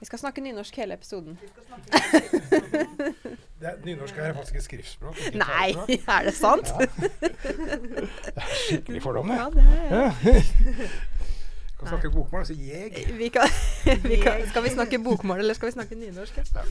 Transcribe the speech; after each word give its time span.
Vi 0.00 0.06
skal 0.06 0.18
snakke 0.18 0.40
nynorsk 0.40 0.76
hele 0.76 0.94
episoden. 0.94 1.38
Det, 3.58 3.70
nynorsk 3.84 4.16
er 4.18 4.34
faktisk 4.34 4.54
et 4.56 4.62
skriftspråk. 4.62 5.16
ikke 5.26 5.38
Nei, 5.38 5.74
er 6.14 6.28
det 6.28 6.34
sant? 6.34 6.68
Det 6.78 8.36
er 8.36 8.52
skikkelig 8.68 9.02
fordom, 9.02 9.28
det. 9.28 9.34
Ja, 9.34 9.48
det 9.50 9.64
er 9.66 9.94
Ja. 9.96 10.12
Kan 11.78 11.88
snakke 11.88 12.10
bokmål, 12.10 12.38
altså 12.40 12.54
jeg. 12.54 12.90
vi 13.18 13.28
kan, 13.28 13.48
vi 14.02 14.16
kan, 14.22 14.32
Skal 14.48 14.62
vi 14.62 14.68
snakke 14.68 14.98
bokmål, 14.98 15.38
eller 15.38 15.54
skal 15.54 15.66
vi 15.66 15.72
snakke 15.72 15.94
nynorsk? 15.94 16.36
Ja? 16.36 16.62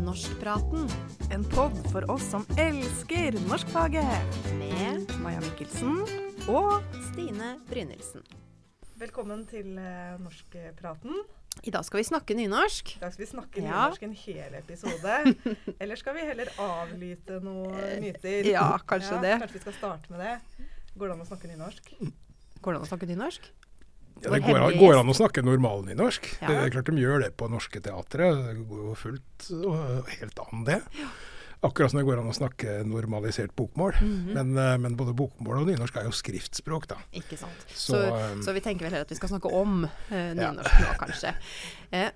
Norskpraten 0.00 0.90
En 1.32 1.44
pod 1.44 1.76
for 1.92 2.10
oss 2.10 2.24
som 2.30 2.46
elsker 2.58 3.36
norskfaget. 3.48 4.04
med 4.58 5.12
Maja 5.20 5.40
Mikkelsen 5.40 6.00
og 6.48 6.82
Stine 7.12 7.56
Brynildsen. 7.68 8.37
Velkommen 8.98 9.44
til 9.46 9.76
eh, 9.78 10.14
Norskpraten. 10.18 11.20
I 11.66 11.72
dag 11.74 11.84
skal 11.86 12.00
vi 12.00 12.06
snakke 12.06 12.34
nynorsk. 12.38 12.96
I 12.98 13.02
dag 13.02 13.12
skal 13.14 13.24
vi 13.24 13.28
snakke 13.30 13.60
Ja. 13.62 13.66
nynorsk 13.68 14.02
en 14.06 14.14
hel 14.14 14.56
episode. 14.58 15.14
Eller 15.82 15.98
skal 15.98 16.16
vi 16.16 16.24
heller 16.26 16.50
avlyte 16.62 17.38
noen 17.44 17.76
myter? 18.02 18.40
Eh, 18.42 18.50
ja, 18.54 18.66
kanskje 18.90 19.20
det. 19.22 19.36
Kanskje 19.42 19.58
vi 19.58 19.62
skal 19.66 19.76
starte 19.78 20.10
med 20.14 20.22
det. 20.24 20.66
Går 20.98 21.10
det 21.12 21.14
an 21.16 21.22
å 21.24 21.28
snakke 21.30 21.50
nynorsk? 21.52 21.92
Går 22.58 22.74
det 22.74 22.80
an 22.80 22.86
å 22.86 22.90
snakke 22.90 23.10
nynorsk? 23.10 23.48
Ja, 24.18 24.32
det 24.34 24.40
går 24.42 24.58
an, 24.58 24.72
går 24.80 24.96
an 24.98 25.10
å 25.12 25.14
snakke 25.14 25.44
normalnynorsk. 25.46 26.24
Ja. 26.42 26.48
Det 26.50 26.56
er 26.64 26.72
klart 26.74 26.88
de 26.90 26.98
gjør 27.04 27.20
det 27.22 27.30
på 27.38 27.46
norske 27.52 27.78
teatre. 27.84 28.32
Det 28.34 28.64
går 28.66 28.80
jo 28.88 28.94
fullt 28.98 29.50
og 29.62 30.08
helt 30.10 30.40
an, 30.42 30.64
det. 30.66 30.80
Akkurat 31.66 31.90
som 31.90 31.98
det 31.98 32.04
går 32.06 32.20
an 32.20 32.28
å 32.30 32.34
snakke 32.36 32.84
normalisert 32.86 33.50
bokmål. 33.58 33.96
Mhm. 34.00 34.32
men, 34.34 34.52
eh, 34.58 34.76
men 34.78 34.94
både 34.96 35.14
bokmål 35.18 35.62
og 35.62 35.66
nynorsk 35.66 35.96
er 35.98 36.04
jo 36.06 36.12
skriftspråk, 36.14 36.86
da. 36.86 36.96
Ikke 37.12 37.36
sant. 37.40 37.64
Så, 37.74 37.96
Så, 37.98 38.02
um, 38.32 38.42
så 38.42 38.54
vi 38.54 38.60
tenker 38.60 38.86
vel 38.86 38.92
heller 38.94 39.06
at 39.08 39.10
vi 39.10 39.16
skal 39.18 39.28
snakke 39.32 39.50
om 39.52 39.84
eh, 40.10 40.34
Ja. 40.36 40.52
nynorsk 40.52 40.80
nå, 40.84 40.94
kanskje. 41.02 41.34
Eh, 41.90 42.10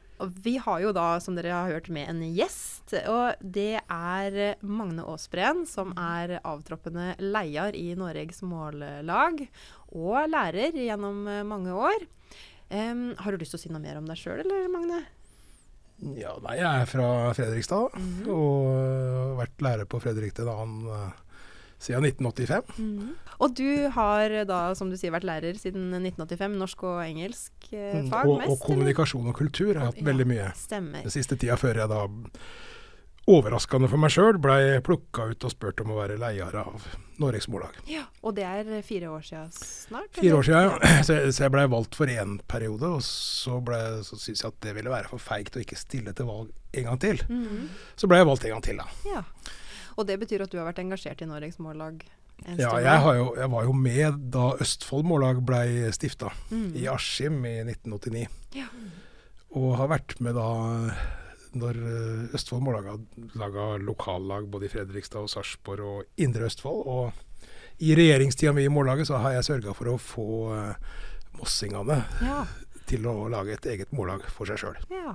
vi 0.44 0.58
har 0.58 0.80
jo 0.82 0.90
da, 0.92 1.18
som 1.18 1.34
dere 1.34 1.48
har 1.50 1.70
hørt, 1.72 1.88
med 1.88 2.06
en 2.10 2.20
gjest. 2.36 2.92
Og 3.08 3.34
det 3.40 3.80
er 3.80 4.36
eh, 4.36 4.54
Magne 4.60 5.00
Aasbreen, 5.08 5.62
som 5.66 5.94
er 5.96 6.34
avtroppende 6.44 7.14
leder 7.18 7.72
i 7.74 7.94
Noregs 7.96 8.42
Mållag. 8.44 9.48
Og 9.96 10.28
lærer 10.28 10.76
gjennom 10.76 11.26
eh, 11.26 11.42
mange 11.42 11.72
år. 11.72 12.04
Em, 12.70 13.14
har 13.16 13.32
du 13.32 13.38
lyst 13.40 13.56
til 13.56 13.60
å 13.60 13.62
si 13.62 13.72
noe 13.72 13.80
mer 13.80 13.96
om 13.96 14.04
deg 14.04 14.16
sjøl, 14.20 14.44
eller 14.44 14.68
Magne? 14.68 15.00
Ja, 16.18 16.32
nei, 16.42 16.56
jeg 16.58 16.66
er 16.82 16.86
fra 16.90 17.08
Fredrikstad 17.36 17.92
Mhm. 17.94 18.28
og 18.28 18.70
øh, 18.74 19.36
har 19.36 19.36
vært 19.46 19.62
lærer 19.62 19.84
på 19.86 20.00
Fredrikstad 20.02 20.48
annen 20.50 20.88
øh, 20.90 21.10
siden 21.82 22.04
1985. 22.04 22.72
Og 23.42 23.54
du 23.58 23.88
har 23.90 24.28
da, 24.46 24.58
som 24.78 24.90
du 24.90 24.96
sier, 24.96 25.10
vært 25.14 25.24
lærer 25.26 25.54
siden 25.58 25.90
1985. 25.94 26.58
Norsk 26.58 26.82
og 26.86 27.00
engelsk 27.06 27.52
eh, 27.72 28.00
Mm, 28.02 28.10
fag 28.10 28.26
og, 28.28 28.38
mest? 28.38 28.50
og 28.50 28.60
kommunikasjon 28.66 29.26
og 29.30 29.34
kultur 29.34 29.74
har 29.74 29.80
jeg 29.86 29.92
hatt 29.92 30.02
Ja. 30.02 30.06
veldig 30.12 30.26
mye. 30.26 30.50
Stemmer. 30.58 31.02
Den 31.02 31.10
siste 31.10 31.36
tida 31.36 31.54
før 31.56 31.74
jeg 31.82 31.88
da, 31.88 32.06
overraskende 33.30 33.86
for 33.90 34.00
meg 34.02 34.10
sjøl, 34.10 34.38
blei 34.42 34.80
plukka 34.82 35.28
ut 35.30 35.44
og 35.46 35.52
spurt 35.52 35.80
om 35.84 35.92
å 35.94 35.98
være 36.00 36.16
leder 36.18 36.56
av 36.58 36.86
Noregs 37.22 37.46
Mållag. 37.52 37.76
Ja, 37.86 38.02
og 38.26 38.34
det 38.34 38.42
er 38.48 38.70
fire 38.82 39.12
år 39.14 39.22
siden 39.22 39.52
snart? 39.54 40.10
Fire 40.18 40.34
år 40.40 40.48
eller? 40.48 40.72
siden, 40.80 40.96
ja. 40.96 41.02
så, 41.06 41.18
jeg- 41.20 41.36
jeg 41.44 41.52
blei 41.54 41.66
valgt 41.70 41.94
for 41.94 42.10
én 42.10 42.40
periode, 42.50 42.88
og 42.98 43.04
så, 43.06 43.60
ble, 43.62 43.78
så 44.02 44.18
syntes 44.18 44.42
jeg 44.42 44.48
at 44.50 44.58
det 44.66 44.74
ville 44.74 44.90
være 44.90 45.08
for 45.12 45.22
feigt 45.22 45.54
å 45.54 45.62
ikke 45.62 45.78
stille 45.78 46.14
til 46.18 46.26
valg 46.26 46.50
en 46.74 46.88
gang 46.90 46.98
til. 47.04 47.22
Mhm. 47.28 47.68
Så 47.96 48.10
ble 48.10 48.18
jeg 48.22 48.26
valgt 48.32 48.44
en 48.48 48.56
gang 48.56 48.66
til, 48.66 48.82
da. 48.82 48.88
Ja. 49.06 49.22
Og 50.00 50.06
det 50.08 50.18
betyr 50.18 50.42
at 50.46 50.50
du 50.50 50.58
har 50.58 50.66
vært 50.72 50.82
engasjert 50.82 51.22
i 51.22 51.28
Noregs 51.28 51.58
Mållag 51.62 52.02
Ja, 52.58 52.72
jeg, 52.80 52.98
har 53.04 53.14
jo, 53.14 53.26
jeg 53.38 53.50
var 53.52 53.66
jo 53.68 53.72
med 53.76 54.16
da 54.34 54.48
Østfold 54.58 55.04
Mållag 55.06 55.44
blei 55.46 55.92
stifta. 55.94 56.32
mm. 56.50 56.72
i 56.80 56.88
Askim 56.90 57.36
i 57.46 57.58
1989. 57.68 58.26
Ja. 58.56 58.66
Og 59.54 59.76
har 59.78 59.92
vært 59.92 60.16
med 60.24 60.34
da 60.34 60.48
når 61.58 61.78
eh, 61.78 62.34
Østfold 62.36 62.64
Mållag 62.64 62.88
laga 63.38 63.66
lokallag 63.82 64.48
både 64.50 64.68
i 64.68 64.72
Fredrikstad 64.72 65.26
og 65.26 65.30
Sarpsborg 65.32 65.86
og 65.86 66.22
Indre 66.22 66.48
Østfold. 66.48 66.82
Og 66.86 67.82
i 67.82 67.94
regjeringstida 67.98 68.52
mi 68.54 68.66
i 68.66 68.72
Mållaget 68.72 69.08
så 69.10 69.20
har 69.22 69.36
jeg 69.36 69.48
sørga 69.48 69.74
for 69.76 69.92
å 69.92 70.00
få 70.00 70.28
eh, 70.56 70.92
mossingene 71.38 72.02
Ja, 72.22 72.42
til 72.88 73.06
å 73.08 73.14
lage 73.32 73.54
et 73.56 73.66
eget 73.72 73.92
mållag 73.94 74.24
for 74.32 74.48
seg 74.50 74.60
sjøl. 74.60 74.80
ja. 74.92 75.14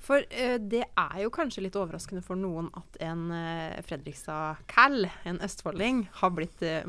For 0.00 0.24
uh, 0.24 0.56
det 0.62 0.84
er 0.88 1.18
jo 1.24 1.32
kanskje 1.34 1.64
litt 1.66 1.76
overraskende 1.78 2.22
for 2.24 2.38
noen 2.38 2.70
at 2.78 2.96
en 3.04 3.26
uh, 3.34 3.80
Fredrikstad-cal, 3.86 5.04
en 5.28 5.42
østfolding, 5.44 6.06
har 6.22 6.32
blitt 6.36 6.64
uh, 6.64 6.86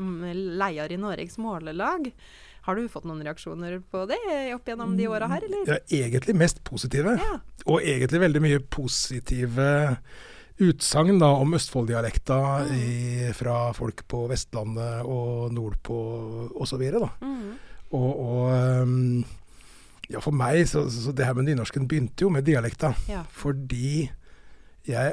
leier 0.62 0.94
i 0.94 1.00
Norges 1.00 1.36
Målelag. 1.42 2.08
Har 2.62 2.78
du 2.78 2.88
fått 2.90 3.06
noen 3.08 3.22
reaksjoner 3.26 3.80
på 3.90 4.04
det 4.10 4.18
opp 4.54 4.68
gjennom 4.70 4.92
de 4.98 5.08
åra 5.10 5.26
her, 5.32 5.42
eller? 5.48 5.72
Er 5.74 5.96
egentlig 6.06 6.36
mest 6.38 6.62
positive, 6.64 7.16
Ja. 7.18 7.40
og 7.66 7.82
egentlig 7.82 8.20
veldig 8.22 8.42
mye 8.44 8.60
positive 8.70 9.96
utsagn 10.62 11.18
da 11.18 11.32
om 11.42 11.54
Østfold-dialekta 11.56 12.38
mm. 12.68 13.32
fra 13.34 13.72
folk 13.74 14.04
på 14.06 14.26
Vestlandet 14.30 15.02
og 15.08 15.52
nordpå 15.56 15.98
osv. 16.62 16.82
Mhm. 17.20 17.52
Og, 17.92 18.10
og 18.24 18.82
um, 18.86 19.24
ja, 20.08 20.20
for 20.22 20.32
meg, 20.32 20.62
så, 20.68 20.86
så 20.88 21.12
det 21.12 21.26
her 21.26 21.34
med 21.36 21.50
nynorsken 21.50 21.88
begynte 21.88 22.24
jo 22.24 22.30
med 22.32 22.46
dialekta. 22.46 22.94
ja. 23.10 23.24
Fordi 23.32 24.06
jeg 24.86 25.12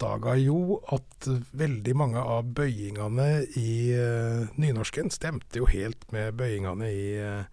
oppdaga 0.00 0.34
jo 0.40 0.80
at 0.88 1.28
veldig 1.52 1.94
mange 1.96 2.20
av 2.20 2.48
bøyingene 2.56 3.44
i 3.60 3.92
uh, 3.92 4.48
nynorsken 4.56 5.10
stemte 5.12 5.60
jo 5.60 5.68
helt 5.68 6.06
med 6.12 6.32
bøyingene 6.40 6.88
i, 6.88 7.04
uh, 7.20 7.44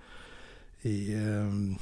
i 0.88 0.96
uh, 1.12 1.76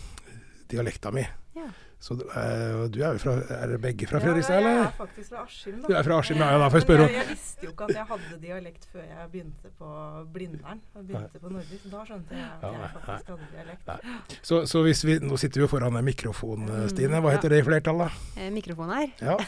dialekta 0.72 1.12
mi. 1.14 1.26
Ja. 1.56 1.70
Så 2.00 2.14
du, 2.20 2.24
eh, 2.28 2.88
du 2.92 3.00
er 3.02 3.14
jo 3.16 3.18
fra 3.18 3.32
Er 3.56 3.78
begge 3.82 4.06
fra 4.06 4.20
Ja, 4.20 4.26
Fredrikstad, 4.26 4.62
Jeg 4.62 4.78
er 4.84 4.92
faktisk 4.98 5.30
fra 5.32 5.44
Askim. 5.46 5.78
Du 5.88 5.94
er 5.96 6.04
fra 6.04 6.18
Askim, 6.20 6.38
ja, 6.38 6.50
ja, 6.52 6.58
da 6.60 6.68
får 6.70 6.78
jeg 6.78 6.82
spørre 6.86 7.04
om- 7.06 7.10
Jeg, 7.10 7.16
jeg 7.18 7.28
visste 7.30 7.64
jo 7.66 7.70
ikke 7.72 7.84
at 7.90 7.96
jeg 7.96 8.06
hadde 8.10 8.40
dialekt 8.42 8.84
før 8.92 9.00
jeg 9.06 9.30
begynte 9.32 9.70
på 9.80 9.90
Blindern. 10.34 10.82
Og 10.96 11.08
begynte 11.08 11.40
på 11.42 11.50
Nordisk. 11.50 11.88
Da 11.92 12.04
skjønte 12.06 12.36
jeg 12.36 12.46
at 12.62 12.74
jeg 12.76 12.90
faktisk 12.94 13.28
hadde 13.34 13.48
dialekt. 13.56 14.40
Så, 14.46 14.66
så 14.66 14.84
hvis 14.84 15.04
vi 15.06 15.20
Nå 15.20 15.38
sitter 15.38 15.62
vi 15.62 15.66
jo 15.66 15.68
foran 15.72 15.96
en 15.98 16.06
mikrofon, 16.06 16.70
eh, 16.70 16.88
Stine. 16.90 17.22
Hva 17.22 17.32
Ja. 17.32 17.38
heter 17.38 17.50
det 17.50 17.60
i 17.64 17.68
flertall, 17.70 17.98
da? 18.06 18.10
Eh, 18.38 18.52
mikrofon 18.52 18.90
her. 18.94 19.08
Ja. 19.22 19.38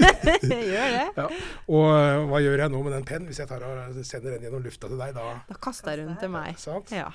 Gjør 0.42 0.88
det. 0.96 1.26
Og 1.68 1.86
øh, 1.94 2.28
hva 2.30 2.40
gjør 2.42 2.58
jeg 2.64 2.70
nå 2.74 2.82
med 2.82 2.92
den 2.96 3.04
pennen? 3.04 3.26
Hvis 3.30 3.38
jeg 3.38 3.48
tar 3.48 3.62
og 3.62 3.94
sender 4.04 4.30
den 4.38 4.42
gjennom 4.48 4.62
lufta 4.64 4.88
til 4.88 4.98
deg, 4.98 5.14
da 5.14 5.28
Da 5.48 5.54
kaster 5.62 5.94
jeg 5.94 6.06
rundt 6.08 6.18
til 6.20 6.30
meg. 6.32 6.58
Sant? 6.58 6.90
Ja. 6.92 7.08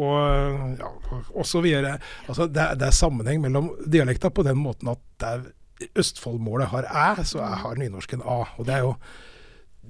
Og, 0.00 0.78
ja, 0.78 0.88
og 1.34 1.44
så 1.48 1.60
videre. 1.64 1.98
Altså, 2.26 2.46
det, 2.48 2.62
er, 2.62 2.78
det 2.80 2.88
er 2.88 2.96
sammenheng 2.96 3.42
mellom 3.44 3.72
dialekta 3.84 4.30
på 4.32 4.44
den 4.46 4.60
måten 4.60 4.92
at 4.92 5.02
der 5.20 5.50
Østfoldmålet 5.98 6.70
har 6.70 6.86
æ, 6.86 7.24
så 7.26 7.42
har 7.42 7.78
nynorsken 7.78 8.22
a. 8.22 8.42
Og 8.56 8.66
det 8.68 8.76
er 8.76 8.84
jo 8.86 8.94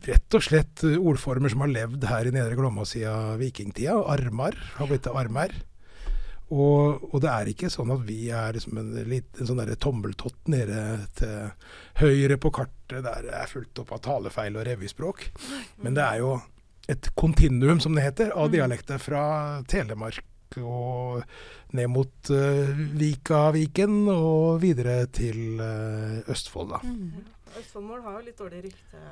rett 0.06 0.36
og 0.38 0.44
slett 0.44 0.84
ordformer 0.96 1.52
som 1.52 1.62
har 1.66 1.72
levd 1.72 2.06
her 2.08 2.28
i 2.28 2.32
Nedre 2.34 2.56
Glomma 2.58 2.86
siden 2.88 3.36
vikingtida. 3.42 3.98
Armar 4.14 4.56
har 4.78 4.90
blitt 4.90 5.04
til 5.06 5.18
armer. 5.18 5.54
Og, 6.52 7.04
og 7.08 7.20
det 7.24 7.30
er 7.32 7.48
ikke 7.48 7.70
sånn 7.72 7.94
at 7.94 8.02
vi 8.04 8.26
er 8.34 8.52
liksom 8.52 8.76
en, 8.80 8.90
liten 9.08 9.48
sånn 9.48 9.62
tommeltott 9.80 10.50
nede 10.52 10.80
til 11.16 11.52
høyre 12.02 12.36
på 12.40 12.52
kartet 12.52 13.06
der 13.06 13.22
det 13.24 13.36
er 13.38 13.48
fullt 13.48 13.80
opp 13.80 13.94
av 13.96 14.02
talefeil 14.04 14.58
og 14.58 14.66
revyspråk. 14.68 15.24
Men 15.84 15.96
det 15.96 16.04
er 16.04 16.20
jo 16.20 16.34
et 16.90 17.10
kontinuum, 17.14 17.80
som 17.80 17.94
det 17.94 18.06
heter, 18.06 18.32
av 18.38 18.50
dialekter 18.52 19.00
fra 19.02 19.24
Telemark 19.70 20.24
og 20.60 21.22
ned 21.76 21.88
mot 21.88 22.32
uh, 22.34 22.72
Vikaviken 22.98 24.02
og 24.12 24.58
videre 24.62 25.06
til 25.14 25.60
uh, 25.60 26.18
Østfold, 26.32 26.74
da. 26.74 26.82
Mm. 26.84 27.22
Østfoldmål 27.60 28.02
har 28.04 28.18
jo 28.18 28.24
litt 28.26 28.40
dårlig 28.40 28.64
rykte 28.66 29.04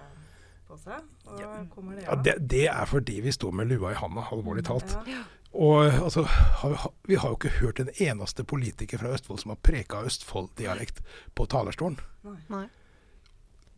på 0.68 0.78
seg. 0.80 1.04
Og 1.28 1.70
kommer 1.74 1.98
det 1.98 2.06
Ja, 2.06 2.16
det, 2.16 2.36
det 2.50 2.66
er 2.72 2.88
fordi 2.88 3.20
vi 3.24 3.34
står 3.34 3.54
med 3.56 3.70
lua 3.70 3.94
i 3.94 4.00
handa, 4.00 4.26
alvorlig 4.32 4.64
talt. 4.68 4.96
Ja. 5.08 5.22
Og 5.50 5.88
altså, 5.88 6.22
har, 6.62 6.92
vi 7.08 7.16
har 7.18 7.32
jo 7.32 7.38
ikke 7.38 7.56
hørt 7.58 7.80
en 7.82 7.90
eneste 7.98 8.44
politiker 8.46 9.00
fra 9.02 9.16
Østfold 9.16 9.40
som 9.42 9.54
har 9.54 9.62
preka 9.66 10.04
Østfold-dialekt 10.06 11.02
på 11.34 11.46
talerstolen. 11.50 11.98
Nei. 12.52 12.66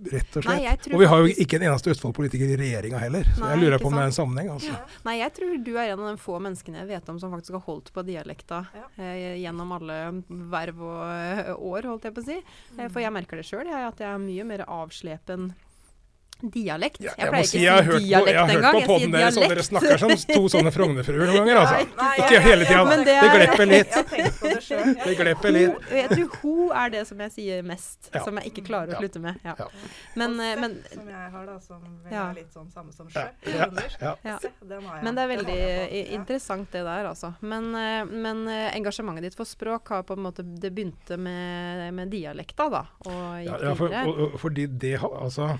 Rett 0.03 0.37
og 0.37 0.43
slett. 0.43 0.63
Nei, 0.65 0.95
og 0.95 1.01
vi 1.01 1.07
har 1.07 1.21
jo 1.23 1.35
ikke 1.45 1.59
en 1.61 1.65
eneste 1.69 1.93
Østfold-politiker 1.93 2.51
i 2.51 2.57
regjeringa 2.59 2.99
heller. 2.99 3.29
Så 3.37 3.45
Nei, 3.45 3.51
jeg 3.53 3.61
lurer 3.63 3.79
på 3.79 3.87
om 3.87 3.95
det 3.95 4.03
er 4.03 4.11
en 4.11 4.17
sammenheng. 4.17 4.49
altså. 4.51 4.75
Nei, 5.07 5.15
jeg 5.21 5.33
tror 5.37 5.53
du 5.63 5.71
er 5.79 5.93
en 5.93 6.01
av 6.03 6.09
de 6.11 6.23
få 6.23 6.39
menneskene 6.43 6.81
jeg 6.83 6.89
vet 6.91 7.09
om 7.13 7.21
som 7.23 7.31
faktisk 7.37 7.53
har 7.59 7.65
holdt 7.69 7.93
på 7.95 8.03
dialekta 8.09 8.65
Ja. 8.75 8.87
eh, 8.99 9.37
gjennom 9.45 9.71
alle 9.79 9.99
verv 10.29 10.81
og 10.83 11.63
år, 11.73 11.83
holdt 11.93 12.09
jeg 12.09 12.15
på 12.15 12.25
å 12.25 12.27
si. 12.27 12.39
Mm. 12.77 12.91
for 12.91 13.01
jeg 13.05 13.13
merker 13.13 13.37
det 13.37 13.47
sjøl, 13.47 13.69
at 13.71 13.99
jeg 14.03 14.09
er 14.09 14.19
mye 14.19 14.45
mer 14.45 14.65
avslepen 14.67 15.53
dialekt. 16.43 17.01
Ja, 17.01 17.13
jeg 17.17 17.23
jeg 17.23 17.31
pleier 17.33 17.47
si 17.47 17.57
ikke 17.59 17.65
jeg 17.65 17.73
å 17.73 17.77
har 17.77 17.83
si 17.83 17.89
hørt 17.93 18.03
på, 18.03 18.09
jeg 18.09 18.19
har 18.19 18.47
hørt 18.47 18.57
engang, 18.57 18.73
på 18.73 18.81
poden 18.81 18.89
podden 18.93 19.13
deres, 19.17 19.37
og 19.39 19.49
dere 19.53 19.63
snakker 19.67 19.99
som 20.03 20.11
to 20.33 20.43
sånne 20.53 20.73
Frognerfruer 20.75 21.27
noen 21.27 21.37
ganger. 21.39 21.57
altså. 21.63 21.77
Nei, 22.03 22.13
Ikke 22.23 22.41
hele 22.47 22.65
tida. 22.67 22.83
Det, 22.93 23.05
det 23.05 23.17
er- 23.17 23.37
glepper 23.37 23.67
litt. 23.67 23.93
Jeg 23.93 23.97
har 23.97 24.09
tenkt 24.13 24.41
på 24.41 25.05
det 25.07 25.17
glepper 25.21 25.51
litt. 25.55 25.73
Ho, 25.73 25.97
jeg 25.97 26.09
tror 26.13 26.37
ho 26.43 26.71
er 26.83 26.91
det 26.97 27.03
som 27.07 27.19
jeg 27.27 27.31
sier 27.37 27.63
mest, 27.63 28.11
Ja. 28.15 28.25
som 28.25 28.37
jeg 28.41 28.53
ikke 28.53 28.65
klarer 28.67 28.95
å 28.95 28.99
slutte 29.01 29.21
med. 29.23 29.39
Ja. 29.45 29.55
Men, 30.17 30.35
Og 30.41 30.47
eh, 30.47 30.61
men, 30.61 30.77
som 30.93 31.09
jeg 31.09 31.31
har, 31.37 31.47
da, 31.47 31.59
som 31.61 31.83
er 32.11 32.35
litt 32.35 32.53
sånn 32.53 32.71
samme 32.73 32.93
som 32.93 33.09
sjø. 33.13 33.27
Men 35.03 35.15
det 35.17 35.23
er 35.25 35.31
veldig 35.37 35.59
interessant 36.19 36.71
det 36.73 36.83
der, 36.87 37.09
altså. 37.11 37.33
Men, 37.41 37.75
eh, 37.75 38.05
men 38.05 38.47
eh, 38.49 38.71
engasjementet 38.77 39.23
ditt 39.31 39.37
for 39.39 39.49
språk 39.49 39.89
har 39.95 40.03
på 40.07 40.17
en 40.17 40.23
måte 40.27 40.43
Det 40.43 40.71
begynte 40.75 41.17
med, 41.19 41.93
med 41.95 42.11
dialekta, 42.13 42.69
da, 42.73 42.85
og 43.07 43.13
Ja, 43.43 43.57
gikk 43.57 43.63
ja, 43.69 43.75
for, 43.79 43.95
og, 44.03 44.21
og, 44.27 44.39
fordi 44.41 44.67
det 44.67 44.95
har 45.03 45.13
altså 45.23 45.53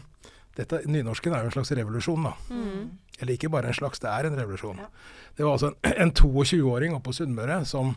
dette, 0.57 0.83
Nynorsken 0.87 1.33
er 1.35 1.43
jo 1.47 1.51
en 1.51 1.57
slags 1.57 1.73
revolusjon, 1.79 2.27
da. 2.29 2.35
Mm. 2.51 2.91
Eller 3.19 3.37
ikke 3.37 3.51
bare 3.53 3.71
en 3.71 3.77
slags, 3.79 4.01
det 4.03 4.11
er 4.11 4.27
en 4.29 4.37
revolusjon. 4.37 4.79
Ja. 4.83 4.89
Det 5.37 5.45
var 5.47 5.53
altså 5.57 5.71
en, 5.73 5.95
en 6.07 6.13
22-åring 6.13 6.95
oppe 6.97 7.09
på 7.11 7.17
Sunnmøre 7.17 7.63
som 7.69 7.95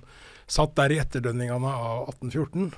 satt 0.48 0.76
der 0.78 0.94
i 0.94 1.00
etterdønningene 1.02 1.72
av 1.74 2.10
1814 2.14 2.74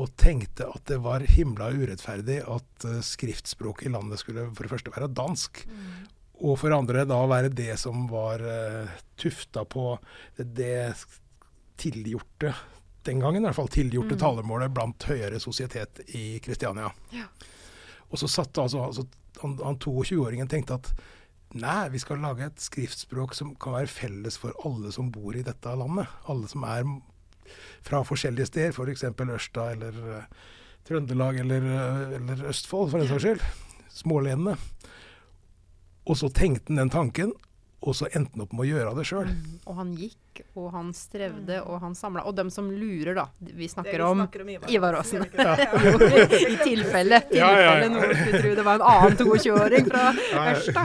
og 0.00 0.12
tenkte 0.20 0.68
at 0.70 0.84
det 0.86 1.00
var 1.02 1.20
himla 1.26 1.68
urettferdig 1.74 2.40
at 2.46 2.84
uh, 2.86 3.00
skriftspråket 3.04 3.88
i 3.88 3.92
landet 3.94 4.20
skulle 4.22 4.46
for 4.54 4.64
det 4.66 4.72
første 4.74 4.92
være 4.94 5.08
dansk, 5.14 5.64
Mm. 5.66 6.06
og 6.46 6.58
for 6.58 6.70
det 6.72 6.78
andre 6.78 7.02
da 7.04 7.18
være 7.28 7.50
det 7.52 7.74
som 7.78 8.06
var 8.08 8.40
uh, 8.40 8.88
tufta 9.20 9.64
på 9.68 9.98
det, 10.38 10.46
det 10.56 10.94
tilgjorte 11.80 12.54
den 13.04 13.20
gangen 13.20 13.42
i 13.42 13.46
hvert 13.48 13.56
fall 13.56 13.68
tilgjorte 13.72 14.14
Mm. 14.16 14.20
talemålet 14.20 14.72
blant 14.76 15.02
høyere 15.08 15.40
sosietet 15.40 16.02
i 16.14 16.38
Kristiania. 16.44 16.90
Ja. 17.12 17.24
Og 18.10 18.20
så 18.20 18.28
satt 18.30 18.58
altså, 18.58 18.84
altså 18.90 19.06
han, 19.40 19.56
han 19.62 19.78
22-åringen 19.80 20.50
tenkte 20.50 20.78
at 20.80 20.90
nei, 21.58 21.88
vi 21.90 22.00
skal 22.02 22.22
lage 22.22 22.46
et 22.46 22.62
skriftspråk 22.62 23.34
som 23.38 23.54
kan 23.60 23.78
være 23.78 23.90
felles 23.90 24.38
for 24.40 24.54
alle 24.66 24.92
som 24.94 25.10
bor 25.14 25.36
i 25.36 25.44
dette 25.46 25.74
landet. 25.78 26.10
Alle 26.30 26.50
som 26.50 26.66
er 26.66 26.84
fra 27.86 28.02
forskjellige 28.06 28.50
steder, 28.50 28.74
f.eks. 28.74 29.06
For 29.16 29.34
Ørsta 29.36 29.70
eller 29.74 30.00
uh, 30.04 30.50
Trøndelag 30.86 31.40
eller, 31.42 31.66
uh, 31.66 32.16
eller 32.18 32.44
Østfold, 32.52 32.90
for 32.92 33.02
den 33.02 33.10
saks 33.10 33.26
skyld. 33.26 33.46
Smålenene. 34.00 34.56
Og 36.06 36.18
så 36.18 36.30
tenkte 36.34 36.70
han 36.72 36.84
den 36.84 36.92
tanken, 36.92 37.34
og 37.80 37.94
så 37.96 38.08
endte 38.12 38.34
han 38.36 38.42
opp 38.44 38.50
med 38.52 38.60
å 38.66 38.68
gjøre 38.68 38.90
det 38.98 39.04
sjøl. 39.08 39.28
Mm. 39.30 39.52
Og 39.64 39.76
han 39.78 39.92
gikk, 39.96 40.40
og 40.60 40.66
han 40.74 40.90
strevde, 40.96 41.62
og 41.64 41.78
han 41.80 41.94
samla. 41.96 42.26
Og 42.28 42.34
dem 42.36 42.50
som 42.52 42.66
lurer, 42.68 43.14
da. 43.16 43.24
Vi 43.40 43.68
snakker 43.72 43.96
vi 43.96 44.04
om 44.04 44.20
snakker 44.20 44.44
om 44.44 44.50
Ivar, 44.52 44.68
Ivar 44.74 44.98
Aasen. 45.00 45.24
jo, 45.24 45.96
I 45.96 46.58
tilfelle, 46.60 46.60
tilfelle 46.60 47.20
Ja, 47.38 47.48
ja, 47.56 47.72
ja. 47.80 47.88
noen 47.88 48.12
skulle 48.18 48.42
tro 48.44 48.52
det 48.60 48.66
var 48.68 48.80
en 48.82 48.86
annen 48.92 49.16
22-åring 49.16 49.88
fra 49.88 50.04
Ja, 50.12 50.44
ja. 50.44 50.58
Ørsta. 50.58 50.82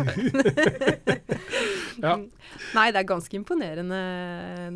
Ja. 2.00 2.16
Nei, 2.76 2.88
det 2.92 3.02
er 3.02 3.08
ganske 3.08 3.38
imponerende 3.38 4.00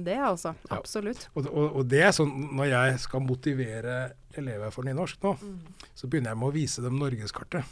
det, 0.05 0.17
altså. 0.23 0.53
Ja. 0.69 0.77
Absolutt. 0.79 1.25
Og, 1.35 1.47
og, 1.51 1.79
og 1.81 1.87
det 1.91 2.03
er 2.09 2.13
sånn 2.15 2.31
når 2.55 2.71
jeg 2.73 2.99
skal 3.05 3.23
motivere 3.25 3.97
elever 4.39 4.71
for 4.75 4.87
nynorsk 4.87 5.23
nå, 5.25 5.37
Mm. 5.39 5.59
så 5.95 6.07
begynner 6.07 6.33
jeg 6.33 6.39
med 6.41 6.49
å 6.49 6.55
vise 6.55 6.81
dem 6.83 6.97
norgeskartet. 6.99 7.63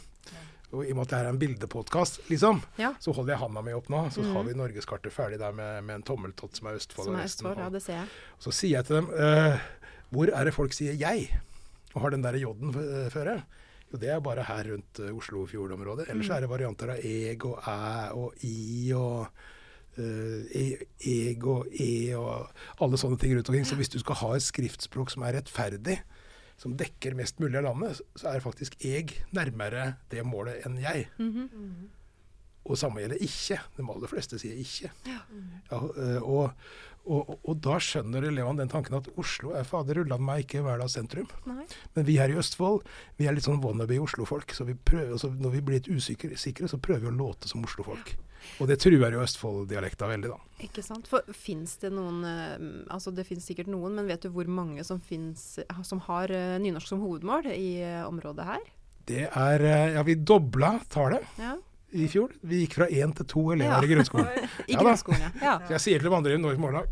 Og 0.72 0.82
I 0.84 0.90
og 0.92 0.96
med 0.98 1.02
at 1.06 1.08
det 1.10 1.18
her 1.18 1.24
er 1.24 1.32
en 1.32 1.38
bildepodkast, 1.40 2.18
liksom, 2.28 2.58
Ja. 2.78 2.90
så 3.00 3.12
holder 3.16 3.32
jeg 3.32 3.40
handa 3.40 3.62
mi 3.64 3.72
opp 3.72 3.88
nå. 3.88 4.02
Så 4.12 4.20
mm. 4.20 4.32
har 4.34 4.42
vi 4.44 4.52
norgeskartet 4.58 5.12
ferdig 5.12 5.38
der 5.40 5.52
med, 5.56 5.84
med 5.84 5.94
en 5.94 6.02
tommeltott 6.02 6.56
som 6.56 6.66
er 6.68 6.76
Østfold. 6.76 7.06
Som 7.08 7.14
og 7.14 7.20
er 7.20 7.24
resten. 7.24 7.46
Østfold, 7.46 7.64
ja, 7.64 7.70
det 7.70 7.82
ser 7.82 7.94
jeg. 8.02 8.08
så 8.38 8.52
sier 8.52 8.74
jeg 8.76 8.84
til 8.84 8.96
dem 9.00 9.08
eh, 9.16 9.58
Hvor 10.12 10.28
er 10.28 10.44
det 10.44 10.54
folk 10.54 10.72
sier 10.76 10.92
'jeg'? 10.92 11.30
Og 11.94 12.00
har 12.02 12.10
den 12.10 12.22
der 12.22 12.36
j-en 12.36 12.72
f- 12.74 13.08
føre? 13.10 13.42
Jo, 13.92 13.98
det 13.98 14.08
er 14.12 14.20
bare 14.20 14.42
her 14.44 14.64
rundt 14.72 14.98
uh, 15.00 15.16
Oslofjordområdet. 15.16 16.08
Ellers 16.10 16.28
Mm. 16.28 16.34
er 16.36 16.40
det 16.40 16.50
varianter 16.50 16.90
av 16.90 16.98
eg 17.02 17.44
og 17.46 17.58
æ 17.64 18.12
og 18.12 18.34
i 18.44 18.92
og 18.92 19.26
eh, 19.96 20.44
e, 20.54 20.78
eg 21.00 21.44
og 21.46 21.66
e 21.72 22.14
og 22.14 22.50
alle 22.80 22.96
sånne 23.00 23.18
ting 23.18 23.34
rundt 23.34 23.48
omkring. 23.48 23.64
Så 23.66 23.74
hvis 23.76 23.88
du 23.88 23.98
skal 23.98 24.14
ha 24.16 24.34
et 24.36 24.42
skriftspråk 24.42 25.10
som 25.10 25.22
er 25.22 25.32
rettferdig, 25.40 25.98
som 26.58 26.74
dekker 26.78 27.14
mest 27.18 27.38
mulig 27.42 27.60
av 27.60 27.68
landet, 27.68 28.00
så 28.18 28.32
er 28.32 28.42
faktisk 28.44 28.76
jeg 28.82 29.14
nærmere 29.36 29.92
det 30.10 30.24
målet 30.26 30.66
enn 30.66 30.78
jeg. 30.82 31.06
Mhm. 31.18 31.48
Mm. 31.52 31.86
Og 32.68 32.76
samme 32.76 33.00
gjelder 33.02 33.24
ikke. 33.24 33.58
De 33.78 33.86
aller 33.94 34.10
fleste 34.10 34.38
sier 34.40 34.60
ikke. 34.60 34.92
Ja. 35.08 35.22
Ja, 35.70 35.80
eh, 35.80 36.20
og, 36.20 36.52
og, 37.08 37.34
og 37.40 37.60
da 37.64 37.78
skjønner 37.80 38.26
elevene 38.28 38.60
den 38.62 38.70
tanken 38.72 38.98
at 38.98 39.08
Oslo 39.20 39.54
er 39.56 39.66
fader 39.68 40.02
ullan 40.02 40.24
meg 40.24 40.44
ikke 40.44 40.62
hverdags 40.66 40.96
sentrum. 40.98 41.28
Nei. 41.48 41.64
Men 41.96 42.08
vi 42.08 42.18
her 42.20 42.32
i 42.32 42.38
Østfold 42.40 42.84
vi 43.16 43.28
er 43.28 43.36
litt 43.36 43.48
sånn 43.48 43.62
wannabe 43.64 43.98
Oslo-folk. 44.04 44.52
Så 44.56 44.68
vi 44.68 44.76
prøver, 44.76 45.14
altså 45.16 45.32
når 45.32 45.56
vi 45.56 45.62
blir 45.64 45.80
litt 45.80 45.90
usikre, 45.92 46.36
sikre, 46.40 46.68
så 46.68 46.80
prøver 46.80 47.06
vi 47.06 47.12
å 47.12 47.18
låte 47.18 47.50
som 47.50 47.64
Oslo-folk. 47.64 48.16
Og 48.62 48.68
det 48.70 48.78
truer 48.80 49.16
jo 49.16 49.22
Østfold-dialekta 49.24 50.08
veldig, 50.12 50.30
da. 50.30 50.64
Ikke 50.68 50.84
sant. 50.84 51.08
For 51.10 51.26
fins 51.34 51.74
det 51.82 51.90
noen 51.90 52.20
eh, 52.26 52.52
Altså 52.94 53.10
det 53.14 53.24
fins 53.26 53.48
sikkert 53.48 53.70
noen, 53.72 53.96
men 53.98 54.06
vet 54.10 54.22
du 54.22 54.30
hvor 54.34 54.46
mange 54.50 54.84
som 54.86 55.00
finnes 55.02 55.58
som 55.88 56.02
har 56.06 56.30
eh, 56.34 56.58
nynorsk 56.62 56.92
som 56.92 57.02
hovedmål 57.02 57.50
i 57.54 57.70
området 58.06 58.46
her? 58.46 58.68
Det 59.08 59.24
er 59.26 59.64
Ja, 59.96 60.04
vi 60.04 60.18
dobla 60.20 60.76
tallet 60.92 61.24
Ja. 61.40 61.56
I 61.92 62.06
fjor. 62.12 62.32
Vi 62.42 62.62
gikk 62.64 62.74
fra 62.80 62.86
én 62.92 63.12
til 63.16 63.26
to 63.26 63.42
elever 63.54 63.78
Ja. 63.78 63.84
i 63.84 63.90
grunnskolen. 63.94 64.48
I 64.68 64.72
Ja 64.74 64.80
grunnskolen, 64.82 65.20
ja. 65.42 65.58
Så 65.66 65.76
jeg 65.76 65.80
sier 65.84 66.02
til 66.02 66.10
de 66.10 66.16
andre 66.16 66.34
i 66.34 66.40
Norges 66.40 66.58
Morgendag 66.60 66.88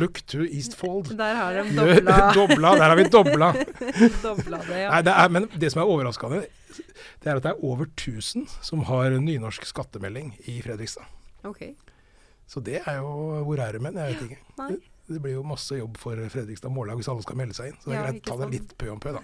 Look 0.00 0.18
to 0.26 0.42
Eastfold. 0.42 1.12
Der 1.16 1.34
har 1.38 1.54
de 1.54 1.62
dobla, 1.76 2.32
dobla, 2.34 2.72
der 2.74 2.88
har 2.90 2.96
vi 2.98 3.04
dobla. 3.06 3.52
dobla 4.26 4.58
det, 4.66 4.78
ja. 4.80 4.88
Nei, 4.90 5.02
det 5.06 5.12
er, 5.14 5.28
men 5.30 5.46
det 5.54 5.70
som 5.70 5.82
er 5.84 5.90
overraskende, 5.92 6.40
det 7.22 7.30
er 7.30 7.36
at 7.38 7.44
det 7.44 7.52
er 7.52 7.62
over 7.64 7.86
1000 7.86 8.48
som 8.66 8.82
har 8.88 9.14
nynorsk 9.22 9.66
skattemelding 9.70 10.32
i 10.50 10.56
Fredrikstad. 10.64 11.06
Ok. 11.46 11.62
Så 12.50 12.60
det 12.66 12.80
er 12.82 12.98
jo 12.98 13.42
Hvor 13.46 13.62
er 13.62 13.72
det 13.78 13.82
hen? 13.82 13.94
Jeg 14.02 14.14
vet 14.16 14.26
ikke. 14.26 14.40
Nei. 14.58 14.72
Det, 15.06 15.20
blir 15.22 15.36
jo 15.36 15.42
masse 15.46 15.76
jobb 15.78 15.98
for 16.02 16.18
Fredrikstad 16.32 16.72
Mållag 16.74 16.98
hvis 16.98 17.08
alle 17.12 17.22
skal 17.22 17.38
melde 17.38 17.54
seg 17.54 17.70
inn. 17.70 17.78
Så 17.82 17.90
det 17.90 17.94
er 17.94 18.00
Ja, 18.00 18.08
greit 18.08 18.24
å 18.24 18.32
ta 18.32 18.38
det 18.42 18.48
litt 18.54 18.74
pø 18.78 18.90
om 18.94 19.02
pø, 19.02 19.12
da. 19.14 19.22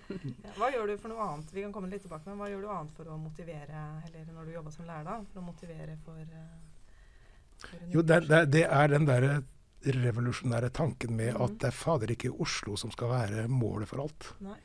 Hva 0.58 0.70
gjør 0.72 0.88
du 0.88 0.94
for 0.96 1.12
noe 1.12 1.26
annet? 1.26 1.52
Vi 1.52 1.64
kan 1.66 1.74
komme 1.74 1.90
litt 1.92 2.04
tilbake, 2.06 2.24
men 2.30 2.40
hva 2.40 2.48
gjør 2.48 2.64
du 2.64 2.70
annet 2.72 2.96
for 2.96 3.12
å 3.12 3.18
motivere, 3.20 3.84
eller 4.08 4.32
når 4.32 4.48
du 4.48 4.56
jobber 4.56 4.74
som 4.74 4.88
lærer, 4.88 5.06
da, 5.10 5.18
for 5.32 5.42
å 5.42 5.46
motivere 5.50 5.98
for, 6.06 6.22
eh, 6.40 7.60
for 7.66 7.92
Jo, 7.92 8.04
det, 8.08 8.22
det, 8.30 8.42
det 8.56 8.64
er 8.66 8.92
den 8.94 9.08
derre 9.08 9.38
revolusjonære 9.88 10.72
tanken 10.74 11.14
med 11.16 11.34
mm. 11.34 11.42
at 11.44 11.58
det 11.62 11.68
er 11.70 11.76
fader 11.76 12.12
ikke 12.14 12.32
Oslo 12.42 12.76
som 12.80 12.90
skal 12.94 13.12
være 13.12 13.44
målet 13.52 13.90
for 13.90 14.02
alt. 14.06 14.32
Nei. 14.44 14.56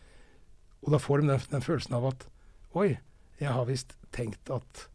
Og 0.83 0.93
da 0.95 0.99
får 0.99 1.21
de 1.21 1.31
den, 1.31 1.43
den 1.51 1.65
følelsen 1.65 1.97
av 1.99 2.07
at 2.11 2.29
Oi, 2.73 2.95
jeg 3.37 3.53
har 3.53 3.67
visst 3.69 3.91
tenkt 4.15 4.49
at, 4.49 4.87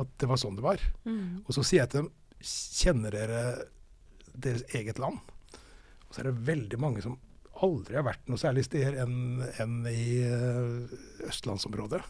at 0.00 0.12
det 0.20 0.28
var 0.30 0.40
sånn 0.40 0.56
det 0.56 0.64
var. 0.64 0.80
Mm. 1.04 1.42
Og 1.44 1.50
så 1.52 1.64
sier 1.66 1.82
jeg 1.82 1.92
til 1.92 2.06
dem 2.06 2.14
Kjenner 2.38 3.10
dere 3.10 3.40
deres 4.44 4.64
eget 4.76 5.00
land? 5.02 5.18
Og 6.08 6.14
så 6.14 6.22
er 6.22 6.30
det 6.30 6.46
veldig 6.48 6.80
mange 6.80 7.04
som 7.04 7.18
aldri 7.64 7.98
har 7.98 8.06
vært 8.06 8.28
noe 8.30 8.40
særlig 8.40 8.64
steder 8.68 9.00
enn 9.02 9.42
enn 9.58 9.80
i 9.90 10.20
eh, 10.24 10.98
østlandsområdet. 11.28 12.00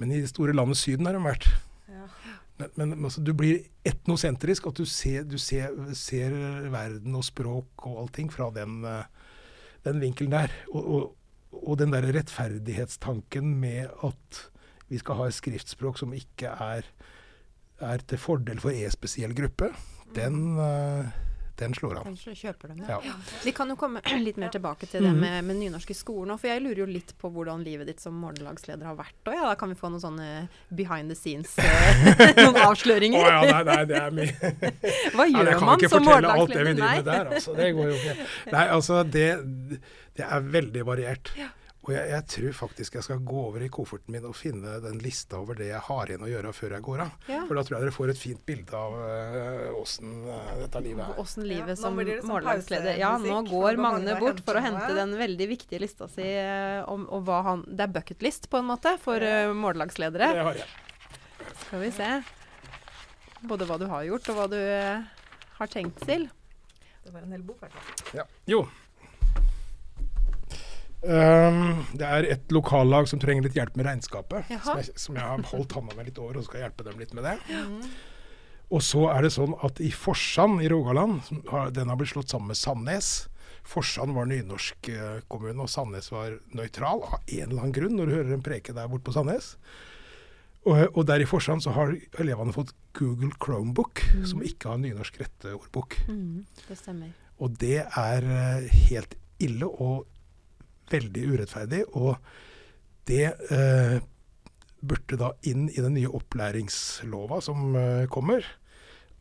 Men 0.00 0.10
i 0.10 0.20
det 0.24 0.32
store 0.32 0.54
landet 0.56 0.80
Syden 0.80 1.06
har 1.06 1.16
de 1.16 1.22
vært. 1.22 1.46
Ja. 1.90 2.08
Men, 2.58 2.72
men 2.76 2.94
altså, 3.06 3.22
du 3.22 3.32
blir 3.36 3.62
etnosentrisk. 3.86 4.68
At 4.70 4.80
du 4.80 4.86
ser, 4.90 5.26
du 5.28 5.36
ser, 5.38 5.74
ser 5.98 6.34
verden 6.72 7.14
og 7.18 7.26
språk 7.26 7.86
og 7.86 8.00
allting 8.04 8.32
fra 8.34 8.50
den, 8.54 8.82
eh, 8.88 9.06
den 9.86 10.02
vinkelen 10.02 10.34
der. 10.34 10.54
Og, 10.72 10.82
og, 10.82 11.62
og 11.62 11.78
den 11.78 11.94
der 11.94 12.10
rettferdighetstanken 12.16 13.54
med 13.62 13.92
at 14.06 14.42
vi 14.90 15.00
skal 15.00 15.18
ha 15.18 15.28
et 15.30 15.36
skriftspråk 15.36 15.98
som 15.98 16.12
ikke 16.14 16.50
er, 16.60 16.86
er 17.80 18.02
til 18.06 18.20
fordel 18.20 18.60
for 18.62 18.74
en 18.74 18.92
spesiell 18.92 19.32
gruppe, 19.36 19.70
den, 20.14 20.40
eh, 20.58 21.12
den 21.56 21.74
slår 21.74 22.00
an. 22.00 22.04
Kanskje 22.08 22.32
kjøper 22.34 22.72
dem 22.72 22.80
ja. 22.82 22.96
Ja. 23.04 23.12
Vi 23.44 23.52
kan 23.54 23.68
jo 23.70 23.76
komme 23.78 24.00
litt 24.26 24.36
mer 24.42 24.48
tilbake 24.50 24.88
til 24.90 25.04
det 25.06 25.12
Mhm. 25.12 25.20
med, 25.22 25.44
med 25.44 25.56
nynorsk 25.60 25.90
i 25.90 25.94
skolen 25.94 26.32
òg, 26.34 26.40
for 26.42 26.50
jeg 26.50 26.62
lurer 26.64 26.80
jo 26.82 26.86
litt 26.90 27.12
på 27.20 27.30
hvordan 27.30 27.62
livet 27.62 27.86
ditt 27.86 28.00
som 28.02 28.16
morgenlagsleder 28.18 28.84
har 28.88 28.96
vært. 28.98 29.14
Og 29.26 29.36
ja, 29.36 29.44
da 29.46 29.54
kan 29.60 29.70
vi 29.70 29.76
få 29.78 29.90
noen 29.92 30.02
sånne 30.02 30.48
behind 30.74 31.10
the 31.10 31.14
scenes, 31.18 31.54
eh, 31.58 32.34
noen 32.42 32.58
Å 32.58 32.66
avsløringer. 32.72 33.22
ja, 33.22 33.40
nei, 33.46 33.62
nei, 33.70 33.84
det 33.92 34.00
er 34.02 34.10
mye. 34.10 34.52
Hva 35.14 35.28
Ja, 35.28 35.38
gjør 35.38 35.50
jeg 35.52 35.58
kan 35.58 35.66
man 35.70 35.78
ikke 35.78 35.92
som 35.94 36.04
fortelle 36.10 36.32
alt 36.34 36.48
det 36.50 36.58
vi 36.58 36.64
morgenlagsleder? 36.64 36.74
driver 36.74 36.96
med 36.96 37.04
der, 37.04 37.34
altså. 37.38 37.54
Det 37.60 37.70
går 37.78 37.92
jo 37.92 37.98
ikke. 38.02 38.16
Nei, 38.56 38.64
altså, 38.78 39.02
det, 39.18 39.28
det 40.18 40.26
er 40.30 40.40
veldig 40.58 40.86
variert. 40.90 41.30
Og 41.84 41.90
jeg, 41.92 42.04
jeg 42.08 42.24
tror 42.32 42.54
faktisk 42.56 42.94
jeg 42.96 43.04
skal 43.04 43.24
gå 43.28 43.40
over 43.50 43.64
i 43.64 43.68
kofferten 43.72 44.14
min 44.14 44.24
og 44.24 44.36
finne 44.38 44.78
den 44.80 45.00
lista 45.04 45.36
over 45.42 45.58
det 45.58 45.68
jeg 45.68 45.82
har 45.84 46.10
igjen 46.10 46.24
å 46.24 46.30
gjøre 46.30 46.52
før 46.56 46.76
jeg 46.78 46.84
går 46.86 47.02
av. 47.04 47.16
Ja. 47.28 47.40
For 47.44 47.58
da 47.58 47.64
tror 47.66 47.76
jeg 47.76 47.84
dere 47.84 47.96
får 47.96 48.12
et 48.14 48.20
fint 48.20 48.44
bilde 48.48 48.78
av 48.78 48.96
uh, 48.96 49.80
åssen 49.82 50.14
eh, 50.32 50.54
dette 50.62 50.84
livet 50.86 51.04
er. 51.04 51.18
Åssen 51.20 51.44
livet 51.48 51.74
ja, 51.74 51.80
som 51.80 51.98
mållagsleder. 51.98 52.22
sånn 52.22 52.32
morgenlagsleder 52.32 53.00
Ja, 53.02 53.10
nå 53.20 53.40
går 53.50 53.80
Magne 53.84 54.16
bort 54.20 54.40
for 54.46 54.56
å 54.56 54.62
hente 54.64 54.94
den 54.96 55.12
veldig 55.18 55.50
viktige 55.50 55.82
lista 55.84 56.08
si 56.08 56.24
eh, 56.24 56.80
om 56.88 57.04
og 57.14 57.26
hva 57.28 57.42
han 57.44 57.66
Det 57.68 57.84
er 57.84 57.92
bucketlist, 57.92 58.48
på 58.50 58.62
en 58.62 58.70
måte, 58.70 58.94
for 59.02 59.20
uh, 59.20 59.52
morgenlagsledere. 59.52 60.30
Det 60.32 60.46
har 60.48 60.62
jeg. 60.62 60.72
Skal 61.66 61.84
vi 61.84 61.90
se. 61.94 62.08
Både 63.44 63.68
hva 63.68 63.76
du 63.80 63.84
har 63.90 64.06
gjort, 64.08 64.30
og 64.32 64.38
hva 64.38 64.48
du 64.48 64.56
eh, 64.56 65.04
har 65.58 65.70
tenkt 65.72 66.00
til. 66.08 66.26
Det 67.04 67.12
var 67.12 67.26
en 67.26 67.36
hel 67.36 67.44
bok, 67.44 67.60
i 67.60 67.66
hvert 67.66 67.76
fall. 67.76 68.22
Ja. 68.22 68.26
Jo. 68.48 68.64
Um, 71.04 71.84
det 72.00 72.06
er 72.08 72.26
et 72.32 72.52
lokallag 72.54 73.08
som 73.10 73.20
trenger 73.20 73.44
litt 73.46 73.56
hjelp 73.58 73.76
med 73.76 73.86
regnskapet. 73.90 74.48
Som 74.64 74.80
jeg, 74.80 74.94
som 74.96 75.18
jeg 75.18 75.24
har 75.28 75.42
holdt 75.50 75.74
hånda 75.76 75.96
med 75.98 76.08
litt 76.08 76.18
over, 76.22 76.38
og 76.40 76.46
skal 76.48 76.62
hjelpe 76.64 76.86
dem 76.86 76.98
litt 77.02 77.12
med 77.16 77.26
det. 77.28 77.36
Mm. 77.50 77.78
Og 78.74 78.80
så 78.82 79.04
er 79.12 79.26
det 79.26 79.34
sånn 79.34 79.52
at 79.66 79.80
i 79.84 79.90
Forsand 79.92 80.62
i 80.64 80.70
Rogaland, 80.72 81.20
som 81.26 81.42
har, 81.50 81.70
den 81.76 81.90
har 81.92 81.98
blitt 82.00 82.14
slått 82.14 82.32
sammen 82.32 82.48
med 82.54 82.56
Sandnes, 82.58 83.10
Forsand 83.64 84.12
var 84.16 84.26
nynorsk 84.28 84.88
eh, 84.92 85.20
kommune, 85.32 85.56
og 85.64 85.70
Sandnes 85.72 86.10
var 86.12 86.34
nøytral 86.56 87.00
av 87.06 87.14
en 87.22 87.46
eller 87.46 87.60
annen 87.62 87.72
grunn, 87.76 87.94
når 87.96 88.08
du 88.10 88.14
hører 88.18 88.32
en 88.36 88.42
preke 88.44 88.74
der 88.76 88.88
borte 88.92 89.06
på 89.08 89.14
Sandnes. 89.16 89.54
Og, 90.64 90.78
og 90.96 91.04
der 91.08 91.20
i 91.20 91.28
Forsand 91.28 91.60
så 91.64 91.72
har 91.76 91.92
elevene 92.20 92.52
fått 92.56 92.72
Google 92.96 93.32
Chromebook, 93.40 94.00
Mm. 94.14 94.26
som 94.30 94.42
ikke 94.46 94.68
har 94.70 94.78
nynorsk 94.80 95.16
retteordbok. 95.20 95.96
Mm, 96.08 96.44
det 96.68 96.76
stemmer. 96.78 97.12
Og 97.42 97.56
det 97.60 97.80
er 97.84 98.26
eh, 98.30 98.68
helt 98.88 99.16
ille 99.42 99.66
og 99.68 100.04
veldig 100.92 101.28
urettferdig. 101.34 101.84
Og 101.96 102.16
det 103.08 103.30
eh, 103.52 103.96
burde 104.84 105.20
da 105.20 105.32
inn 105.48 105.68
i 105.72 105.80
den 105.80 105.96
nye 105.96 106.12
opplæringslova 106.12 107.40
som 107.44 107.74
eh, 107.78 108.04
kommer. 108.12 108.46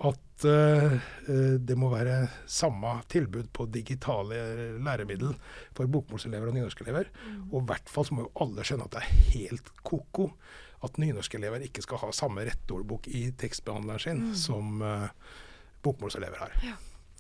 At 0.03 0.46
eh, 0.50 0.98
eh, 1.29 1.55
det 1.62 1.77
må 1.79 1.91
være 1.93 2.25
samme 2.50 2.98
tilbud 3.12 3.51
på 3.55 3.70
digitale 3.72 4.39
læremiddel 4.84 5.36
for 5.75 5.88
bokmålselever 5.91 6.51
og 6.51 6.58
nynorskelever. 6.58 7.12
Og 7.51 7.62
i 7.62 7.65
hvert 7.72 7.91
fall 7.91 8.10
så 8.10 8.17
må 8.17 8.27
jo 8.27 8.36
alle 8.43 8.67
skjønne 8.67 8.89
at 8.89 8.98
det 8.98 9.03
er 9.03 9.25
helt 9.38 9.74
ko-ko 9.86 10.32
at 10.84 11.00
nynorskelever 11.00 11.63
ikke 11.63 11.84
skal 11.86 12.01
ha 12.01 12.10
samme 12.15 12.43
rettordbok 12.48 13.08
i 13.08 13.29
tekstbehandleren 13.39 14.03
sin 14.03 14.25
som 14.36 14.82
eh, 14.84 15.08
bokmålselever 15.86 16.43
har. 16.43 16.58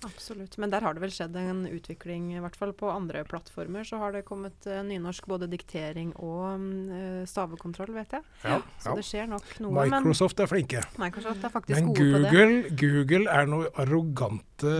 Absolutt. 0.05 0.57
Men 0.61 0.71
der 0.73 0.83
har 0.85 0.95
det 0.95 1.03
vel 1.03 1.13
skjedd 1.13 1.35
en 1.39 1.63
utvikling, 1.69 2.31
i 2.35 2.41
hvert 2.43 2.57
fall 2.59 2.73
på 2.77 2.89
andre 2.91 3.23
plattformer. 3.27 3.85
Så 3.87 3.99
har 4.01 4.15
det 4.15 4.23
kommet 4.27 4.67
uh, 4.69 4.81
nynorsk, 4.85 5.27
både 5.31 5.47
diktering 5.51 6.11
og 6.19 6.47
eh, 6.93 7.23
stavekontroll, 7.29 7.93
vet 7.95 8.17
jeg. 8.17 8.25
Ja, 8.43 8.59
Så 8.81 8.91
ja. 8.91 8.95
det 8.99 9.05
skjer 9.07 9.29
nok 9.31 9.53
noe. 9.63 9.87
Microsoft 9.93 10.43
er 10.43 10.51
flinke. 10.51 10.83
Microsoft 11.01 11.43
er 11.43 11.53
faktisk 11.53 11.77
Men 11.77 11.93
gode 11.93 12.09
på 12.17 12.23
det. 12.25 12.33
Google, 12.33 12.75
Google 12.83 13.37
er 13.39 13.49
noe 13.49 13.71
arrogante 13.83 14.73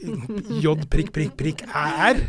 J 0.64 0.76
prikk, 0.90 1.12
prikk, 1.16 1.34
prikk 1.40 1.66
er. 1.68 2.22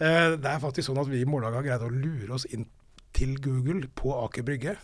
Uh, 0.00 0.34
Det 0.40 0.50
er 0.50 0.62
faktisk 0.62 0.90
sånn 0.90 1.02
at 1.04 1.10
vi 1.12 1.22
i 1.22 1.28
Mårlag 1.28 1.60
har 1.60 1.68
greid 1.68 1.86
å 1.86 1.92
lure 1.92 2.34
oss 2.38 2.48
inn 2.50 2.66
til 3.14 3.36
Google 3.42 3.86
på 3.94 4.10
Aker 4.24 4.42
Brygge. 4.46 4.74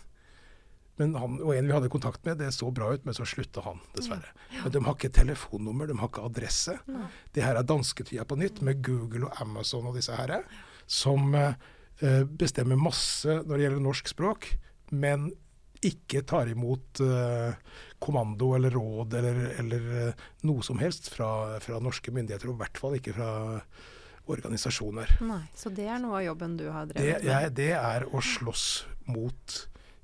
Men 0.99 1.15
han, 1.17 1.37
og 1.41 1.53
en 1.55 1.69
vi 1.69 1.73
hadde 1.73 1.91
kontakt 1.91 2.25
med, 2.27 2.39
det 2.41 2.51
så 2.55 2.69
bra 2.73 2.91
ut, 2.93 3.05
men 3.07 3.15
så 3.17 3.25
slutta 3.27 3.63
han, 3.65 3.79
dessverre. 3.95 4.33
Men 4.57 4.73
de 4.75 4.81
har 4.85 4.97
ikke 4.97 5.13
telefonnummer, 5.15 5.89
de 5.89 5.97
har 5.97 6.11
ikke 6.11 6.25
adresse. 6.27 6.75
Det 7.33 7.45
her 7.45 7.57
er 7.57 7.67
dansketida 7.67 8.25
på 8.27 8.37
nytt, 8.39 8.61
med 8.65 8.83
Google 8.85 9.29
og 9.29 9.41
Amazon 9.43 9.87
og 9.89 9.95
disse 9.97 10.17
her, 10.17 10.41
som 10.91 11.31
eh, 11.37 12.25
bestemmer 12.27 12.79
masse 12.79 13.39
når 13.41 13.55
det 13.55 13.63
gjelder 13.65 13.85
norsk 13.87 14.11
språk, 14.11 14.51
men 14.91 15.31
ikke 15.81 16.21
tar 16.29 16.51
imot 16.51 17.01
eh, 17.01 17.55
kommando 18.01 18.51
eller 18.57 18.75
råd 18.75 19.15
eller, 19.17 19.39
eller 19.63 19.87
eh, 20.01 20.27
noe 20.45 20.61
som 20.65 20.77
helst 20.81 21.09
fra, 21.09 21.57
fra 21.63 21.79
norske 21.81 22.13
myndigheter, 22.13 22.51
og 22.51 22.59
i 22.59 22.63
hvert 22.65 22.81
fall 22.83 22.99
ikke 22.99 23.15
fra 23.17 23.31
organisasjoner. 24.31 25.17
Nei, 25.25 25.43
så 25.57 25.71
det 25.73 25.87
er 25.89 25.97
noe 26.03 26.19
av 26.19 26.25
jobben 26.27 26.53
du 26.59 26.67
har 26.69 26.85
drevet 26.91 27.23
med. 27.23 27.25
jeg, 27.25 27.53
det 27.57 27.71
er 27.79 28.05
å 28.05 28.21
slåss 28.21 28.67
mot 29.09 29.57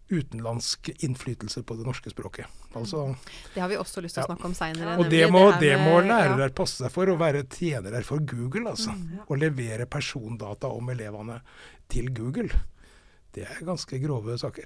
utenlandsk 0.10 0.90
innflytelse 1.04 1.64
på 1.68 1.76
det 1.78 1.86
norske 1.86 2.10
språket. 2.14 2.46
Altså, 2.76 3.16
Det 3.54 3.60
har 3.62 3.68
vi 3.70 3.76
også 3.76 4.02
lyst 4.02 4.16
til 4.16 4.24
å 4.24 4.28
Ja. 4.28 4.36
snakke 4.36 4.46
om 4.46 4.54
seinere. 4.54 4.98
og 5.00 5.10
det 5.10 5.30
må, 5.32 5.52
det 5.60 5.78
må 5.80 6.00
lærere 6.02 6.50
passe 6.54 6.78
seg 6.84 6.92
for, 6.92 7.06
å 7.08 7.18
være 7.18 7.44
tjenere 7.50 8.04
for 8.04 8.20
Google. 8.20 8.70
altså. 8.72 8.92
Å 9.28 9.36
levere 9.38 9.86
persondata 9.86 10.68
om 10.72 10.90
elevene 10.90 11.42
til 11.90 12.10
Google. 12.14 12.50
Det 13.34 13.44
er 13.44 13.66
ganske 13.66 14.00
grove 14.02 14.38
saker. 14.40 14.66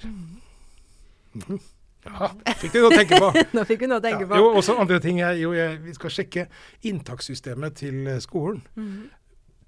Mhm. 1.33 1.59
Ja, 2.03 2.31
fikk 2.57 2.71
du 2.73 2.79
noe 2.81 2.89
å 2.89 2.97
tenke 2.97 3.17
på. 3.21 3.27
Nå 3.53 3.63
fikk 3.69 3.79
vi 3.83 3.87
noe 3.87 3.99
å 3.99 4.03
tenke 4.03 4.21
Ja, 4.21 4.27
på. 4.27 4.35
jo, 4.41 4.47
også 4.57 4.73
andre 4.81 4.99
ting 4.99 5.19
Jeg, 5.21 5.37
jo, 5.43 5.51
jeg, 5.53 5.77
Vi 5.83 5.93
skal 5.93 6.09
sjekke 6.09 6.47
inntakssystemet 6.83 7.75
til 7.75 8.07
skolen. 8.23 8.63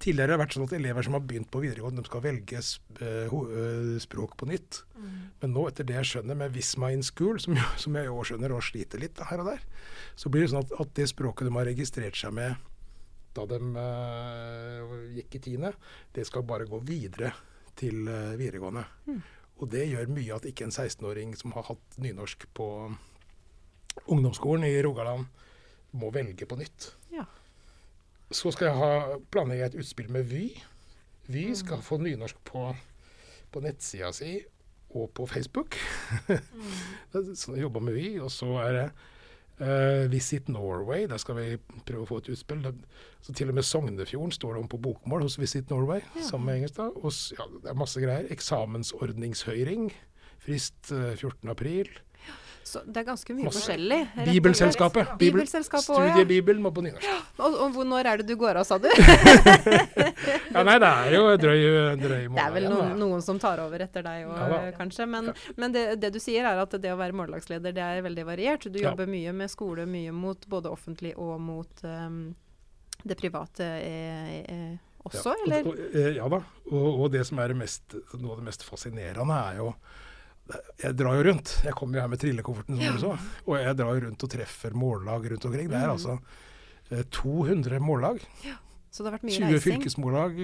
Tidligere 0.02 0.32
har 0.34 0.38
det 0.38 0.42
vært 0.42 0.54
sånn 0.56 0.64
at 0.66 0.72
elever 0.76 1.06
som 1.06 1.14
har 1.16 1.22
begynt 1.24 1.48
på 1.54 1.60
videregående, 1.62 2.02
de 2.02 2.08
skal 2.10 2.22
velge 2.24 2.58
eh, 2.58 3.30
eh, 3.30 3.92
språk 4.02 4.34
på 4.40 4.48
nytt. 4.50 4.80
Men 5.40 5.52
nå, 5.54 5.62
etter 5.70 5.86
det 5.86 5.94
jeg 6.00 6.08
skjønner 6.10 6.38
med 6.40 6.52
Visma 6.56 6.90
in 6.92 7.04
School, 7.06 7.38
som, 7.40 7.54
jo- 7.56 7.72
som 7.84 7.96
jeg 7.96 8.10
òg 8.10 8.24
skjønner 8.28 8.52
og 8.56 8.64
sliter 8.66 9.00
litt 9.00 9.22
her 9.30 9.42
og 9.44 9.52
der, 9.52 9.62
så 10.18 10.32
blir 10.32 10.44
det 10.44 10.50
sånn 10.52 10.64
at, 10.66 10.74
at 10.82 10.92
det 10.98 11.06
språket 11.12 11.46
de 11.48 11.54
har 11.56 11.68
registrert 11.70 12.18
seg 12.18 12.34
med 12.36 12.56
da 13.34 13.42
de 13.50 13.56
uh, 13.58 14.92
gikk 15.16 15.32
i 15.34 15.40
tiende, 15.42 15.72
det 16.14 16.22
skal 16.28 16.44
bare 16.46 16.68
gå 16.70 16.78
videre 16.86 17.32
til 17.74 18.04
uh, 18.06 18.36
videregående. 18.38 18.84
Og 19.58 19.70
det 19.72 19.88
gjør 19.90 20.12
mye 20.14 20.36
at 20.36 20.46
ikke 20.46 20.68
en 20.68 20.74
16-åring 20.74 21.32
som 21.38 21.50
har 21.56 21.66
hatt 21.66 21.98
nynorsk 21.98 22.46
på 22.54 22.68
ungdomsskolen 24.10 24.66
i 24.68 24.76
Rogaland, 24.86 25.26
må 25.98 26.10
velge 26.14 26.46
på 26.50 26.58
nytt. 26.58 26.92
Ja. 27.14 27.26
Så 28.34 28.50
skal 28.54 28.72
jeg 28.72 28.80
ha 28.80 29.18
planlegge 29.32 29.70
et 29.70 29.78
utspill 29.78 30.10
med 30.12 30.26
Vy. 30.26 30.48
Vy 31.30 31.46
skal 31.56 31.82
få 31.84 32.00
nynorsk 32.02 32.40
på, 32.48 32.66
på 33.54 33.62
nettsida 33.64 34.10
si 34.14 34.36
og 34.94 35.10
på 35.14 35.26
Facebook. 35.30 35.78
så 37.12 37.54
jeg 37.54 37.64
jobber 37.64 37.82
med 37.86 37.96
Vy. 37.96 38.08
Og 38.22 38.30
så 38.34 38.50
er 38.62 38.78
det 38.78 38.86
uh, 39.60 40.12
Visit 40.12 40.48
Norway. 40.48 41.06
Der 41.10 41.20
skal 41.22 41.38
vi 41.38 41.46
prøve 41.86 42.04
å 42.04 42.10
få 42.10 42.20
et 42.22 42.32
utspill. 42.34 42.66
Så 43.24 43.34
til 43.34 43.50
og 43.50 43.58
med 43.58 43.66
Sognefjorden 43.66 44.34
står 44.34 44.56
det 44.56 44.64
om 44.64 44.70
på 44.70 44.82
bokmål 44.82 45.26
hos 45.26 45.38
Visit 45.40 45.70
Norway, 45.70 46.02
sammen 46.20 46.50
med 46.50 46.62
Engelstad. 46.62 46.98
Og, 47.00 47.14
ja, 47.38 47.48
det 47.62 47.70
er 47.70 47.78
masse 47.78 48.02
greier. 48.02 48.30
Eksamensordningshøring. 48.34 49.92
Frist 50.44 50.92
eh, 50.92 51.14
14. 51.16 51.54
Så 52.64 52.80
det 52.88 52.96
er 53.02 53.04
ganske 53.10 53.34
mye 53.36 53.44
Masse. 53.44 53.60
forskjellig. 53.60 53.98
og. 54.16 54.28
Bibelselskapet. 54.32 55.08
Bibel, 55.20 55.40
Bibelselskapet 55.42 55.90
også, 55.92 56.00
ja. 56.06 56.12
Studiebibelen 56.14 56.62
må 56.64 56.70
på 56.72 56.80
nynorsk. 56.86 57.04
Og, 57.44 57.56
og 57.60 57.72
hvor- 57.74 57.84
når 57.84 58.06
er 58.08 58.16
det 58.22 58.26
du 58.30 58.36
går 58.40 58.56
av, 58.56 58.64
sa 58.64 58.78
du? 58.80 58.88
Ja, 60.54 60.62
nei, 60.64 60.76
det 60.80 60.88
er 60.88 61.14
jo 61.16 61.24
drøy, 61.40 61.62
drøy 62.00 62.22
måned 62.30 62.38
Det 62.38 62.44
er 62.44 62.54
vel 62.54 62.68
noen, 62.70 62.92
noen 63.00 63.22
som 63.24 63.38
tar 63.42 63.60
over 63.64 63.82
etter 63.84 64.04
deg 64.06 64.28
òg, 64.30 64.38
Ja 64.54 64.70
kanskje. 64.78 65.06
Men, 65.10 65.32
men 65.60 65.74
det, 65.74 65.82
det 66.02 66.12
du 66.14 66.20
sier 66.22 66.46
er 66.48 66.60
at 66.62 66.76
det 66.80 66.92
å 66.92 66.98
være 67.00 67.16
mållagsleder, 67.18 67.74
det 67.74 67.82
er 67.84 68.00
veldig 68.06 68.24
variert. 68.28 68.64
Du 68.70 68.78
Ja. 68.80 68.90
jobber 68.90 69.06
mye 69.10 69.32
med 69.36 69.50
skole, 69.52 69.84
mye 69.90 70.12
mot 70.14 70.46
både 70.50 70.70
offentlig 70.72 71.14
og 71.20 71.36
mot 71.40 71.84
um, 71.84 72.34
det 73.04 73.16
private 73.20 73.64
eh, 73.64 74.38
eh, 74.48 74.74
også, 75.04 75.34
ja, 75.34 75.44
eller? 75.44 75.66
Og, 75.68 75.76
og, 75.76 75.94
eh, 76.00 76.10
ja 76.16 76.28
da. 76.32 76.40
Og, 76.70 76.88
og 77.04 77.10
det 77.12 77.26
som 77.28 77.38
er 77.44 77.52
det 77.52 77.58
mest, 77.60 77.96
noe 78.16 78.32
av 78.32 78.40
det 78.40 78.46
mest 78.48 78.64
fascinerende, 78.64 79.36
er 79.50 79.60
jo 79.60 79.74
Jeg 80.82 80.96
drar 80.96 81.14
jo 81.16 81.22
rundt. 81.30 81.52
Jeg 81.64 81.72
kommer 81.74 81.96
jo 81.96 82.00
her 82.04 82.08
med 82.12 82.20
trillekofferten, 82.20 82.76
som 82.76 82.96
du 82.96 83.00
så. 83.00 83.12
Og 83.46 83.54
jeg 83.62 83.76
drar 83.78 83.94
jo 83.96 84.02
rundt 84.06 84.22
og 84.26 84.30
treffer 84.34 84.74
mållag 84.76 85.30
rundt 85.32 85.44
omkring. 85.48 85.68
Det 85.70 85.78
er 85.78 85.86
Mm. 85.88 85.94
altså 85.96 86.18
eh, 86.90 87.02
200 87.10 87.78
mållag. 87.80 88.20
Så 88.94 89.02
det 89.02 89.10
har 89.10 89.16
vært 89.16 89.24
mye 89.26 89.34
20 89.34 89.50
reising. 89.50 89.64
fylkesmorlag, 89.82 90.36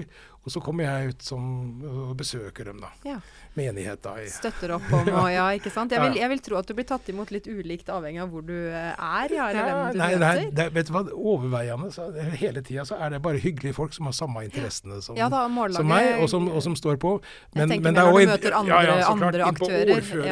Og 0.43 0.49
så 0.51 0.59
kommer 0.59 0.83
jeg 0.83 1.11
ut 1.13 1.21
som, 1.23 1.43
og 1.85 2.15
besøker 2.17 2.65
dem, 2.67 2.79
da. 2.81 2.89
Ja. 3.07 3.19
Menighet, 3.55 4.01
da. 4.03 4.15
Støtter 4.27 4.73
opp 4.75 4.87
om 4.97 5.07
og 5.21 5.27
ja, 5.31 5.45
ikke 5.55 5.71
sant. 5.71 5.93
Jeg 5.95 6.01
vil, 6.01 6.17
jeg 6.19 6.29
vil 6.33 6.41
tro 6.43 6.57
at 6.59 6.67
du 6.67 6.73
blir 6.75 6.87
tatt 6.89 7.07
imot 7.13 7.31
litt 7.31 7.45
ulikt 7.47 7.91
avhengig 7.93 8.23
av 8.25 8.31
hvor 8.33 8.43
du 8.47 8.55
eh, 8.55 8.89
er, 8.91 9.35
ja, 9.37 9.45
eller 9.53 9.61
Ja, 9.61 9.77
hvem 9.77 9.93
du 9.93 9.99
nei, 10.01 10.09
møter. 10.15 10.25
nei, 10.25 10.49
det, 10.57 10.65
vet 10.75 10.89
du 10.89 10.93
hva, 10.97 11.03
overveiende 11.13 11.91
så, 11.95 12.09
hele 12.41 12.63
tida 12.65 12.83
så 12.89 12.97
er 12.99 13.15
det 13.15 13.21
bare 13.23 13.39
hyggelige 13.43 13.77
folk 13.77 13.93
som 13.95 14.09
har 14.09 14.17
samme 14.17 14.43
interessene 14.49 14.99
som, 15.05 15.15
Ja 15.15 15.29
da, 15.31 15.45
som 15.77 15.87
meg, 15.87 16.17
og 16.19 16.27
som, 16.33 16.49
og 16.51 16.59
som 16.65 16.75
står 16.75 16.97
på. 16.99 17.15
Men, 17.55 17.69
tenker 17.69 17.87
men 17.87 17.93
det 17.95 18.03
er 18.03 18.11
når 18.11 18.19
du 18.19 18.31
møter 18.33 18.59
andre- 18.59 18.81
ja, 18.83 18.97
ja, 18.97 18.99
så 19.05 19.15
klart, 19.15 19.23
andre 19.23 19.47
inn 19.47 19.61
på 19.61 19.71
aktører, 19.71 20.27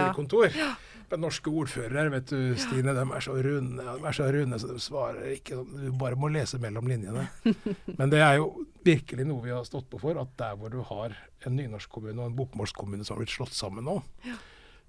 ja. 0.59 0.73
Men 1.09 1.23
norske 1.25 1.49
ordførere, 1.49 2.09
vet 2.13 2.29
du, 2.29 2.53
Stine, 2.59 2.93
de 2.93 3.03
er 3.03 3.23
så 3.25 3.33
runde, 3.33 3.85
de 3.85 4.07
er 4.09 4.15
så 4.15 4.27
runde, 4.33 4.59
så 4.61 4.69
de 4.69 4.81
svarer 4.83 5.31
ikke 5.33 5.57
sånn. 5.57 5.87
Du 5.87 5.95
bare 5.97 6.19
må 6.19 6.29
lese 6.33 6.59
mellom 6.61 6.89
linjene. 6.89 7.25
Men 7.99 8.13
det 8.13 8.21
er 8.21 8.37
jo 8.37 8.51
virkelig 8.85 9.25
noe 9.27 9.43
vi 9.43 9.53
har 9.53 9.65
stått 9.67 9.89
på 9.89 10.01
for, 10.01 10.19
at 10.21 10.35
der 10.39 10.59
hvor 10.59 10.73
du 10.73 10.83
har 10.85 11.17
en 11.47 11.57
nynorskkommune 11.57 12.21
og 12.21 12.29
en 12.29 12.37
bokmålskommune 12.37 13.05
som 13.05 13.15
har 13.15 13.23
blitt 13.23 13.33
slått 13.33 13.57
sammen 13.57 13.87
nå, 13.89 13.99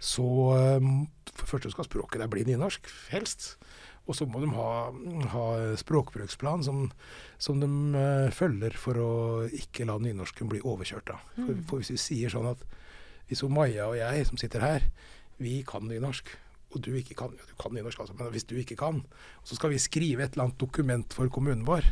så 0.01 0.25
um, 0.81 1.07
for 1.29 1.45
det 1.45 1.51
første 1.51 1.73
skal 1.75 1.87
språket 1.87 2.23
der 2.23 2.31
bli 2.33 2.47
nynorsk, 2.49 2.89
helst. 3.13 3.55
Og 4.09 4.17
så 4.17 4.25
må 4.27 4.41
de 4.43 4.49
ha, 4.55 4.71
ha 5.35 5.45
språkbruksplan 5.79 6.65
som, 6.67 6.87
som 7.39 7.61
de 7.61 7.69
uh, 7.69 8.33
følger 8.35 8.75
for 8.81 8.99
å 8.99 9.11
ikke 9.55 9.87
la 9.89 9.99
nynorsken 10.01 10.49
bli 10.51 10.63
overkjørt. 10.65 11.13
For, 11.37 11.61
for 11.69 11.83
hvis 11.83 11.93
vi 11.95 12.01
sier 12.01 12.33
sånn 12.33 12.49
at 12.51 12.65
hvis 13.31 13.45
Maja 13.47 13.87
og 13.87 13.99
jeg 14.01 14.25
som 14.27 14.41
sitter 14.41 14.65
her, 14.65 14.87
vi 15.41 15.61
kan 15.67 15.87
nynorsk, 15.89 16.31
og 16.71 16.83
du 16.85 16.93
ikke 16.95 17.17
kan, 17.19 17.33
du 17.35 17.55
kan 17.59 17.75
nynorsk 17.75 18.01
altså, 18.05 18.15
men 18.19 18.31
hvis 18.31 18.45
du 18.47 18.55
ikke 18.61 18.77
kan, 18.79 19.01
så 19.45 19.57
skal 19.59 19.73
vi 19.73 19.81
skrive 19.83 20.23
et 20.23 20.37
eller 20.37 20.47
annet 20.49 20.61
dokument 20.61 21.17
for 21.17 21.29
kommunen 21.33 21.65
vår, 21.67 21.87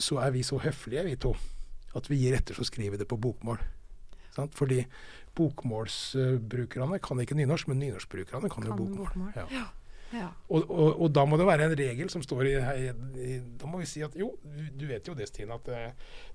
så 0.00 0.20
er 0.24 0.30
vi 0.34 0.42
så 0.46 0.58
høflige, 0.60 1.04
vi 1.06 1.16
to, 1.20 1.34
at 1.96 2.08
vi 2.10 2.20
gir 2.20 2.36
etter 2.36 2.56
så 2.56 2.64
skriver 2.64 2.94
vi 2.96 3.00
det 3.02 3.08
på 3.08 3.18
bokmål. 3.20 3.60
Sant? 4.34 4.54
Fordi 4.54 4.84
bokmålsbrukerne 5.34 6.98
kan 7.02 7.20
ikke 7.20 7.36
nynorsk, 7.38 7.68
men 7.68 7.80
nynorskbrukerne 7.82 8.50
kan, 8.50 8.64
jo 8.64 8.74
Kan 8.74 8.78
bokmål. 8.78 9.06
bokmål. 9.06 9.32
Ja. 9.36 9.66
Ja. 10.14 10.28
Og, 10.50 10.64
og, 10.66 11.00
og 11.04 11.12
da 11.14 11.24
må 11.28 11.38
det 11.38 11.46
være 11.46 11.68
en 11.68 11.76
regel 11.78 12.08
som 12.10 12.22
står 12.24 12.48
i, 12.48 12.54
i, 12.58 13.34
Da 13.60 13.68
må 13.70 13.78
vi 13.78 13.86
si 13.86 14.02
at 14.02 14.16
jo, 14.18 14.32
du 14.42 14.86
vet 14.88 15.06
jo 15.06 15.14
det, 15.14 15.28
Stine, 15.30 15.54
at 15.54 15.68
det, 15.68 15.82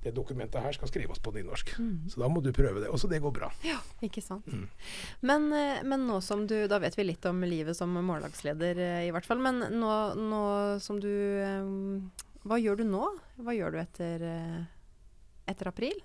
det 0.06 0.14
dokumentet 0.16 0.64
her 0.64 0.78
skal 0.78 0.92
skrives 0.92 1.20
på 1.20 1.34
nynorsk. 1.36 1.74
Så 2.12 2.22
da 2.22 2.30
må 2.32 2.44
du 2.46 2.54
prøve 2.56 2.84
det. 2.84 2.92
Og 2.94 3.02
så 3.02 3.10
det 3.12 3.20
går 3.24 3.34
bra. 3.36 3.52
Ja, 3.68 3.82
Ikke 4.06 4.24
sant. 4.24 4.48
Mm. 4.48 4.70
Men, 5.28 5.50
eh, 5.56 5.82
men 5.84 6.06
nå 6.08 6.22
som 6.24 6.46
du 6.48 6.56
Da 6.72 6.80
vet 6.82 6.96
vi 6.98 7.08
litt 7.10 7.26
om 7.28 7.44
livet 7.44 7.78
som 7.78 7.92
mållagsleder, 7.96 8.80
eh, 8.80 9.02
i 9.10 9.12
hvert 9.16 9.28
fall. 9.28 9.44
Men 9.44 9.60
nå, 9.76 9.92
nå 10.16 10.46
som 10.84 11.02
du 11.04 11.12
eh, 11.12 12.24
hva 12.46 12.60
gjør 12.62 12.78
du 12.78 12.86
nå? 12.86 13.06
Hva 13.42 13.56
gjør 13.58 13.74
du 13.74 13.80
etter, 13.82 14.22
eh, 14.22 14.66
etter 15.50 15.72
april? 15.72 15.98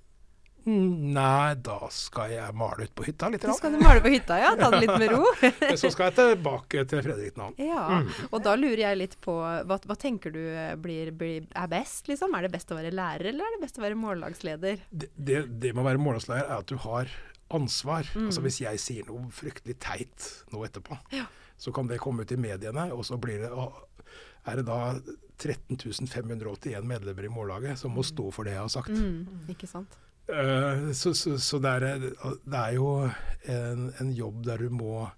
Mm, 0.65 1.13
Nei, 1.15 1.55
da 1.65 1.79
skal 1.95 2.35
jeg 2.35 2.57
male 2.59 2.87
ut 2.87 2.93
på 2.97 3.07
hytta 3.07 3.31
litt. 3.33 3.45
Da 3.47 3.55
skal 3.57 3.75
du 3.75 3.81
male 3.83 4.03
på 4.05 4.13
hytta, 4.13 4.37
ja? 4.41 4.51
Ta 4.59 4.69
det 4.75 4.83
litt 4.85 4.97
med 5.01 5.15
ro? 5.15 5.25
Så 5.81 5.91
skal 5.93 6.11
jeg 6.11 6.17
tilbake 6.19 6.85
til 6.91 7.03
Fredrik 7.07 7.39
Nan. 7.41 7.57
Ja, 7.61 8.03
og 8.31 8.45
da 8.45 8.55
lurer 8.59 8.85
jeg 8.85 9.01
litt 9.01 9.17
på 9.25 9.39
hva, 9.41 9.79
hva 9.79 9.97
tenker 10.01 10.35
du 10.35 10.43
eh, 10.43 10.75
blir, 10.81 11.13
blir, 11.17 11.49
er 11.57 11.71
best, 11.73 12.11
liksom? 12.11 12.37
Er 12.37 12.47
det 12.47 12.53
best 12.55 12.71
å 12.73 12.79
være 12.79 12.93
lærer, 12.95 13.31
eller 13.33 13.47
er 13.49 13.57
det 13.57 13.65
best 13.65 13.81
å 13.81 13.85
være 13.87 13.99
mållagsleder? 14.01 14.85
Det, 14.91 15.11
det, 15.17 15.43
det 15.63 15.73
med 15.75 15.85
å 15.85 15.89
være 15.89 16.03
mållagsleder 16.03 16.47
er 16.47 16.57
at 16.61 16.71
du 16.71 16.79
har 16.85 17.11
ansvar. 17.51 18.07
Altså 18.15 18.45
Hvis 18.45 18.61
jeg 18.63 18.83
sier 18.83 19.09
noe 19.09 19.31
fryktelig 19.35 19.79
teit 19.83 20.29
nå 20.53 20.63
etterpå, 20.67 20.99
så 21.61 21.73
kan 21.75 21.89
det 21.91 22.01
komme 22.03 22.25
ut 22.25 22.33
i 22.33 22.39
mediene, 22.41 22.91
og 22.95 23.03
så 23.09 23.19
blir 23.21 23.43
det, 23.43 23.51
er 24.49 24.61
det 24.61 24.69
da 24.69 24.79
13 25.41 26.07
581 26.07 26.85
medlemmer 26.87 27.27
i 27.27 27.33
mållaget 27.33 27.81
som 27.81 27.93
må 27.97 28.05
stå 28.05 28.29
for 28.35 28.49
det 28.49 28.55
jeg 28.55 28.63
har 28.63 28.73
sagt. 28.73 28.93
Mm, 28.93 29.49
ikke 29.53 29.69
sant? 29.71 29.97
Eh, 30.31 30.93
så 30.93 31.15
så, 31.15 31.37
så 31.39 31.59
det, 31.63 31.75
er, 31.83 31.99
det 32.45 32.61
er 32.61 32.73
jo 32.77 32.89
en, 33.51 33.93
en 34.01 34.13
jobb 34.15 34.45
der 34.47 34.59
du 34.59 34.71
må 34.71 35.09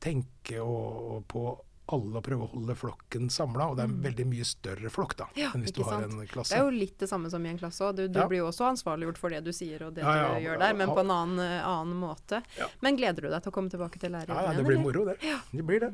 tenke 0.00 0.60
og, 0.62 1.16
og 1.16 1.24
på 1.30 1.46
alle 1.94 2.18
og 2.18 2.24
prøve 2.26 2.42
å 2.42 2.50
holde 2.50 2.74
flokken 2.74 3.28
samla. 3.30 3.68
Og 3.70 3.76
det 3.78 3.84
er 3.84 3.90
en 3.92 4.00
veldig 4.02 4.24
mye 4.26 4.46
større 4.48 4.90
flokk 4.90 5.14
da, 5.20 5.28
Ja, 5.38 5.52
enn 5.54 5.62
hvis 5.62 5.74
du 5.76 5.84
har 5.86 6.00
sant. 6.00 6.16
en 6.16 6.24
Det 6.26 6.56
er 6.56 6.64
jo 6.64 6.72
litt 6.74 6.96
det 6.98 7.06
samme 7.10 7.30
som 7.30 7.44
i 7.46 7.52
en 7.52 7.60
klasse 7.60 7.84
òg. 7.86 7.94
Du, 8.00 8.08
du 8.08 8.18
Ja. 8.18 8.26
blir 8.26 8.42
jo 8.42 8.48
også 8.50 8.66
ansvarliggjort 8.72 9.20
for 9.22 9.30
det 9.30 9.44
du 9.46 9.52
sier 9.54 9.84
og 9.86 9.94
det 9.94 10.02
Ja, 10.02 10.34
du 10.34 10.42
gjør 10.42 10.58
der, 10.64 10.74
men 10.74 10.88
på 10.90 10.98
en 11.04 11.12
annen, 11.14 11.38
eh, 11.44 11.62
annen 11.62 11.94
måte. 12.00 12.42
Men 12.82 12.98
gleder 12.98 13.22
du 13.22 13.30
deg 13.30 13.42
til 13.44 13.52
å 13.52 13.54
komme 13.54 13.70
tilbake 13.70 14.00
til 14.02 14.18
Ja, 14.18 14.24
ja, 14.26 14.52
det 14.56 14.64
blir 14.66 14.82
moro, 14.82 15.04
det. 15.12 15.16
Det 15.52 15.62
blir 15.62 15.80
det. 15.86 15.92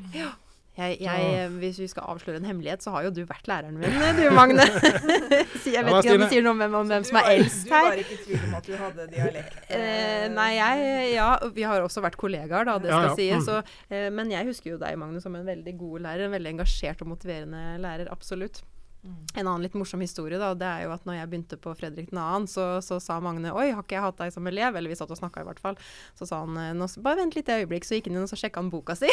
Jeg, 0.72 0.96
jeg, 1.04 1.48
hvis 1.60 1.78
vi 1.82 1.86
skal 1.90 2.06
avsløre 2.08 2.38
en 2.40 2.46
hemmelighet, 2.48 2.80
så 2.80 2.94
har 2.94 3.04
jo 3.04 3.10
du 3.12 3.20
vært 3.28 3.44
læreren 3.50 3.74
min, 3.76 3.92
du 4.16 4.22
Magne. 4.32 4.64
Så 5.60 5.68
jeg 5.68 5.74
Ja, 5.76 5.82
vet 5.84 5.98
ikke 5.98 6.14
om 6.14 6.22
du 6.22 6.24
det 6.24 6.28
sier 6.30 6.46
noe 6.46 6.54
om, 6.56 6.76
om 6.80 6.88
hvem 6.88 7.04
som 7.04 7.18
er 7.20 7.28
eldst 7.34 7.68
her. 7.68 7.84
Du 7.84 7.90
var 7.90 8.00
ikke 8.00 8.16
i 8.16 8.20
tvil 8.22 8.46
om 8.46 8.54
at 8.56 8.70
du 8.70 8.72
hadde 8.80 9.06
dialekt? 9.12 9.58
Eh, 9.82 10.26
nei, 10.32 10.48
jeg 10.56 11.12
Ja, 11.12 11.28
vi 11.52 11.64
har 11.68 11.84
også 11.84 12.00
vært 12.04 12.16
kollegaer, 12.20 12.64
da, 12.68 12.78
det 12.80 12.88
skal 12.88 13.10
ja. 13.10 13.14
sies. 13.18 13.42
Mm. 13.42 13.46
Så, 13.50 13.84
eh, 13.92 14.08
men 14.16 14.32
jeg 14.32 14.48
husker 14.48 14.72
jo 14.72 14.80
deg, 14.80 14.96
Magne, 15.00 15.20
som 15.20 15.36
en 15.36 15.44
veldig 15.44 15.76
god 15.80 16.06
lærer. 16.06 16.26
En 16.30 16.36
veldig 16.38 16.54
engasjert 16.56 17.04
og 17.04 17.12
motiverende 17.12 17.76
lærer. 17.82 18.08
Absolutt. 18.12 18.62
Mm. 19.02 19.26
En 19.34 19.46
annen 19.48 19.62
litt 19.64 19.74
morsom 19.74 19.98
historie, 20.04 20.38
da, 20.38 20.52
det 20.54 20.66
er 20.68 20.84
jo 20.84 20.92
at 20.94 21.02
når 21.08 21.16
jeg 21.16 21.28
begynte 21.32 21.56
på 21.58 21.72
Fredrik 21.74 22.12
2., 22.12 22.24
så, 22.46 22.66
så 22.86 23.00
sa 23.02 23.16
Magne 23.18 23.50
Oi, 23.50 23.72
har 23.74 23.82
ikke 23.82 23.96
jeg 23.96 24.04
hatt 24.04 24.20
deg 24.20 24.30
som 24.30 24.46
elev? 24.46 24.76
Eller 24.78 24.92
vi 24.92 24.98
satt 24.98 25.10
og 25.10 25.18
snakka 25.18 25.42
i 25.42 25.46
hvert 25.48 25.58
fall. 25.58 25.78
Så 26.14 26.28
sa 26.28 26.38
han 26.44 26.54
bare 27.02 27.18
vent 27.18 27.34
litt 27.34 27.48
et 27.50 27.64
øyeblikk, 27.64 27.88
så 27.88 27.96
gikk 27.98 28.06
han 28.06 28.20
inn 28.20 28.22
og 28.22 28.30
så 28.30 28.38
sjekka 28.38 28.62
han 28.62 28.68
boka 28.70 28.94
si. 28.94 29.10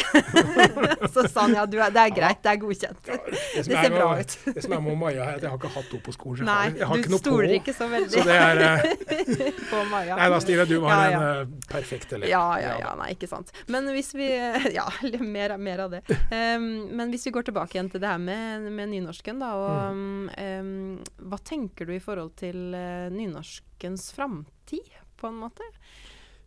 så 1.14 1.24
sa 1.26 1.48
han 1.48 1.56
ja, 1.58 1.64
du 1.66 1.74
det 1.80 2.04
er 2.04 2.14
greit, 2.14 2.38
det 2.44 2.52
er 2.52 2.60
godkjent. 2.62 3.02
Det, 3.50 3.64
Det 3.66 3.74
er 3.74 3.82
ser 3.88 3.92
bra 3.92 4.06
ut. 4.20 4.34
Det 4.54 4.62
som 4.62 4.72
er 4.76 4.82
med 4.84 4.96
Maja, 5.00 5.24
er 5.24 5.38
at 5.40 5.42
jeg 5.44 5.50
har 5.50 5.58
ikke 5.58 5.70
hatt 5.74 5.90
henne 5.90 6.04
på 6.06 6.12
skolen. 6.14 6.46
Nei, 6.46 6.70
jeg 6.78 6.86
har, 6.86 6.94
du 6.94 7.02
ikke 7.02 7.12
noe 7.12 7.20
stoler 7.20 7.50
på. 7.50 7.56
ikke 7.58 7.74
så 7.74 7.88
veldig 7.90 8.12
Så 8.14 8.22
det 8.28 8.36
er 8.38 8.60
eh, 8.66 9.58
på 9.72 9.80
Maja. 9.90 10.18
Nei 10.20 10.28
da, 10.30 10.38
Stine, 10.44 10.66
du 10.70 10.76
var 10.84 10.94
Ja, 10.94 11.00
en 11.00 11.14
ja. 11.16 11.32
eh, 11.40 11.52
perfekt 11.72 12.14
elev. 12.14 12.30
Ja, 12.30 12.44
ja, 12.62 12.76
ja, 12.84 12.94
nei, 13.00 13.10
ikke 13.16 13.28
sant. 13.30 13.50
Men 13.66 13.90
hvis 13.94 14.12
vi 14.14 14.30
Ja, 14.78 14.86
mer, 15.18 15.56
mer 15.58 15.84
av 15.86 15.96
det. 15.96 16.04
Um, 16.30 16.70
men 16.94 17.10
hvis 17.10 17.26
vi 17.26 17.34
går 17.34 17.50
tilbake 17.50 17.74
igjen 17.74 17.90
til 17.90 18.02
det 18.02 18.10
her 18.12 18.22
med, 18.22 18.70
med 18.70 18.92
nynorsken, 18.94 19.42
da. 19.42 19.50
Og, 19.58 19.79
um, 19.88 21.00
hva 21.30 21.38
tenker 21.44 21.88
du 21.88 21.94
i 21.96 22.02
forhold 22.02 22.34
til 22.40 22.74
uh, 22.76 23.08
nynorskens 23.14 24.10
framtid, 24.16 24.96
på 25.20 25.28
en 25.28 25.40
måte? 25.42 25.66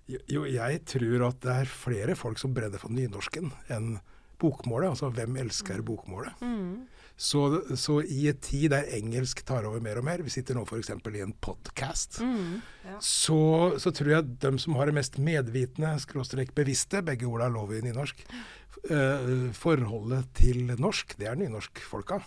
Jo, 0.09 0.43
jeg 0.49 0.81
tror 0.89 1.29
at 1.29 1.43
det 1.45 1.53
er 1.63 1.69
flere 1.69 2.15
folk 2.19 2.41
som 2.41 2.53
brenner 2.55 2.81
for 2.81 2.91
nynorsken 2.91 3.53
enn 3.71 3.95
bokmålet. 4.41 4.91
Altså 4.91 5.11
hvem 5.13 5.37
elsker 5.39 5.83
bokmålet? 5.85 6.41
Mm. 6.43 6.83
Så, 7.15 7.61
så 7.77 7.99
i 8.01 8.25
en 8.31 8.39
tid 8.41 8.71
der 8.73 8.89
engelsk 8.97 9.43
tar 9.45 9.67
over 9.69 9.83
mer 9.85 9.99
og 10.01 10.07
mer, 10.07 10.23
vi 10.25 10.33
sitter 10.33 10.57
nå 10.57 10.65
f.eks. 10.65 10.89
i 10.89 11.23
en 11.23 11.35
podkast, 11.45 12.19
Mm. 12.23 12.61
så, 12.99 13.77
så 13.79 13.93
tror 13.93 14.09
jeg 14.11 14.31
de 14.41 14.51
som 14.59 14.75
har 14.79 14.89
det 14.89 14.97
mest 14.97 15.19
medvitende, 15.21 15.93
skråstrek 16.01 16.55
bevisste, 16.57 17.03
begge 17.05 17.29
orda 17.29 17.47
er 17.47 17.53
lov 17.53 17.71
i 17.71 17.83
nynorsk, 17.85 18.25
uh, 18.89 19.51
forholdet 19.55 20.33
til 20.41 20.73
norsk, 20.73 21.15
det 21.21 21.29
er 21.29 21.39
nynorskfolka. 21.39 22.19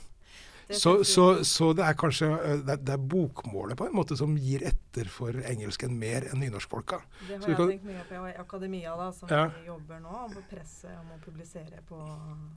Så, 0.68 1.04
så, 1.06 1.44
så 1.46 1.68
det 1.78 1.84
er 1.86 1.94
kanskje 1.94 2.26
eh, 2.26 2.56
det 2.66 2.72
er, 2.74 2.80
det 2.82 2.94
er 2.96 3.02
bokmålet 3.12 3.78
på 3.78 3.86
en 3.86 3.92
måte 3.94 4.16
som 4.18 4.32
gir 4.34 4.64
etter 4.66 5.06
for 5.06 5.30
engelsken 5.46 5.92
mer 5.94 6.26
enn 6.26 6.40
nynorskfolka. 6.42 6.98
Det 7.28 7.36
har 7.36 7.44
vi 7.44 7.52
jeg 7.52 7.56
kan- 7.60 7.70
tenkt 7.70 7.84
mye 7.86 8.06
på 8.08 8.22
i 8.26 8.32
akademia, 8.42 8.96
da, 8.98 9.06
som 9.14 9.28
Ja. 9.30 9.44
vi 9.54 9.66
jobber 9.68 10.00
nå. 10.02 10.08
om 10.24 10.34
å 10.40 10.42
presse 10.50 10.90
om 10.90 11.12
å 11.14 11.20
publisere 11.24 11.78
på, 11.88 12.00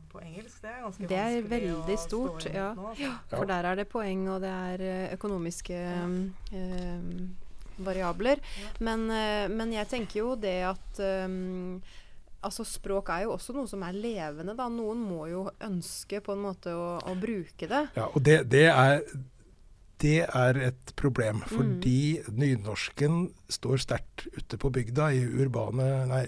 på 0.09 0.21
engelsk. 0.25 0.57
Det 0.61 0.71
er 0.71 0.81
ganske 0.87 1.07
Det 1.07 1.17
er 1.19 1.29
vanskelig 1.37 1.49
veldig 1.53 1.97
å 1.99 2.01
stort, 2.07 2.45
ja. 2.53 2.73
nå. 2.73 2.87
Altså. 2.95 3.11
For 3.35 3.45
der 3.45 3.69
er 3.71 3.75
det 3.75 3.87
poeng, 3.93 4.25
og 4.33 4.41
det 4.41 4.49
er 4.73 4.81
eh, 4.89 5.13
økonomiske 5.13 5.79
um, 6.01 7.35
variabler. 7.77 8.41
Men, 8.79 9.05
men 9.53 9.71
jeg 9.71 9.87
tenker 9.87 10.19
jo 10.23 10.33
det 10.35 10.57
at 10.67 10.99
um, 11.29 11.77
Altså 12.45 12.63
Språk 12.63 13.09
er 13.11 13.25
jo 13.25 13.33
også 13.35 13.53
noe 13.57 13.67
som 13.67 13.81
er 13.83 13.97
levende. 13.97 14.53
da. 14.55 14.69
Noen 14.71 15.01
må 15.03 15.25
jo 15.27 15.41
ønske 15.65 16.21
på 16.23 16.35
en 16.35 16.45
måte 16.45 16.71
å, 16.71 16.99
å 17.03 17.15
bruke 17.19 17.67
det. 17.67 17.81
Ja, 17.97 18.05
og 18.13 18.23
det, 18.23 18.37
det, 18.53 18.65
er, 18.71 19.01
det 19.99 20.15
er 20.27 20.61
et 20.69 20.93
problem, 20.99 21.41
fordi 21.49 22.21
nynorsken 22.31 23.25
står 23.51 23.83
sterkt 23.83 24.27
ute 24.37 24.59
på 24.61 24.71
bygda 24.79 25.11
i 25.17 25.25
urbane 25.43 25.89
Nei, 26.07 26.23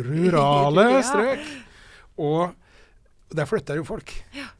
rurale 0.00 0.88
Ja. 0.96 1.04
strøk. 1.04 1.46
Og 2.22 2.56
der 3.32 3.48
flytter 3.48 3.78
jo 3.80 3.84
folk. 3.88 4.10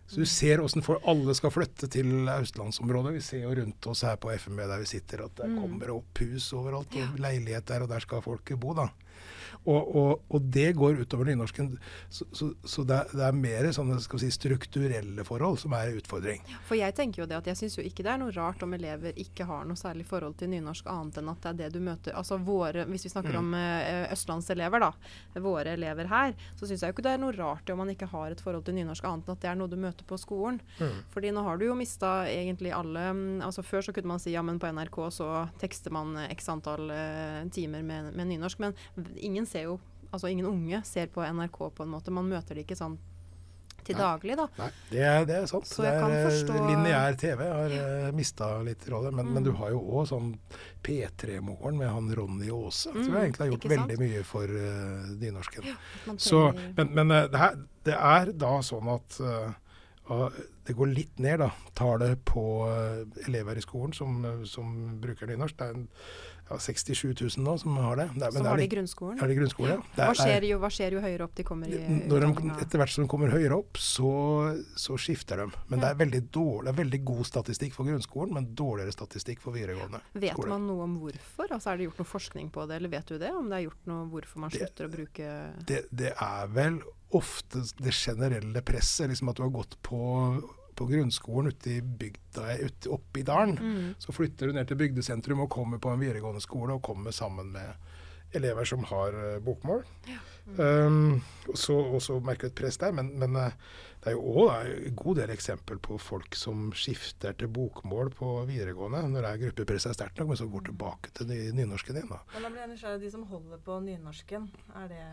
Så 0.08 0.20
du 0.20 0.28
ser 0.28 0.60
åssen 0.60 0.84
alle 1.08 1.32
skal 1.36 1.52
flytte 1.52 1.88
til 1.92 2.28
østlandsområdet. 2.28 3.14
Vi 3.16 3.20
ser 3.24 3.42
jo 3.46 3.54
rundt 3.56 3.86
oss 3.88 4.04
her 4.04 4.16
på 4.20 4.32
FME 4.40 4.66
der 4.68 4.80
vi 4.80 4.88
sitter 4.88 5.24
at 5.26 5.34
det 5.40 5.48
kommer 5.56 5.92
opp 5.94 6.20
hus 6.20 6.50
overalt, 6.56 6.92
og 7.00 7.20
leiligheter, 7.20 7.84
og 7.84 7.88
der 7.92 8.04
skal 8.04 8.24
folk 8.24 8.52
bo, 8.60 8.72
da. 8.76 8.88
Og, 9.62 9.96
og, 9.96 10.22
og 10.32 10.46
det 10.54 10.72
går 10.78 11.00
utover 11.02 11.30
nynorsken. 11.30 11.72
Så, 12.10 12.26
så, 12.34 12.50
så 12.64 12.84
det, 12.88 12.98
er, 12.98 13.16
det 13.18 13.26
er 13.28 13.36
mer 13.36 13.68
sånne 13.74 13.98
si, 14.02 14.30
strukturelle 14.34 15.24
forhold 15.26 15.60
som 15.62 15.74
er 15.78 15.94
utfordring. 15.98 16.42
For 16.68 16.78
jeg 16.78 16.96
tenker 16.98 17.22
jo 17.22 17.28
det 17.30 17.38
at 17.38 17.50
jeg 17.52 17.60
syns 17.60 17.78
jo 17.78 17.86
ikke 17.86 18.04
det 18.04 18.14
er 18.14 18.22
noe 18.22 18.34
rart 18.34 18.62
om 18.66 18.74
elever 18.74 19.16
ikke 19.22 19.46
har 19.48 19.66
noe 19.68 19.78
særlig 19.78 20.06
forhold 20.08 20.36
til 20.40 20.50
nynorsk, 20.52 20.88
annet 20.90 21.20
enn 21.20 21.30
at 21.32 21.42
det 21.44 21.52
er 21.52 21.58
det 21.62 21.70
du 21.76 21.80
møter 21.84 22.16
Altså 22.18 22.36
våre, 22.42 22.84
hvis 22.90 23.06
vi 23.06 23.12
snakker 23.12 23.38
om 23.38 23.52
eh, 23.56 24.10
østlandselever, 24.12 24.82
da, 24.82 24.90
våre 25.42 25.76
elever 25.76 26.10
her, 26.10 26.34
så 26.58 26.66
syns 26.66 26.82
jeg 26.82 26.92
jo 26.92 26.96
ikke 26.96 27.06
det 27.06 27.14
er 27.14 27.22
noe 27.22 27.36
rart 27.36 27.70
om 27.72 27.80
man 27.82 27.92
ikke 27.92 28.10
har 28.10 28.34
et 28.34 28.42
forhold 28.42 28.66
til 28.66 28.76
nynorsk, 28.76 29.06
annet 29.08 29.28
enn 29.28 29.36
at 29.36 29.44
det 29.44 29.50
er 29.52 29.58
noe 29.58 29.70
du 29.70 29.78
møter 29.80 30.06
på 30.08 30.18
skolen. 30.20 30.60
Fordi 31.14 31.32
nå 31.34 31.44
har 31.46 31.58
du 31.58 31.66
jo 31.68 31.78
mista 31.78 32.12
egentlig 32.30 32.72
alle 32.74 33.04
mm, 33.12 33.40
Altså 33.42 33.62
før 33.64 33.84
så 33.84 33.92
kunne 33.94 34.12
man 34.12 34.20
si 34.22 34.32
ja, 34.34 34.42
men 34.44 34.58
på 34.60 34.68
NRK 34.72 34.98
så 35.14 35.28
tekster 35.60 35.94
man 35.94 36.16
eh, 36.20 36.30
x 36.34 36.48
antall 36.52 36.90
eh, 36.94 37.40
timer 37.54 37.84
med, 37.86 38.12
med 38.16 38.30
nynorsk, 38.32 38.62
men 38.62 38.76
ingen 39.16 39.46
ser 39.52 39.68
jo 39.70 39.78
Altså 40.12 40.28
ingen 40.28 40.44
unge 40.44 40.82
ser 40.84 41.06
på 41.08 41.22
NRK 41.24 41.56
på 41.72 41.84
en 41.86 41.88
måte. 41.94 42.12
Man 42.12 42.26
møter 42.28 42.52
det 42.58 42.66
ikke 42.66 42.76
sånn 42.76 42.98
til 43.82 43.96
Nei. 43.96 44.02
daglig, 44.04 44.34
da. 44.36 44.44
Nei, 44.58 44.66
det 44.90 45.00
er, 45.08 45.24
det 45.26 45.36
er 45.38 45.46
sant. 45.48 45.64
Så 45.66 45.80
det 45.82 45.88
er, 45.88 46.02
eh, 46.04 46.26
forstå- 46.26 46.66
Lineær 46.68 47.16
TV 47.18 47.40
har 47.48 47.72
ja. 47.72 48.10
mista 48.12 48.50
litt 48.62 48.84
rolle, 48.92 49.10
men, 49.10 49.26
Mm. 49.26 49.32
men 49.38 49.42
du 49.48 49.50
har 49.56 49.70
jo 49.72 49.80
òg 49.80 50.04
sånn 50.10 50.28
P3-morgen 50.84 51.78
med 51.78 51.88
han 51.88 52.12
Ronny 52.14 52.50
Aase. 52.52 52.92
Mm, 52.92 53.00
Tror 53.06 53.14
jeg 53.16 53.24
egentlig 53.32 53.44
har 53.46 53.50
gjort 53.54 53.68
veldig 53.72 53.98
mye 54.02 54.22
for 54.28 54.44
uh, 54.44 55.08
nynorsken. 55.16 55.72
Så, 56.18 56.42
men 56.76 56.94
men 56.94 57.10
eh, 57.10 57.26
det, 57.32 57.38
her, 57.42 57.56
det 57.88 57.94
er 57.96 58.32
da 58.44 58.52
sånn 58.60 58.92
at 58.94 59.18
uh, 59.24 60.28
det 60.66 60.76
går 60.76 60.92
litt 60.94 61.18
ned, 61.22 61.40
da, 61.40 61.50
tallet 61.78 62.20
på 62.28 62.42
eh, 62.68 63.04
elever 63.26 63.56
i 63.56 63.62
skolen 63.64 63.94
som, 63.96 64.24
eh, 64.28 64.44
som 64.44 65.00
bruker 65.00 65.26
nynorsk. 65.30 65.56
Det 65.58 65.66
er 65.66 65.74
en, 65.78 65.88
ja, 66.52 66.58
67 66.60 67.14
000 67.16 67.44
nå 67.46 67.54
som 67.62 67.76
har 67.80 67.96
det. 68.02 68.06
det 68.14 68.26
er, 68.28 68.34
som 68.36 68.46
har 68.50 68.60
det 68.60 68.66
i 68.68 68.72
grunnskolen. 68.74 69.16
er 69.18 69.30
det 69.30 69.34
i 69.34 69.38
grunnskole? 69.40 69.76
Det 69.96 70.02
Hva 70.04 70.10
er- 70.12 70.20
skjer, 70.20 70.46
jo, 70.50 70.58
hva 70.62 70.70
skjer 70.76 70.96
jo 70.98 71.00
høyere 71.04 71.24
opp 71.26 71.34
de 71.40 71.46
kommer 71.48 71.72
i 71.72 71.80
når 72.12 72.26
de, 72.26 72.50
etter 72.66 72.82
hvert 72.82 72.92
som 72.94 73.04
de 73.06 73.10
kommer 73.10 73.32
høyere 73.32 73.56
opp, 73.58 73.80
så, 73.80 74.12
så 74.76 74.96
skifter 75.00 75.42
de. 75.42 75.48
Men 75.72 75.80
det 75.82 75.88
er 75.90 75.98
veldig 76.04 76.22
dårlig, 76.30 76.64
det 76.68 76.72
er 76.74 76.80
veldig 76.84 77.02
god 77.08 77.24
statistikk 77.32 77.74
for 77.76 77.88
grunnskolen, 77.88 78.34
men 78.36 78.50
dårligere 78.58 78.92
statistikk 78.94 79.40
for 79.40 79.56
videregående 79.56 80.00
Vet 80.14 80.32
skole. 80.36 80.48
man 80.54 80.66
noe 80.68 80.84
om 80.84 80.98
hvorfor? 81.02 81.48
Altså 81.56 81.72
Er 81.72 81.76
det 81.80 81.88
gjort 81.90 82.02
noe 82.04 82.10
forskning 82.12 82.50
på 82.52 82.66
det, 82.68 82.76
eller 82.80 82.92
vet 82.92 83.06
du 83.08 83.18
det? 83.18 83.30
Om 83.32 83.48
det 83.48 83.58
er 83.60 83.66
gjort 83.70 83.86
noe 83.90 84.08
hvorfor 84.12 84.44
man 84.46 84.50
slutter 84.54 84.88
å 84.88 84.92
bruke 84.92 85.30
Det, 85.66 85.84
det 85.90 86.12
er 86.20 86.46
vel 86.52 86.80
ofte 87.12 87.60
det 87.80 87.92
generelle 87.92 88.62
presset, 88.64 89.08
liksom 89.10 89.28
at 89.28 89.36
du 89.36 89.42
har 89.44 89.50
gått 89.52 89.74
på, 89.84 89.98
på 90.76 90.86
grunnskolen 90.90 91.52
ute 91.52 91.76
i 91.76 91.80
bygda, 91.82 92.58
ute, 92.62 92.92
oppe 92.92 93.20
i 93.20 93.26
dalen. 93.26 93.58
mm. 93.58 93.94
Så 94.02 94.14
flytter 94.16 94.48
du 94.48 94.56
ned 94.56 94.68
til 94.68 94.80
bygdesentrum 94.80 95.44
og 95.44 95.50
kommer 95.52 95.82
på 95.82 95.92
en 95.92 96.02
videregående 96.02 96.42
skole 96.44 96.76
og 96.76 96.84
kommer 96.86 97.14
sammen 97.14 97.52
med 97.54 97.74
elever 98.32 98.64
som 98.64 98.84
har 98.84 99.16
eh, 99.16 99.40
bokmål. 99.44 99.84
Um, 100.58 101.20
og, 101.48 101.56
så, 101.58 101.76
og 101.76 102.00
så 102.02 102.16
merker 102.24 102.48
du 102.48 102.52
et 102.52 102.58
press 102.58 102.80
der, 102.80 102.94
men, 102.96 103.12
men 103.20 103.36
eh, 103.38 103.54
det 104.02 104.10
er 104.10 104.16
jo 104.16 104.32
òg 104.42 104.70
en 104.72 104.96
god 104.98 105.20
del 105.20 105.30
eksempel 105.30 105.78
på 105.82 105.98
folk 106.02 106.34
som 106.38 106.72
skifter 106.74 107.36
til 107.38 107.52
bokmål 107.54 108.10
på 108.16 108.32
videregående 108.48 109.04
når 109.12 109.22
det 109.22 109.30
er 109.30 109.42
gruppepresset 109.44 109.92
er 109.92 109.98
sterkt 110.00 110.18
nok, 110.18 110.32
men 110.32 110.40
så 110.40 110.48
går 110.50 110.66
tilbake 110.70 111.12
til 111.14 111.30
nynorsken 111.30 112.00
igjen. 112.00 112.10
da. 112.10 112.22
Men 112.34 112.46
da 112.48 112.50
blir 112.50 112.64
jeg 112.64 112.72
nysgjerrig. 112.72 113.02
De 113.04 113.12
som 113.14 113.28
holder 113.30 113.62
på 113.62 113.78
nynorsken, 113.84 114.48
er 114.80 114.90
det 114.90 115.06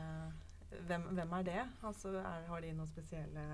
hvem, 0.88 1.02
hvem 1.18 1.32
er 1.40 1.44
det? 1.44 1.62
Altså, 1.84 2.10
er, 2.20 2.44
har 2.50 2.62
de 2.62 2.74
noen 2.74 2.88
spesielle 2.88 3.46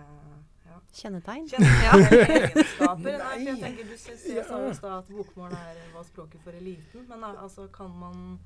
ja. 0.66 0.80
Kjennetegn? 0.94 1.48
Kjennetegn, 1.52 2.18
egenskaper? 2.42 3.18
Nei, 3.22 3.38
jeg 3.46 3.60
tenker, 3.62 3.88
Du 3.92 3.96
synes, 3.98 4.20
sier- 4.26 4.44
sa 4.50 4.60
jo 4.64 4.98
at 4.98 5.08
bokmål 5.14 5.54
er, 5.56 5.80
var 5.94 6.04
språket 6.08 6.42
for 6.44 6.52
eliten. 6.58 7.06
Men 7.10 7.24
er- 7.24 7.40
altså, 7.46 7.68
kan 7.72 7.90
man 8.00 8.38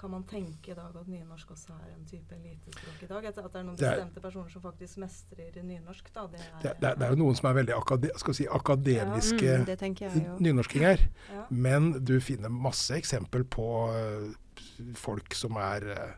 kan 0.00 0.08
man 0.10 0.22
tenke 0.24 0.70
i 0.72 0.74
dag 0.74 0.94
at 0.96 1.08
nynorsk 1.12 1.50
også 1.52 1.74
er 1.76 1.90
en 1.92 2.06
type 2.08 2.32
elitespråk 2.32 3.02
i 3.02 3.06
dag? 3.10 3.24
At, 3.28 3.38
at 3.38 3.50
det 3.52 3.58
er 3.60 3.64
noen 3.66 3.76
Det 3.76 3.84
er- 3.84 3.98
bestemte 3.98 4.20
personer 4.24 4.48
som 4.48 4.62
faktisk 4.64 4.96
mestrer 5.02 5.58
nynorsk? 5.62 6.08
da? 6.14 6.22
Det 6.32 6.40
er, 6.40 6.54
Det, 6.62 6.72
det, 6.80 6.92
det 6.98 7.04
er 7.06 7.10
jo 7.10 7.18
noen 7.20 7.36
som 7.36 7.48
er 7.50 7.58
veldig 7.58 7.74
akade, 7.76 8.10
skal 8.16 8.34
si, 8.34 8.46
akademiske 8.48 9.58
Mm, 9.58 9.66
jeg 9.68 9.78
jo. 10.24 10.38
nynorskinger. 10.40 11.04
ja. 11.34 11.44
Men 11.50 11.92
du 12.04 12.14
finner 12.20 12.48
masse 12.48 12.96
eksempel 12.96 13.44
på 13.44 13.68
eh, 13.92 14.94
folk 14.96 15.34
som 15.36 15.56
er 15.60 15.84
eh, 15.92 16.14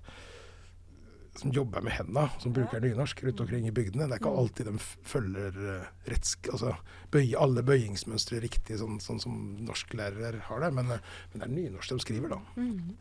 som 1.39 1.53
jobber 1.53 1.81
med 1.81 1.93
hendene, 1.97 2.27
som 2.43 2.53
bruker 2.53 2.81
nynorsk 2.81 3.23
rundt 3.25 3.41
omkring 3.41 3.67
i 3.67 3.73
bygdene. 3.73 4.05
Det 4.09 4.19
er 4.19 4.21
ikke 4.21 4.33
Mm. 4.33 4.39
alltid 4.39 4.67
de 4.67 4.79
følger 5.13 5.57
uh, 5.57 5.87
retts... 6.07 6.37
Altså 6.53 6.75
bøy, 7.11 7.35
alle 7.41 7.63
bøyingsmønstre 7.63 8.41
riktig, 8.41 8.77
sånn, 8.79 8.99
sånn 9.01 9.21
som 9.21 9.39
norsklærere 9.65 10.41
har 10.49 10.61
det. 10.61 10.73
Men, 10.77 10.91
eh, 10.93 11.01
men 11.33 11.41
det 11.41 11.49
er 11.49 11.55
nynorsk 11.57 11.89
de 11.95 11.99
skriver, 12.05 12.29
da. 12.29 12.41
Mm. 12.57 12.97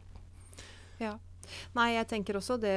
Ja. 1.00 1.18
Nei, 1.78 1.94
jeg 1.96 2.08
tenker 2.12 2.38
også 2.40 2.58
det 2.62 2.76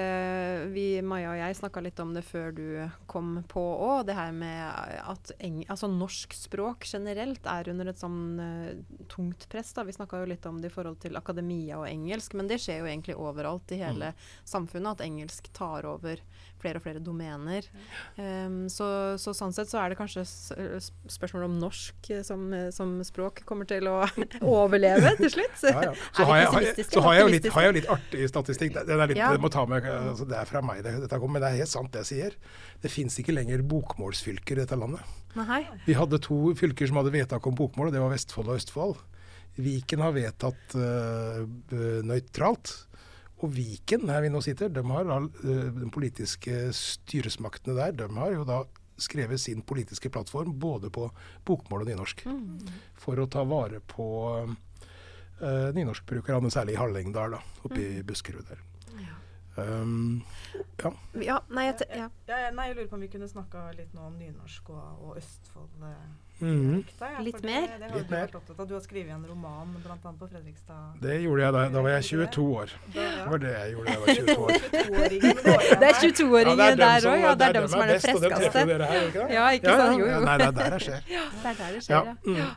vi, 0.74 0.86
Maja 1.04 1.32
og 1.32 1.40
jeg 1.40 1.58
snakka 1.58 1.82
litt 1.84 2.00
om 2.02 2.14
det 2.16 2.24
før 2.26 2.54
du 2.56 2.66
kom 3.10 3.36
på 3.50 3.62
òg. 3.62 4.04
Det 4.08 4.16
her 4.18 4.32
med 4.36 5.00
at 5.04 5.32
eng, 5.38 5.62
altså 5.68 5.90
norsk 5.90 6.36
språk 6.36 6.86
generelt 6.88 7.46
er 7.50 7.70
under 7.72 7.90
et 7.90 8.00
sånn 8.00 8.22
uh, 8.40 9.04
tungt 9.12 9.48
press. 9.52 9.72
da. 9.76 9.86
Vi 9.86 9.96
snakka 9.96 10.22
jo 10.22 10.30
litt 10.30 10.46
om 10.50 10.60
det 10.62 10.72
i 10.72 10.74
forhold 10.74 11.00
til 11.04 11.18
akademia 11.20 11.80
og 11.82 11.88
engelsk, 11.88 12.36
men 12.38 12.50
det 12.50 12.60
skjer 12.62 12.82
jo 12.82 12.90
egentlig 12.90 13.18
overalt 13.18 13.74
i 13.74 13.82
hele 13.82 14.14
samfunnet. 14.44 14.96
At 14.96 15.06
engelsk 15.06 15.50
tar 15.56 15.88
over 15.88 16.20
flere 16.64 16.80
og 16.80 16.86
flere 16.86 17.02
domener. 17.04 17.68
Um, 18.16 18.64
så, 18.72 18.88
så 19.20 19.34
sånn 19.36 19.52
sett 19.54 19.68
så 19.70 19.82
er 19.84 19.92
det 19.92 19.98
kanskje 20.00 20.24
s 20.24 20.34
s- 20.56 20.90
spørsmål 21.12 21.44
om 21.50 21.58
norsk 21.60 22.10
eh, 22.16 22.22
som, 22.26 22.46
eh, 22.56 22.70
som 22.74 22.96
språk 23.04 23.44
kommer 23.48 23.68
til 23.68 23.86
å 23.92 24.00
overleve 24.56 25.14
til 25.20 25.30
slutt. 25.36 25.62
Ja, 25.68 25.84
ja. 25.90 25.94
Så, 26.16 26.24
har 26.28 26.40
jeg, 26.40 26.48
har, 26.54 26.66
jeg- 26.70 26.88
så 26.88 27.04
har 27.04 27.18
jeg 27.18 27.24
jo 27.26 27.32
litt, 27.36 27.48
har 27.54 27.66
jeg 27.66 27.72
jo 27.72 27.76
litt 27.78 27.90
artig 27.98 28.28
statistikk. 28.32 28.74
Det, 28.80 28.98
litt, 29.12 29.18
Ja. 29.20 29.30
det 29.36 29.40
med, 29.44 29.88
altså 29.92 30.26
det 30.28 30.36
er 30.40 30.48
fra 30.48 30.62
meg 30.64 30.82
det, 30.86 30.96
dette 31.04 31.18
kommer, 31.20 31.36
men 31.38 31.44
det 31.44 31.52
er 31.52 31.60
helt 31.64 31.72
sant 31.76 31.92
det 31.94 32.02
jeg 32.06 32.10
sier. 32.12 32.36
Det 32.82 32.90
fins 32.92 33.16
ikke 33.20 33.34
lenger 33.36 33.62
bokmålsfylker 33.68 34.56
i 34.58 34.62
dette 34.64 34.76
landet. 34.80 35.04
Nei. 35.34 35.62
Vi 35.86 35.94
hadde 35.98 36.18
to 36.22 36.54
fylker 36.58 36.86
som 36.90 37.00
hadde 37.00 37.12
vedtak 37.14 37.46
om 37.50 37.54
bokmål, 37.58 37.90
og 37.90 37.94
det 37.96 38.02
var 38.02 38.12
Vestfold 38.14 38.52
og 38.52 38.58
Østfold. 38.60 38.96
Viken 39.58 40.02
har 40.02 40.14
vedtatt 40.16 40.74
uh, 40.78 41.44
nøytralt. 42.06 42.72
Og 43.44 43.52
Viken, 43.52 44.08
her 44.08 44.24
vi 44.24 44.32
nå 44.32 44.40
sitter, 44.44 44.72
de 44.72 44.84
har 44.88 45.10
all, 45.12 45.28
eh, 45.44 45.68
de 45.76 45.90
politiske 45.92 46.70
styresmaktene 46.76 47.76
der, 47.76 47.96
de 48.04 48.08
har 48.16 48.32
jo 48.32 48.46
da 48.48 48.62
skrevet 48.96 49.40
sin 49.42 49.62
politiske 49.66 50.10
plattform 50.10 50.54
både 50.62 50.90
på 50.94 51.08
bokmål 51.46 51.82
og 51.82 51.90
nynorsk. 51.90 52.24
Mm. 52.30 52.68
For 52.98 53.18
å 53.18 53.26
ta 53.26 53.42
vare 53.42 53.80
på 53.90 54.06
uh, 54.38 55.70
nynorskbrukerne, 55.74 56.52
særlig 56.54 56.76
i 56.76 56.78
Hallingdal, 56.78 57.34
da, 57.34 57.40
oppe 57.66 57.80
i 57.82 58.04
Buskerud 58.06 58.46
der. 58.52 58.62
Um, 59.56 60.22
ja. 60.82 60.90
Ja, 61.22 61.36
nei, 61.54 61.68
jeg, 61.68 61.86
ja. 61.90 62.08
Jeg, 62.26 62.38
jeg, 62.42 62.54
nei, 62.56 62.68
jeg 62.70 62.78
lurer 62.78 62.88
på 62.90 62.96
om 62.98 63.04
vi 63.04 63.10
kunne 63.12 63.28
snakka 63.30 63.68
litt 63.78 63.92
nå 63.94 64.08
om 64.08 64.16
nynorsk 64.18 64.70
og, 64.74 65.04
og 65.06 65.18
Østfold. 65.20 65.76
eh, 65.90 66.08
Ja, 66.40 67.20
Litt 67.22 67.42
mer? 67.46 67.60
Det, 67.62 67.78
det 67.78 67.88
har 67.88 67.98
Litt 67.98 68.08
du 68.08 68.14
mer. 68.14 68.24
vært 68.26 68.34
opptatt 68.34 68.58
av. 68.60 68.66
Du 68.68 68.74
har 68.74 68.80
skrevet 68.82 69.12
en 69.14 69.22
roman 69.28 69.70
bl.a. 69.80 69.96
på 70.18 70.26
Fredrikstad. 70.28 70.96
Det 71.00 71.14
gjorde 71.22 71.44
jeg 71.44 71.54
da, 71.54 71.62
da 71.70 71.82
var 71.86 71.94
jeg 71.94 72.04
22 72.08 72.46
år. 72.58 72.74
Det 72.94 73.06
var 73.30 73.38
det 73.44 73.52
jeg 73.54 73.72
gjorde 73.74 73.86
da 73.86 73.94
jeg 73.94 74.00
var 74.02 74.08
22 74.18 74.42
år. 74.42 74.50
22-åringen 74.64 75.78
Det 75.78 75.88
er 75.88 75.94
22-åringer 76.02 76.74
dem 76.74 76.78
der 76.82 77.00
som- 77.00 77.12
òg, 77.14 77.20
ja. 77.22 77.34
Det 77.34 77.46
er 77.48 77.52
dem 77.60 77.68
som 77.68 77.80
er 77.80 77.86
det 77.92 78.00
freskeste. 78.02 78.16
og 78.16 78.22
dem 78.22 78.30
treffer 78.34 78.50
friskeste. 78.50 78.66
dere 78.74 78.90
her, 78.90 79.08
ikke? 79.08 79.28
Ja, 79.32 79.46
ikke 79.58 79.78
sant? 79.78 79.98
Jo, 80.00 80.06
jo. 80.10 80.20
Nei, 80.26 80.36
det 80.42 80.46
er 80.46 80.52
der 80.58 80.70
det 80.74 80.82
skjer. 80.88 81.00
Det 81.44 81.50
er 81.50 81.58
der 81.62 81.72
det 81.72 81.74
Ja. 81.74 81.80
skjer, 81.86 82.04
ja. 82.04 82.14
Mm. 82.26 82.52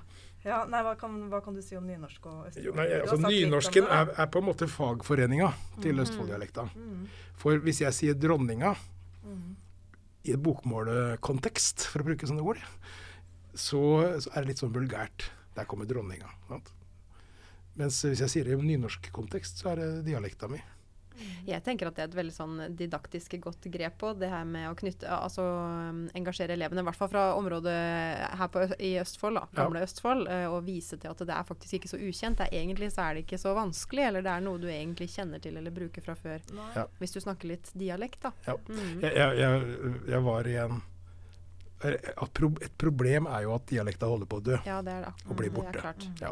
Ja, 0.48 0.58
nei, 0.72 0.80
hva 0.86 0.94
kan, 0.98 1.16
hva 1.30 1.42
kan 1.44 1.54
du 1.58 1.62
si 1.62 1.76
om 1.76 1.84
nynorsk 1.84 2.26
og 2.26 2.46
Østfold? 2.48 2.80
Altså, 2.80 3.18
nynorsken 3.20 3.84
er, 3.92 4.12
er 4.16 4.28
på 4.32 4.40
en 4.40 4.46
måte 4.48 4.68
fagforeninga 4.72 5.50
til 5.84 5.98
mm. 5.98 6.04
Østfolddialekta. 6.06 6.70
Mm, 6.74 7.02
For 7.36 7.58
hvis 7.66 7.82
jeg 7.84 7.94
sier 7.98 8.16
dronninga 8.16 8.72
mm. 9.26 9.42
i 10.24 10.32
et 10.32 10.40
bokmålkontekst, 10.46 11.88
for 11.92 12.00
å 12.00 12.08
bruke 12.08 12.30
sånne 12.30 12.46
ord, 12.48 12.64
så, 13.60 13.84
så 14.24 14.32
er 14.34 14.44
det 14.44 14.54
litt 14.54 14.64
sånn 14.64 14.74
vulgært. 14.76 15.30
Der 15.58 15.68
kommer 15.70 15.90
dronninga. 15.90 16.30
Sant? 16.50 16.74
Mens 17.78 18.00
hvis 18.06 18.24
jeg 18.24 18.34
sier 18.34 18.48
det 18.48 18.58
i 18.58 18.72
nynorsk 18.72 19.12
kontekst, 19.14 19.62
så 19.62 19.74
er 19.74 19.82
det 19.82 19.92
dialekta 20.10 20.50
mi. 20.50 20.62
Jeg 21.48 21.64
tenker 21.66 21.90
at 21.90 21.98
det 21.98 22.04
er 22.04 22.10
et 22.12 22.18
veldig 22.18 22.34
sånn 22.34 22.58
didaktisk 22.78 23.38
godt 23.42 23.66
grep 23.74 23.96
på 24.02 24.12
det 24.20 24.30
her 24.30 24.44
med 24.48 24.68
å 24.70 24.76
knytte 24.78 25.10
Altså 25.10 25.42
um, 25.42 26.04
engasjere 26.18 26.54
elevene, 26.54 26.84
i 26.84 26.88
hvert 26.88 27.00
fall 27.00 27.10
fra 27.12 27.24
området 27.38 27.78
her 28.38 28.52
på, 28.54 28.66
i 28.78 28.92
Østfold, 29.02 29.40
da, 29.40 29.48
Ja. 29.58 29.68
Østfold, 29.82 30.28
og 30.52 30.60
vise 30.68 31.00
til 31.02 31.14
at 31.14 31.24
det 31.26 31.34
er 31.34 31.48
faktisk 31.48 31.80
ikke 31.80 31.92
så 31.92 32.02
ukjent. 32.02 32.42
Det 32.42 32.50
er, 32.50 32.60
egentlig 32.62 32.92
så 32.94 33.08
er 33.08 33.18
det 33.18 33.26
ikke 33.26 33.42
så 33.42 33.56
vanskelig, 33.58 34.06
eller 34.10 34.26
det 34.26 34.34
er 34.34 34.46
noe 34.46 34.62
du 34.62 34.68
egentlig 34.70 35.10
kjenner 35.14 35.42
til 35.42 35.58
eller 35.58 35.74
bruker 35.74 36.06
fra 36.06 36.18
før. 36.18 36.44
Ja. 36.76 36.86
Hvis 37.02 37.16
du 37.16 37.22
snakker 37.24 37.54
litt 37.54 37.72
dialekt, 37.78 38.22
da. 38.28 38.34
Ja. 38.46 38.58
Mm. 38.70 39.02
Jeg, 39.02 39.14
jeg, 39.42 39.98
jeg, 40.12 40.22
var 40.28 40.50
i 40.50 40.58
en 40.68 40.82
Et 41.86 42.78
problem 42.78 43.28
er 43.28 43.44
jo 43.44 43.54
at 43.56 43.66
dialekta 43.70 44.08
holder 44.10 44.26
på 44.26 44.40
å 44.40 44.44
dø. 44.44 44.58
Ja, 44.66 44.82
det 44.82 44.92
er 44.98 45.02
det. 45.08 45.14
Og 45.30 45.36
blir 45.38 45.50
Det 45.52 45.58
er 45.58 45.62
borte. 45.62 45.82
klart. 45.82 46.08
Ja. 46.22 46.32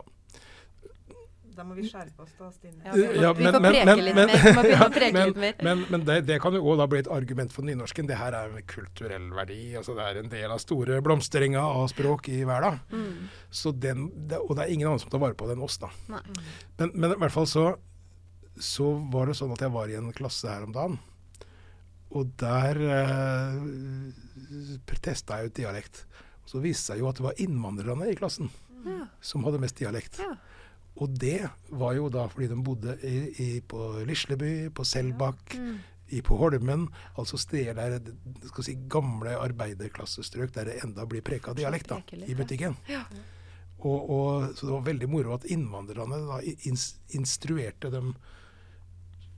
Da 1.56 1.64
må 1.64 1.72
vi 1.78 1.86
skjerpe 1.88 2.20
oss 2.20 2.34
da, 2.36 2.50
Stine. 2.52 2.82
Ja, 2.84 2.92
vi, 2.92 3.04
Ja, 3.22 3.30
vi 3.32 3.46
får 3.46 3.54
preke 3.64 3.86
men- 3.86 4.00
litt 4.04 4.16
men- 4.16 4.28
mer. 4.28 4.42
Vi 4.44 4.52
må 4.58 4.64
begynne 4.66 4.86
å 4.90 4.92
preke 4.92 5.14
men- 5.14 5.28
litt 5.30 5.38
mer. 5.40 5.54
Men, 5.64 5.86
men 5.90 6.04
det, 6.04 6.18
det 6.28 6.42
kan 6.44 6.52
jo 6.58 6.60
òg 6.74 6.82
bli 6.90 7.00
et 7.00 7.08
argument 7.08 7.54
for 7.54 7.62
nynorsken. 7.64 8.08
Det 8.10 8.18
her 8.20 8.34
er 8.36 8.50
en 8.58 8.64
kulturell 8.68 9.30
verdi. 9.32 9.74
altså 9.80 9.96
Det 9.96 10.04
er 10.04 10.20
en 10.20 10.28
del 10.34 10.52
av 10.52 10.60
store 10.60 11.00
blomstringa 11.02 11.62
av 11.64 11.88
språk 11.94 12.28
i 12.28 12.44
verden. 12.44 12.82
Mm. 12.92 13.30
Så 13.52 13.72
den, 13.72 14.10
det, 14.28 14.38
og 14.42 14.56
det 14.58 14.66
er 14.66 14.74
ingen 14.74 14.88
andre 14.90 15.00
som 15.00 15.10
tar 15.14 15.20
vare 15.24 15.34
på 15.40 15.48
det 15.48 15.56
enn 15.56 15.64
oss, 15.64 15.78
da. 15.78 15.88
Men, 16.10 16.92
men 16.94 17.12
i 17.12 17.16
hvert 17.24 17.32
fall 17.32 17.48
så, 17.48 17.78
så 18.60 18.92
var 19.14 19.28
det 19.28 19.38
sånn 19.40 19.54
at 19.56 19.62
jeg 19.64 19.72
var 19.72 19.88
i 19.88 19.96
en 19.96 20.12
klasse 20.12 20.50
her 20.52 20.64
om 20.68 20.74
dagen. 20.76 21.00
Og 22.16 22.30
der 22.40 22.78
eh, 22.80 23.56
testa 25.04 25.40
jeg 25.42 25.52
ut 25.52 25.58
dialekt. 25.58 26.04
Og 26.46 26.52
så 26.54 26.62
viste 26.64 26.94
det 26.94 26.96
seg 26.96 27.02
jo 27.02 27.10
at 27.10 27.18
det 27.20 27.26
var 27.26 27.42
innvandrerne 27.42 28.12
i 28.12 28.16
klassen 28.20 28.52
Ja. 28.86 29.08
som 29.22 29.44
hadde 29.48 29.60
mest 29.64 29.80
dialekt. 29.82 30.20
Ja. 30.22 30.36
Og 31.02 31.12
det 31.20 31.50
var 31.76 31.96
jo 31.98 32.08
da 32.14 32.28
fordi 32.32 32.48
de 32.52 32.56
bodde 32.64 32.94
i, 33.04 33.16
i, 33.42 33.48
på 33.62 34.04
Lisleby, 34.08 34.70
på 34.72 34.86
Selbakk, 34.86 35.56
Mm. 35.58 35.80
i, 36.14 36.22
på 36.22 36.38
Holmen. 36.38 36.88
Altså 37.18 37.38
steder 37.42 37.74
der 37.74 38.14
skal 38.48 38.64
si, 38.64 38.76
gamle 38.88 39.34
arbeiderklassestrøk 39.42 40.54
der 40.54 40.66
det 40.70 40.78
enda 40.86 41.04
blir 41.10 41.22
preka 41.26 41.54
dialekt 41.58 41.90
da, 41.90 41.98
i 42.28 42.36
butikken. 42.38 42.78
Ja. 42.88 43.02
Og, 43.80 44.10
og, 44.10 44.54
så 44.56 44.68
det 44.70 44.72
var 44.78 44.86
veldig 44.86 45.10
moro 45.10 45.34
at 45.36 45.44
innvandrerne 45.52 46.22
da 46.30 46.40
instruerte 47.18 47.90
dem 47.92 48.14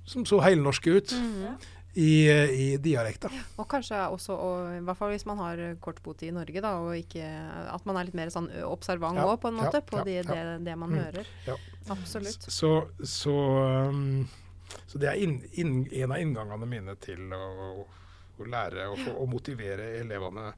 som 0.08 0.26
så 0.26 0.40
heilnorske 0.44 0.92
ut, 1.00 1.12
Mhm. 1.16 1.58
I, 1.98 2.10
i 2.30 2.66
dialekta. 2.78 3.30
Og 3.58 3.66
kanskje 3.72 3.98
også, 4.14 4.36
og, 4.38 4.68
i 4.78 4.82
hvert 4.86 5.00
fall 5.00 5.14
hvis 5.16 5.26
man 5.26 5.40
har 5.42 5.62
kort 5.82 6.02
botid 6.06 6.30
i 6.30 6.36
Norge, 6.36 6.62
da, 6.62 6.76
og 6.84 6.94
ikke, 7.00 7.26
at 7.74 7.88
man 7.90 7.98
er 7.98 8.08
litt 8.10 8.18
mer 8.20 8.30
sånn 8.34 8.50
observant 8.68 9.18
Ja, 9.18 9.26
òg, 9.32 9.40
på 9.42 9.50
en 9.50 9.58
ja, 9.58 9.66
måte, 9.66 9.82
på 9.88 9.98
ja, 10.02 10.06
de, 10.06 10.18
ja. 10.20 10.26
det, 10.30 10.44
det 10.68 10.76
man 10.78 10.94
Mm. 10.94 11.00
hører. 11.02 11.32
Ja. 11.48 11.56
Absolutt. 11.90 12.46
Så, 12.52 12.72
så, 13.04 13.34
um, 13.90 14.28
så 14.86 15.00
det 15.02 15.10
er 15.10 15.22
inn, 15.24 15.40
inn, 15.58 15.76
en 15.92 16.12
av 16.14 16.22
inngangene 16.22 16.68
mine 16.70 16.96
til 17.02 17.32
å, 17.34 17.86
å 18.38 18.48
lære 18.48 18.90
og, 18.94 19.06
å 19.18 19.26
motivere 19.32 19.96
elevene 20.04 20.52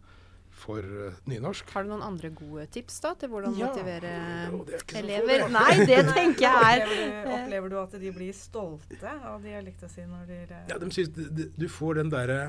for 0.60 0.84
uh, 0.84 1.18
nynorsk. 1.32 1.70
Har 1.76 1.86
du 1.88 1.92
noen 1.94 2.04
andre 2.06 2.30
gode 2.36 2.66
tips 2.76 3.00
da, 3.06 3.14
til 3.22 3.32
hvordan 3.32 3.56
Ja, 3.58 3.70
motivere 3.72 4.12
er 4.12 5.00
elever? 5.02 5.46
Nei, 5.58 5.86
det 5.88 6.00
tenker 6.14 6.46
jeg 6.46 6.82
er 6.82 6.84
Opplever 6.86 7.24
du, 7.26 7.32
opplever 7.38 7.74
du 7.74 7.78
at 7.82 7.96
de 8.04 8.12
blir 8.20 8.36
stolte 8.38 9.14
av 9.32 9.40
dialekta 9.46 9.90
si 9.92 10.04
når 10.08 10.28
de 10.30 10.40
Ja, 10.74 10.78
de 10.82 10.92
synes, 10.96 11.14
d- 11.16 11.30
d- 11.40 11.50
du 11.56 11.68
får 11.72 12.02
den 12.04 12.12
derre 12.14 12.42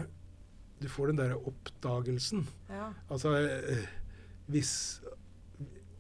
du 0.81 0.89
får 0.89 1.11
den 1.11 1.19
derre 1.21 1.37
oppdagelsen. 1.45 2.47
Ja. 2.73 2.87
Altså 3.13 3.35
eh, 3.37 3.83
hvis 4.49 4.71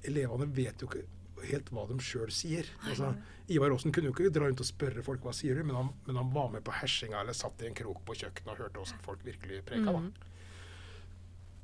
Elevene 0.09 0.46
vet 0.57 0.81
jo 0.81 0.88
ikke 0.88 1.03
helt 1.51 1.68
hva 1.73 1.85
de 1.88 1.96
sjøl 2.05 2.31
sier. 2.33 2.68
Altså, 2.88 3.11
Ivar 3.53 3.73
Aasen 3.75 3.92
kunne 3.92 4.09
jo 4.11 4.14
ikke 4.16 4.33
dra 4.33 4.46
rundt 4.49 4.61
og 4.62 4.68
spørre 4.68 5.03
folk 5.05 5.23
hva 5.25 5.33
sier 5.37 5.57
du, 5.59 5.64
men 5.68 5.77
han, 5.77 5.88
men 6.07 6.18
han 6.20 6.33
var 6.35 6.51
med 6.53 6.64
på 6.64 6.73
hersinga 6.77 7.20
eller 7.23 7.37
satt 7.37 7.61
i 7.64 7.68
en 7.68 7.77
krok 7.77 8.01
på 8.09 8.16
kjøkkenet 8.23 8.53
og 8.55 8.61
hørte 8.64 8.83
åssen 8.83 9.01
folk 9.05 9.23
virkelig 9.27 9.62
preka. 9.68 9.92
Mm. 9.92 10.09
Da. 10.16 10.30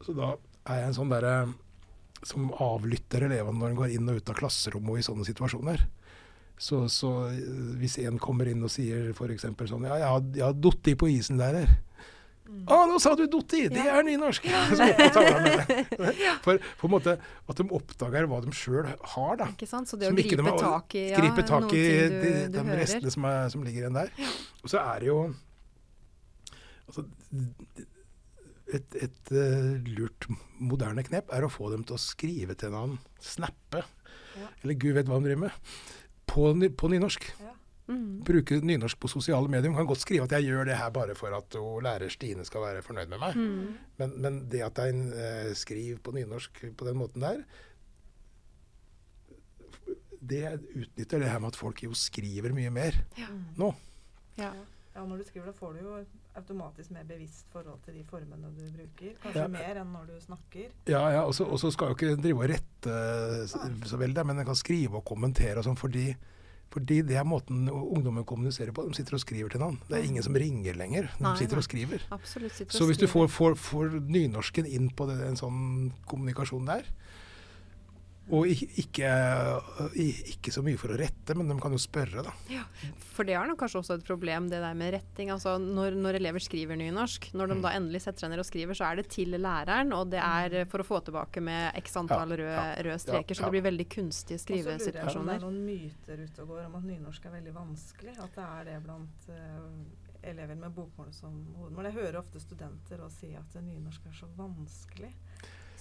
Så 0.05 0.13
da 0.17 0.35
er 0.67 0.83
jeg 0.83 0.91
en 0.91 0.99
sånn 0.99 1.13
derre 1.13 1.37
som 2.27 2.49
avlytter 2.63 3.27
elevene 3.29 3.61
når 3.61 3.73
de 3.73 3.79
går 3.79 3.95
inn 3.95 4.09
og 4.11 4.19
ut 4.19 4.31
av 4.33 4.39
klasserommet 4.41 4.91
og 4.97 4.99
i 5.01 5.05
sånne 5.07 5.27
situasjoner. 5.29 5.87
Så, 6.59 6.87
så 6.89 7.11
eh, 7.29 7.75
hvis 7.81 7.99
en 8.01 8.17
kommer 8.19 8.49
inn 8.49 8.65
og 8.65 8.73
sier 8.73 9.11
f.eks. 9.13 9.45
sånn 9.69 9.85
Ja, 9.85 9.99
jeg 10.01 10.09
har, 10.09 10.23
jeg 10.35 10.45
har 10.47 10.57
datt 10.57 10.89
i 10.89 10.95
på 10.97 11.11
isen, 11.13 11.37
lærer. 11.41 11.69
Å, 12.47 12.77
nå 12.87 12.97
sa 13.03 13.13
du 13.19 13.25
datt 13.27 13.55
i! 13.59 13.65
Det 13.75 13.83
er 13.91 14.05
nynorsk! 14.07 14.45
Ja. 16.27 16.37
For 16.45 16.61
på 16.81 16.89
en 16.89 16.93
måte 16.95 17.17
at 17.19 17.59
de 17.61 17.67
oppdager 17.77 18.29
hva 18.31 18.39
de 18.45 18.55
sjøl 18.57 18.87
har, 18.89 19.33
da. 19.41 19.49
Ikke 19.53 19.69
sant? 19.69 19.91
Så 19.91 19.99
det 20.01 20.09
å 20.09 20.15
ikke 20.15 20.39
de 20.39 20.45
gripe 20.47 20.55
har- 20.55 20.63
tak 20.79 20.95
i 20.97 21.05
ja, 21.11 21.19
Gripe 21.21 21.45
tak 21.49 21.67
i 21.77 21.83
du, 21.83 22.17
de, 22.23 22.31
du 22.55 22.57
de 22.61 22.79
restene 22.81 23.13
som, 23.13 23.27
er, 23.29 23.51
som 23.53 23.67
ligger 23.67 23.85
igjen 23.87 23.99
der. 23.99 24.15
Og 24.63 24.73
så 24.73 24.81
er 24.81 25.03
det 25.05 25.11
jo 25.13 25.19
Altså, 26.87 27.03
et, 28.75 28.97
et 28.99 29.33
uh, 29.35 29.77
lurt 29.87 30.27
moderne 30.59 31.05
knep 31.07 31.31
er 31.35 31.47
å 31.47 31.53
få 31.53 31.71
dem 31.73 31.85
til 31.87 31.97
å 31.97 32.03
skrive 32.03 32.57
til 32.59 32.73
en 32.73 32.81
annen, 32.81 33.05
snappe, 33.23 33.85
Ja. 34.37 34.49
eller 34.63 34.77
gud 34.77 34.97
vet 34.99 35.09
hva 35.09 35.21
de 35.21 35.31
driver 35.31 35.47
med, 35.47 35.77
på, 36.29 36.51
på 36.77 36.91
nynorsk. 36.93 37.29
Ja. 37.41 37.53
Mm. 37.87 38.19
Bruke 38.27 38.59
nynorsk 38.67 38.99
på 38.99 39.09
sosiale 39.09 39.47
medier. 39.49 39.71
Man 39.71 39.85
kan 39.85 39.89
godt 39.93 40.03
skrive 40.03 40.27
at 40.27 40.35
jeg 40.35 40.49
gjør 40.49 40.67
det 40.67 40.79
her 40.81 40.91
bare 40.91 41.15
for 41.15 41.31
at 41.37 41.55
hun, 41.55 41.85
lærer 41.87 42.11
Stine 42.11 42.43
skal 42.45 42.65
være 42.65 42.83
fornøyd 42.83 43.13
med 43.13 43.23
meg. 43.23 43.39
Mm. 43.39 43.77
Men, 44.01 44.17
men 44.25 44.41
det 44.51 44.65
at 44.67 44.81
en 44.83 45.07
uh, 45.15 45.53
skriver 45.55 46.03
på 46.03 46.17
nynorsk 46.17 46.65
på 46.77 46.89
den 46.89 46.99
måten 46.99 47.23
der, 47.23 47.45
det 50.27 50.43
utnytter 50.75 51.23
det 51.23 51.31
her 51.31 51.39
med 51.39 51.55
at 51.55 51.59
folk 51.61 51.85
jo 51.85 51.95
skriver 51.95 52.55
mye 52.57 52.73
mer 52.75 52.97
ja. 53.19 53.29
nå. 53.61 53.71
Ja. 54.41 54.51
Ja, 54.97 55.03
når 55.05 55.19
du 55.21 55.25
skriver 55.29 55.51
det, 55.51 55.55
får 55.59 55.75
du 55.77 55.81
jo 55.85 55.97
automatisk 56.41 56.91
mer 56.97 57.05
bevisst 57.05 57.45
forhold 57.53 57.83
til 57.85 57.99
de 57.99 58.05
formene 58.09 58.49
du 58.57 58.63
bruker. 58.73 59.13
Kanskje 59.23 59.43
Ja. 59.43 59.49
mer 59.53 59.77
enn 59.83 59.93
når 59.93 60.07
du 60.09 60.15
snakker. 60.25 60.71
Ja, 60.89 61.03
ja, 61.13 61.23
og 61.29 61.35
så 61.37 61.45
så 61.61 61.71
skal 61.75 61.93
jo 61.93 61.99
ikke 61.99 62.17
drive 62.23 62.41
og 62.47 62.49
rette 62.49 62.95
så, 63.51 63.61
så 63.85 63.99
veldig, 64.01 64.25
men 64.27 64.39
en 64.41 64.49
kan 64.49 64.57
skrive 64.57 64.97
og 64.97 65.05
kommentere 65.05 65.59
og 65.61 65.65
sånn 65.69 65.77
fordi, 65.77 66.15
fordi 66.73 67.03
det 67.07 67.17
er 67.21 67.25
måten 67.29 67.69
ungdommen 67.69 68.25
kommuniserer 68.25 68.73
på. 68.73 68.87
De 68.89 68.97
sitter 68.97 69.15
og 69.19 69.21
skriver 69.21 69.53
til 69.53 69.61
noen. 69.61 69.77
Det 69.89 69.99
er 70.01 70.09
ingen 70.09 70.23
som 70.25 70.35
ringer 70.35 70.75
lenger. 70.81 71.11
De 71.19 71.25
Nei, 71.29 71.37
sitter 71.37 71.61
og 71.61 71.65
skriver. 71.69 72.03
Absolutt. 72.17 72.53
sitter 72.57 72.73
Så 72.73 72.85
og 72.85 72.89
hvis 72.91 72.99
du 72.99 73.07
får, 73.07 73.29
får, 73.29 73.55
får 73.61 74.01
nynorsken 74.09 74.67
inn 74.67 74.89
på 74.97 75.07
det, 75.13 75.21
en 75.29 75.37
sånn 75.37 75.93
kommunikasjon 76.09 76.67
der, 76.73 76.89
og 78.27 78.49
ikke, 78.51 79.11
ikke, 79.95 80.51
så 80.51 80.63
mye 80.67 80.79
for 80.81 80.91
å 80.91 80.97
rette, 80.99 81.35
men 81.39 81.47
de 81.47 81.55
kan 81.63 81.71
jo 81.71 81.79
spørre, 81.79 82.25
da. 82.27 82.33
Ja, 82.51 82.65
for 83.15 83.29
det 83.29 83.37
er 83.39 83.47
nok 83.47 83.61
kanskje 83.61 83.79
også 83.79 83.99
et 84.01 84.07
problem, 84.09 84.49
det 84.51 84.59
der 84.65 84.75
med 84.75 84.97
retting. 84.97 85.31
Altså 85.31 85.53
når, 85.63 85.95
når 85.95 86.19
elever 86.19 86.43
skriver 86.43 86.79
nynorsk, 86.81 87.29
når 87.39 87.47
Mm. 87.47 87.55
de 87.55 87.63
da 87.63 87.71
endelig 87.79 88.01
setter 88.03 88.25
seg 88.25 88.33
ned 88.33 88.43
og 88.43 88.49
skriver, 88.49 88.75
så 88.75 88.89
er 88.91 88.97
det 88.99 89.07
til 89.15 89.31
læreren, 89.39 89.93
og 89.95 90.11
det 90.11 90.19
er 90.19 90.65
for 90.67 90.83
å 90.83 90.87
få 90.89 90.99
tilbake 91.07 91.41
med 91.41 91.79
x 91.79 91.95
antall 91.97 92.35
Ja, 92.35 92.41
røde, 92.41 92.57
ja, 92.57 92.83
røde 92.89 92.99
streker, 92.99 93.35
så 93.39 93.45
ja. 93.45 93.47
det 93.47 93.55
blir 93.55 93.67
veldig 93.71 93.87
kunstige 93.95 94.39
skrivesituasjoner. 94.43 95.07
Og 95.07 95.13
så 95.13 95.15
lurer 95.15 95.15
jeg 95.15 95.15
på 95.15 95.21
om 95.21 95.27
det 95.31 95.37
er 95.37 95.47
noen 95.47 95.61
myter 95.71 96.25
ute 96.27 96.43
og 96.43 96.49
går 96.49 96.65
om 96.67 96.75
at 96.81 96.89
nynorsk 96.91 97.29
er 97.31 97.37
veldig 97.39 97.55
vanskelig. 97.55 98.17
At 98.27 98.35
det 98.41 98.49
er 98.49 98.65
det 98.73 98.81
blant 98.89 99.29
uh, 99.31 100.27
elever 100.27 100.59
med 100.59 100.75
bokmål 100.75 101.13
som 101.15 101.39
hovedmål. 101.61 101.85
Jeg 101.93 101.99
hører 102.01 102.19
ofte 102.25 102.43
studenter 102.43 103.07
si 103.15 103.31
at 103.39 103.55
nynorsk 103.63 104.11
er 104.11 104.19
så 104.19 104.27
vanskelig. 104.35 105.13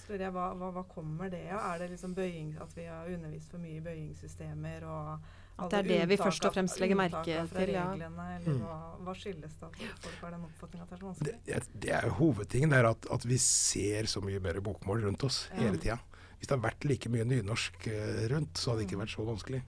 Så 0.06 0.12
lurer 0.12 0.28
jeg, 0.28 0.32
hva, 0.36 0.46
hva, 0.54 0.68
hva 0.76 0.84
kommer 0.86 1.30
det 1.32 1.40
av? 1.50 1.64
Er 1.74 1.80
det 1.82 1.88
liksom 1.96 2.12
bøying, 2.14 2.52
at 2.62 2.76
vi 2.76 2.84
har 2.86 3.08
undervist 3.10 3.50
for 3.50 3.58
mye 3.58 3.80
i 3.80 3.82
bøyingssystemer? 3.82 4.84
og 4.86 5.18
At 5.58 5.70
det 5.72 5.78
er 5.80 5.88
det 5.88 6.08
vi 6.12 6.18
først 6.20 6.44
og 6.46 6.52
fremst 6.54 6.78
legger 6.78 6.98
merke 7.00 7.22
til, 7.24 7.72
ja. 7.74 7.86
Reglene, 7.90 8.26
eller 8.36 8.52
Mm. 8.52 8.60
hva, 8.62 8.76
hva 9.02 9.14
skyldes 9.16 9.56
det 9.58 9.66
at 9.66 9.98
folk 10.04 10.20
har 10.20 10.30
den 10.36 10.44
oppfatninga 10.46 10.82
at 10.84 10.90
det 10.90 10.96
er 10.96 11.00
så 11.00 11.08
vanskelig? 11.10 11.80
det 11.80 11.90
er 11.96 12.06
jo 12.06 12.12
hovedtingen, 12.20 12.70
det 12.70 12.78
er 12.78 12.90
at, 12.90 13.06
at 13.10 13.24
vi 13.26 13.38
ser 13.42 14.04
så 14.06 14.20
mye 14.22 14.38
mer 14.40 14.60
bokmål 14.60 15.02
rundt 15.08 15.24
oss 15.24 15.48
Ja. 15.50 15.62
hele 15.64 15.78
tida. 15.78 15.98
Hvis 16.38 16.46
det 16.48 16.54
hadde 16.58 16.68
vært 16.68 16.84
like 16.84 17.08
mye 17.08 17.24
nynorsk 17.24 17.86
eh, 17.88 18.28
rundt, 18.28 18.54
så 18.54 18.70
hadde 18.70 18.84
det 18.84 18.90
ikke 18.90 19.00
vært 19.02 19.14
så 19.16 19.24
vanskelig. 19.26 19.62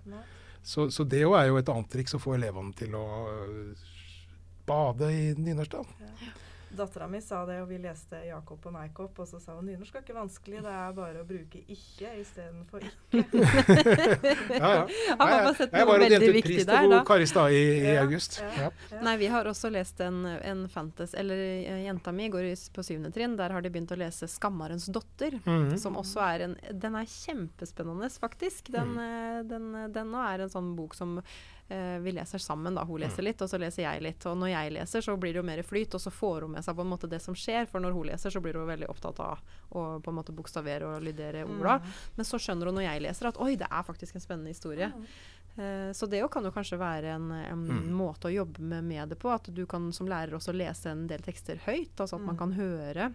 Så, 0.62 0.90
så 0.92 1.05
det 1.09 1.22
jo 1.22 1.33
er 1.33 1.46
jo 1.48 1.57
et 1.57 1.68
annet 1.72 1.88
triks 1.90 2.14
å 2.14 2.20
få 2.20 2.35
elevene 2.37 2.74
til 2.77 2.92
å 2.94 3.07
øh, 3.33 3.74
bade 4.68 5.09
i 5.11 5.35
nynorsk, 5.35 5.70
da. 5.70 5.83
Ja. 6.05 6.33
Dattera 6.76 7.07
mi 7.09 7.20
sa 7.24 7.44
det, 7.48 7.61
og 7.62 7.68
vi 7.70 7.78
leste 7.81 8.18
Jakob 8.26 8.66
og 8.68 8.72
Meikopp, 8.74 9.18
og 9.22 9.28
så 9.28 9.40
sa 9.40 9.54
hun 9.57 9.66
nynorsk 9.70 9.94
er 9.96 10.02
ikke 10.04 10.16
vanskelig, 10.16 10.61
det 10.64 10.72
er 10.74 10.92
bare 10.96 11.22
å 11.22 11.26
bruke 11.28 11.62
ikke 11.64 12.12
istedenfor 12.20 12.85
ikke. 12.85 12.96
Ja, 14.59 14.70
ja. 14.74 14.85
Har 15.18 15.31
Nei, 15.31 15.38
pappa 15.38 15.52
sett 15.54 15.72
jeg 15.72 15.85
noe 15.85 15.88
var 15.88 15.94
og 15.94 16.02
veldig 16.02 16.11
delte 16.14 16.28
ut 16.28 16.37
viktig 16.37 16.54
pris 16.54 16.66
der, 16.68 16.85
til 16.85 16.92
da? 16.92 17.00
Kari 17.09 17.26
Stad 17.31 17.54
i, 17.54 17.62
i 17.78 17.92
Ja, 17.94 18.02
august. 18.02 18.38
ja. 18.42 18.68
Ja. 18.90 19.00
Nei, 19.04 19.14
vi 19.20 19.28
har 19.33 19.48
også 19.50 19.70
lest 19.72 20.00
en, 20.04 20.22
en 20.26 20.64
fantasy 20.72 21.16
Eller 21.20 21.42
eh, 21.59 21.83
jenta 21.87 22.12
mi 22.12 22.28
går 22.33 22.48
på 22.74 22.85
syvende 22.87 23.12
trinn. 23.14 23.37
Der 23.38 23.54
har 23.54 23.64
de 23.64 23.72
begynt 23.72 23.92
å 23.94 23.98
lese 23.98 24.28
'Skammarens 24.28 24.88
dotter', 24.92 25.38
mm 25.44 25.68
-hmm. 25.68 25.76
Som 25.78 25.96
også 25.96 26.20
er 26.20 26.40
en 26.48 26.57
Den 26.72 26.96
er 26.96 27.04
kjempespennende, 27.04 28.11
faktisk. 28.11 28.72
Den, 28.72 28.92
mm. 28.96 29.48
den, 29.48 29.92
den 29.92 30.11
nå 30.11 30.18
er 30.18 30.40
en 30.40 30.50
sånn 30.50 30.74
bok 30.76 30.94
som 30.94 31.18
eh, 31.18 31.24
vi 31.68 32.12
leser 32.12 32.38
sammen. 32.38 32.74
da. 32.74 32.85
Hun 32.85 33.00
leser 33.00 33.22
litt, 33.22 33.42
og 33.42 33.48
så 33.50 33.59
leser 33.61 33.83
jeg 33.83 34.00
litt. 34.02 34.24
Og 34.26 34.37
når 34.40 34.48
jeg 34.54 34.72
leser, 34.72 35.00
så 35.04 35.16
blir 35.20 35.33
det 35.35 35.40
jo 35.42 35.42
mer 35.42 35.62
flyt, 35.62 35.94
og 35.94 36.00
så 36.00 36.11
får 36.11 36.42
hun 36.46 36.52
med 36.52 36.64
seg 36.64 36.74
på 36.76 36.81
en 36.81 36.88
måte 36.88 37.09
det 37.12 37.20
som 37.20 37.35
skjer. 37.35 37.66
For 37.68 37.78
når 37.81 37.92
hun 37.92 38.07
leser, 38.09 38.31
så 38.31 38.40
blir 38.40 38.54
hun 38.57 38.66
veldig 38.70 38.88
opptatt 38.88 39.20
av 39.20 39.38
å 39.76 40.00
på 40.00 40.09
en 40.09 40.16
måte 40.16 40.33
bokstavere 40.33 40.87
og 40.96 41.02
lydere 41.04 41.44
orda. 41.44 41.81
Men 42.16 42.24
så 42.24 42.38
skjønner 42.40 42.66
hun 42.70 42.74
når 42.81 42.87
jeg 42.88 43.02
leser 43.04 43.28
at 43.28 43.37
oi, 43.44 43.54
det 43.57 43.68
er 43.70 43.83
faktisk 43.85 44.14
en 44.16 44.20
spennende 44.24 44.48
historie. 44.54 44.92
Eh, 45.59 45.92
Så 45.92 46.07
det 46.09 46.20
jo 46.20 46.28
kan 46.28 46.44
jo 46.44 46.50
kanskje 46.54 46.78
være 46.78 47.14
en, 47.16 47.31
en 47.33 47.66
Mm. 47.68 47.92
måte 47.92 48.28
å 48.28 48.33
jobbe 48.33 48.61
med, 48.61 48.85
med 48.85 49.09
det 49.11 49.18
på. 49.18 49.28
At 49.35 49.52
du 49.52 49.66
kan 49.66 49.92
som 49.92 50.07
lærer 50.07 50.33
også 50.38 50.54
lese 50.54 50.87
en 50.90 51.07
del 51.07 51.18
tekster 51.20 51.57
høyt. 51.66 51.96
Altså 51.98 52.14
at 52.16 52.22
man 52.22 52.37
Mm. 52.37 52.38
kan 52.38 52.52
høre. 52.52 53.14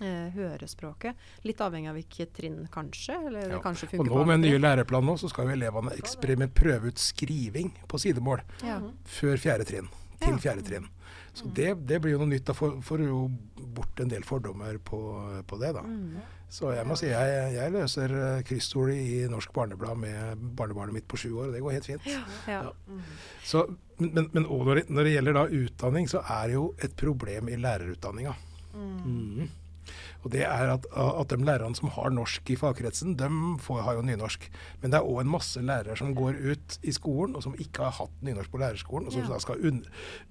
Eh, 0.00 0.30
hørespråket. 0.34 1.14
Litt 1.44 1.58
avhengig 1.64 1.88
av 1.90 1.96
hvilket 1.96 2.32
trinn, 2.36 2.68
kanskje. 2.70 3.16
Eller 3.26 3.50
Ja. 3.50 3.58
kanskje 3.60 3.98
Og 3.98 4.06
nå 4.06 4.24
med 4.24 4.34
alle 4.34 4.36
nye 4.38 4.58
læreplan 4.58 5.04
nå, 5.04 5.18
så 5.18 5.28
skal 5.28 5.46
jo 5.48 5.56
elevene 5.56 5.90
eksperiment 5.98 6.54
prøve 6.54 6.86
ut 6.92 6.98
skriving 6.98 7.72
på 7.88 7.98
sidemål 7.98 8.40
Ja. 8.64 8.80
før 9.04 9.36
fjerde 9.36 9.64
trinn. 9.66 9.88
Til 10.20 10.34
Ja. 10.34 10.36
fjerde 10.38 10.62
trinn. 10.64 10.88
Så 11.34 11.52
det, 11.54 11.86
det 11.86 12.00
blir 12.02 12.12
jo 12.12 12.18
noe 12.18 12.28
nytt. 12.28 12.44
Da 12.44 12.52
får 12.52 12.82
får 12.82 12.98
du 12.98 13.04
jo 13.06 13.30
bort 13.74 14.00
en 14.00 14.08
del 14.08 14.22
fordommer 14.22 14.78
på, 14.78 14.98
på 15.46 15.58
det, 15.60 15.72
da. 15.74 15.82
Mm. 15.82 16.16
Så 16.50 16.74
jeg 16.74 16.86
må 16.86 16.96
si 16.96 17.06
jeg, 17.06 17.52
jeg 17.54 17.72
løser 17.72 18.10
eh, 18.38 18.42
kryssord 18.42 18.90
i 18.90 19.26
Norsk 19.28 19.52
Barneblad 19.52 19.98
med 19.98 20.38
barnebarnet 20.56 20.92
mitt 20.94 21.06
på 21.08 21.16
sju 21.18 21.32
år, 21.36 21.48
og 21.48 21.52
det 21.52 21.60
går 21.62 21.72
helt 21.72 21.84
fint. 21.86 22.06
Ja. 22.06 22.22
Ja. 22.46 22.72
Mm. 22.88 23.02
Så, 23.44 23.76
men 23.98 24.30
men, 24.32 24.44
når, 24.44 24.74
det, 24.74 24.90
når 24.90 25.04
det 25.04 25.12
gjelder 25.14 25.32
da 25.34 25.46
utdanning, 25.46 26.08
så 26.08 26.22
er 26.24 26.46
det 26.48 26.54
jo 26.54 26.74
et 26.82 26.96
problem 26.96 27.48
i 27.48 27.56
lærerutdanninga. 27.56 28.34
Mm. 28.74 28.98
Mhm. 29.04 29.48
Og 30.28 30.34
det 30.34 30.42
er 30.44 30.70
at, 30.74 30.84
at 30.92 31.30
de 31.32 31.36
lærerne 31.40 31.76
som 31.78 31.88
har 31.94 32.12
norsk 32.12 32.50
i 32.52 32.56
fagkretsen, 32.60 33.14
de 33.16 33.28
får, 33.64 33.78
har 33.86 33.96
jo 33.96 34.02
nynorsk. 34.04 34.44
Men 34.82 34.92
det 34.92 34.98
er 34.98 35.06
òg 35.08 35.22
en 35.22 35.30
masse 35.32 35.60
lærere 35.64 35.96
som 35.96 36.10
går 36.16 36.36
ut 36.52 36.74
i 36.84 36.92
skolen, 36.92 37.32
og 37.38 37.46
som 37.46 37.54
ikke 37.56 37.86
har 37.86 37.94
hatt 37.96 38.18
nynorsk 38.26 38.52
på 38.52 38.60
lærerskolen, 38.60 39.08
og 39.08 39.14
som 39.16 39.24
Ja. 39.24 39.28
da 39.32 39.38
skal 39.40 39.64
un, 39.64 39.78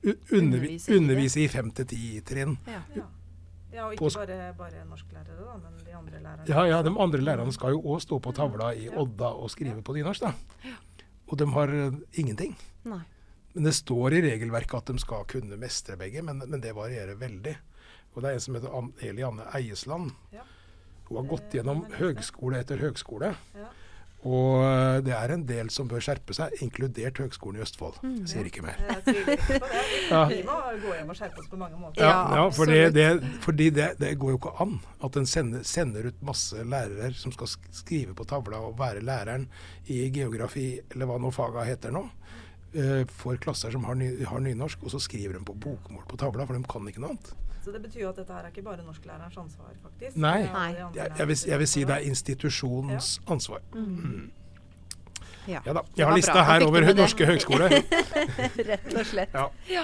un, 0.06 0.20
undervi, 0.38 0.76
Undervise 0.94 1.42
i 1.42 1.48
fem 1.50 1.72
til 1.74 1.88
ti 1.90 2.22
trinn. 2.22 2.60
Ja. 2.70 2.84
Ja. 2.94 3.08
ja, 3.74 3.86
og 3.88 3.96
ikke 3.98 4.12
bare, 4.20 4.54
bare 4.60 4.86
norsklærere, 4.86 5.40
da, 5.42 5.58
men 5.66 5.82
de 5.82 5.96
andre 5.98 6.22
lærerne. 6.22 6.46
Ja, 6.52 6.66
ja, 6.70 6.82
de 6.86 6.94
andre 6.94 7.22
lærerne 7.26 7.54
skal 7.58 7.74
jo 7.74 7.82
òg 7.82 8.04
stå 8.06 8.20
på 8.22 8.36
tavla 8.38 8.70
i 8.78 8.86
Odda 8.94 9.34
og 9.34 9.50
skrive 9.50 9.82
på 9.82 9.98
nynorsk, 9.98 10.22
da. 10.30 10.76
Og 11.28 11.40
de 11.42 11.50
har 11.58 11.74
eh, 11.74 11.98
ingenting. 12.22 12.54
Nei. 12.86 13.02
Men 13.56 13.66
det 13.66 13.74
står 13.74 14.14
i 14.14 14.22
regelverket 14.22 14.78
at 14.78 14.94
de 14.94 15.02
skal 15.02 15.26
kunne 15.26 15.58
mestre 15.58 15.98
begge, 15.98 16.22
men, 16.22 16.46
men 16.46 16.62
det 16.62 16.76
varierer 16.78 17.18
veldig. 17.18 17.56
Og 18.16 18.22
det 18.24 18.30
er 18.30 18.38
en 18.40 18.46
som 18.48 18.56
heter 18.58 19.10
Eli 19.10 19.26
Anne 19.28 19.50
Eiesland. 19.58 20.12
Ja. 20.34 20.46
Hun 21.10 21.18
har 21.22 21.28
gått 21.30 21.52
Eh, 21.54 21.60
gjennom 21.60 21.86
det? 21.88 21.98
høgskole 22.02 22.60
etter 22.60 22.78
høgskole. 22.82 23.36
Ja. 23.56 23.68
Og 24.28 24.64
eh, 24.66 24.98
det 25.06 25.14
er 25.14 25.32
en 25.32 25.44
del 25.48 25.70
som 25.72 25.88
bør 25.88 26.02
skjerpe 26.04 26.34
seg, 26.34 26.52
inkludert 26.66 27.20
Høgskolen 27.22 27.60
i 27.60 27.62
Østfold. 27.64 28.00
Mm. 28.02 28.16
Jeg 28.26 28.32
sier 28.34 28.48
ikke 28.50 28.64
mer. 28.66 28.80
Ja. 30.10 30.24
vi 30.32 30.42
må 30.48 30.56
gå 30.82 30.94
hjem 30.96 31.10
og 31.14 31.16
skjerpe 31.20 31.40
oss 31.44 31.48
på 31.52 31.60
mange 31.60 31.78
måter. 31.80 32.02
Ja, 32.02 32.10
Ja, 32.10 32.36
ja 32.42 32.50
for 32.56 32.66
det, 32.66 33.08
fordi 33.46 33.70
det, 33.76 33.88
det 34.02 34.14
går 34.20 34.34
jo 34.34 34.40
ikke 34.42 34.54
an 34.64 34.78
at 35.06 35.16
en 35.22 35.26
sender, 35.30 35.64
sender 35.68 36.08
ut 36.10 36.22
masse 36.26 36.64
lærere 36.66 37.14
som 37.16 37.32
skal 37.36 37.48
skrive 37.76 38.16
på 38.18 38.26
tavla 38.28 38.60
og 38.68 38.78
være 38.80 39.04
læreren 39.06 39.48
i 39.92 40.02
geografi, 40.16 40.80
eller 40.92 41.06
hva 41.12 41.20
nå 41.22 41.32
faga 41.36 41.64
heter 41.68 41.92
nå, 41.96 42.04
eh, 42.74 43.04
for 43.22 43.38
klasser 43.44 43.72
som 43.76 43.86
har, 43.88 43.96
ny, 44.00 44.10
har 44.26 44.40
nynorsk, 44.44 44.84
og 44.84 44.92
så 44.96 45.00
skriver 45.04 45.38
de 45.38 45.46
på 45.46 45.56
bokmål 45.68 46.08
på 46.10 46.18
tavla, 46.20 46.48
for 46.50 46.58
de 46.58 46.64
kan 46.68 46.88
ikke 46.90 47.04
noe 47.06 47.14
annet. 47.16 47.36
Så 47.68 47.72
det 47.72 47.82
betyr 47.84 48.02
jo 48.02 48.10
at 48.10 48.16
dette 48.16 48.32
her 48.32 48.46
er 48.46 48.52
ikke 48.54 48.62
bare 48.64 48.80
norsklærerens 48.80 49.38
ansvar, 49.38 49.72
faktisk. 49.84 50.16
Nei. 50.16 50.38
Jeg, 50.40 50.86
jeg, 50.96 51.28
vil, 51.28 51.38
jeg 51.48 51.60
vil 51.60 51.68
si 51.68 51.82
det 51.84 51.96
er 51.96 52.06
institusjonens 52.08 53.10
ja. 53.18 53.32
ansvar. 53.34 53.66
Mm. 53.74 54.30
Ja. 55.48 55.60
Ja 55.66 55.74
da. 55.76 55.82
Jeg 55.98 56.08
har 56.08 56.16
lista 56.16 56.46
her 56.48 56.64
over 56.64 56.88
norske 56.96 57.28
høgskoler. 57.28 57.76
Rett 58.70 58.88
og 58.94 59.04
slett. 59.10 59.36
Ja. 59.36 59.44
Ja. 59.68 59.84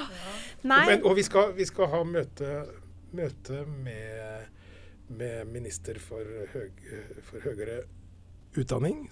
Nei. 0.63 0.85
Men, 0.93 1.03
og 1.03 1.17
vi 1.19 1.27
skal, 1.27 1.51
vi 1.57 1.67
skal 1.67 1.91
ha 1.91 1.99
møte, 2.07 2.53
møte 3.19 3.65
med, 3.67 4.47
med 5.11 5.51
minister 5.51 5.99
for, 5.99 6.23
høg, 6.55 6.87
for 7.27 7.43
høyere 7.49 7.81
utdanning 8.57 9.09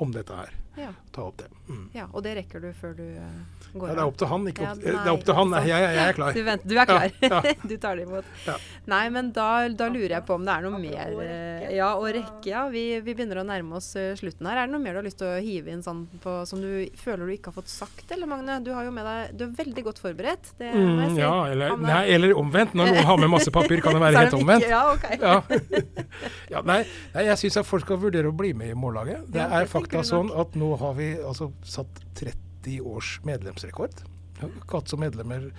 om 0.00 0.12
dette 0.14 0.32
her. 0.32 0.56
Ja. 0.78 0.92
Ta 1.12 1.24
opp 1.26 1.36
det. 1.40 1.48
Mm. 1.68 1.88
ja. 1.92 2.04
Og 2.14 2.22
det 2.24 2.36
rekker 2.38 2.62
du 2.62 2.68
før 2.72 2.92
du 2.96 3.02
eh, 3.02 3.40
går 3.74 3.88
Ja, 3.90 3.94
det 3.98 4.00
er 4.00 4.06
opp 4.08 4.16
til 4.20 4.28
han, 4.30 4.44
ikke 4.48 4.62
Ja, 4.62 4.70
nei, 4.78 4.84
det 4.86 4.92
er 5.02 5.10
opp 5.12 5.24
til 5.26 5.34
han. 5.36 5.50
Nei. 5.50 5.60
Jeg, 5.66 5.82
jeg, 5.82 5.96
jeg 5.98 6.08
er 6.08 6.14
klar. 6.16 6.32
Du, 6.36 6.40
vent, 6.46 6.62
du 6.70 6.74
er 6.78 6.86
klar. 6.88 7.02
Ja, 7.20 7.40
ja. 7.44 7.54
du 7.72 7.74
tar 7.82 7.98
det 7.98 8.04
imot. 8.06 8.30
Ja. 8.46 8.54
Nei, 8.88 9.00
men 9.12 9.28
da, 9.36 9.48
da 9.76 9.88
lurer 9.92 10.14
jeg 10.14 10.24
på 10.30 10.36
om 10.38 10.46
det 10.46 10.54
er 10.54 10.64
noe 10.64 10.78
mer 10.80 10.94
rekke. 11.10 11.26
eh, 11.26 11.74
Ja, 11.76 11.88
å 11.98 12.06
rekke. 12.06 12.48
Ja, 12.48 12.62
vi, 12.72 12.84
vi 13.04 13.14
begynner 13.18 13.42
å 13.42 13.44
nærme 13.50 13.76
oss 13.80 13.90
eh, 14.00 14.14
slutten 14.18 14.46
her. 14.48 14.62
Er 14.62 14.70
det 14.70 14.74
noe 14.76 14.82
mer 14.86 14.96
du 14.96 15.00
har 15.02 15.08
lyst 15.10 15.18
til 15.20 15.28
å 15.34 15.42
hive 15.42 15.74
inn 15.74 15.82
sånn 15.84 16.04
på, 16.22 16.36
som 16.48 16.62
du 16.62 16.70
føler 17.02 17.26
du 17.28 17.34
ikke 17.34 17.50
har 17.52 17.58
fått 17.58 17.74
sagt, 17.74 18.06
eller 18.14 18.30
Magne? 18.30 18.60
Du 18.64 18.72
har 18.72 18.86
jo 18.88 18.94
med 18.94 19.04
deg 19.10 19.36
Du 19.36 19.44
er 19.50 19.52
veldig 19.60 19.84
godt 19.90 20.00
forberedt. 20.06 20.54
Det 20.62 20.70
må 20.72 20.86
jeg 20.86 21.10
Mm, 21.10 21.18
si. 21.18 21.20
ja, 21.26 21.34
eller, 21.50 21.74
er- 21.74 21.84
nei, 21.84 22.00
eller 22.14 22.38
omvendt. 22.40 22.78
Når 22.78 22.94
noen 22.94 23.10
har 23.10 23.20
med 23.26 23.34
masse 23.36 23.52
papir, 23.52 23.82
kan 23.84 23.98
det 23.98 24.04
være 24.06 24.16
helt 24.24 24.38
omvendt. 24.38 24.64
ikke- 24.64 24.72
Ja, 24.72 24.82
ok. 24.94 25.06
Ja. 25.20 25.36
ja, 26.56 26.62
nei, 26.66 26.80
nei, 27.14 27.26
jeg 27.28 27.38
syns 27.44 27.60
at 27.60 27.68
folk 27.68 27.84
skal 27.84 28.00
vurdere 28.00 28.30
å 28.30 28.36
bli 28.36 28.54
med 28.56 28.69
i 28.70 28.78
Mållaget. 28.78 29.26
Det 29.34 29.42
er 29.42 29.68
fakta 29.70 30.04
sånn 30.06 30.32
at 30.32 30.56
nå 30.58 30.72
har 30.80 30.96
vi 30.98 31.12
altså 31.18 31.50
satt 31.66 32.00
30 32.20 32.80
års 32.86 33.18
medlemsrekord. 33.26 34.02
Ikke 34.40 34.78
hatt 34.80 34.88
som 34.88 35.02
medlemmer 35.02 35.50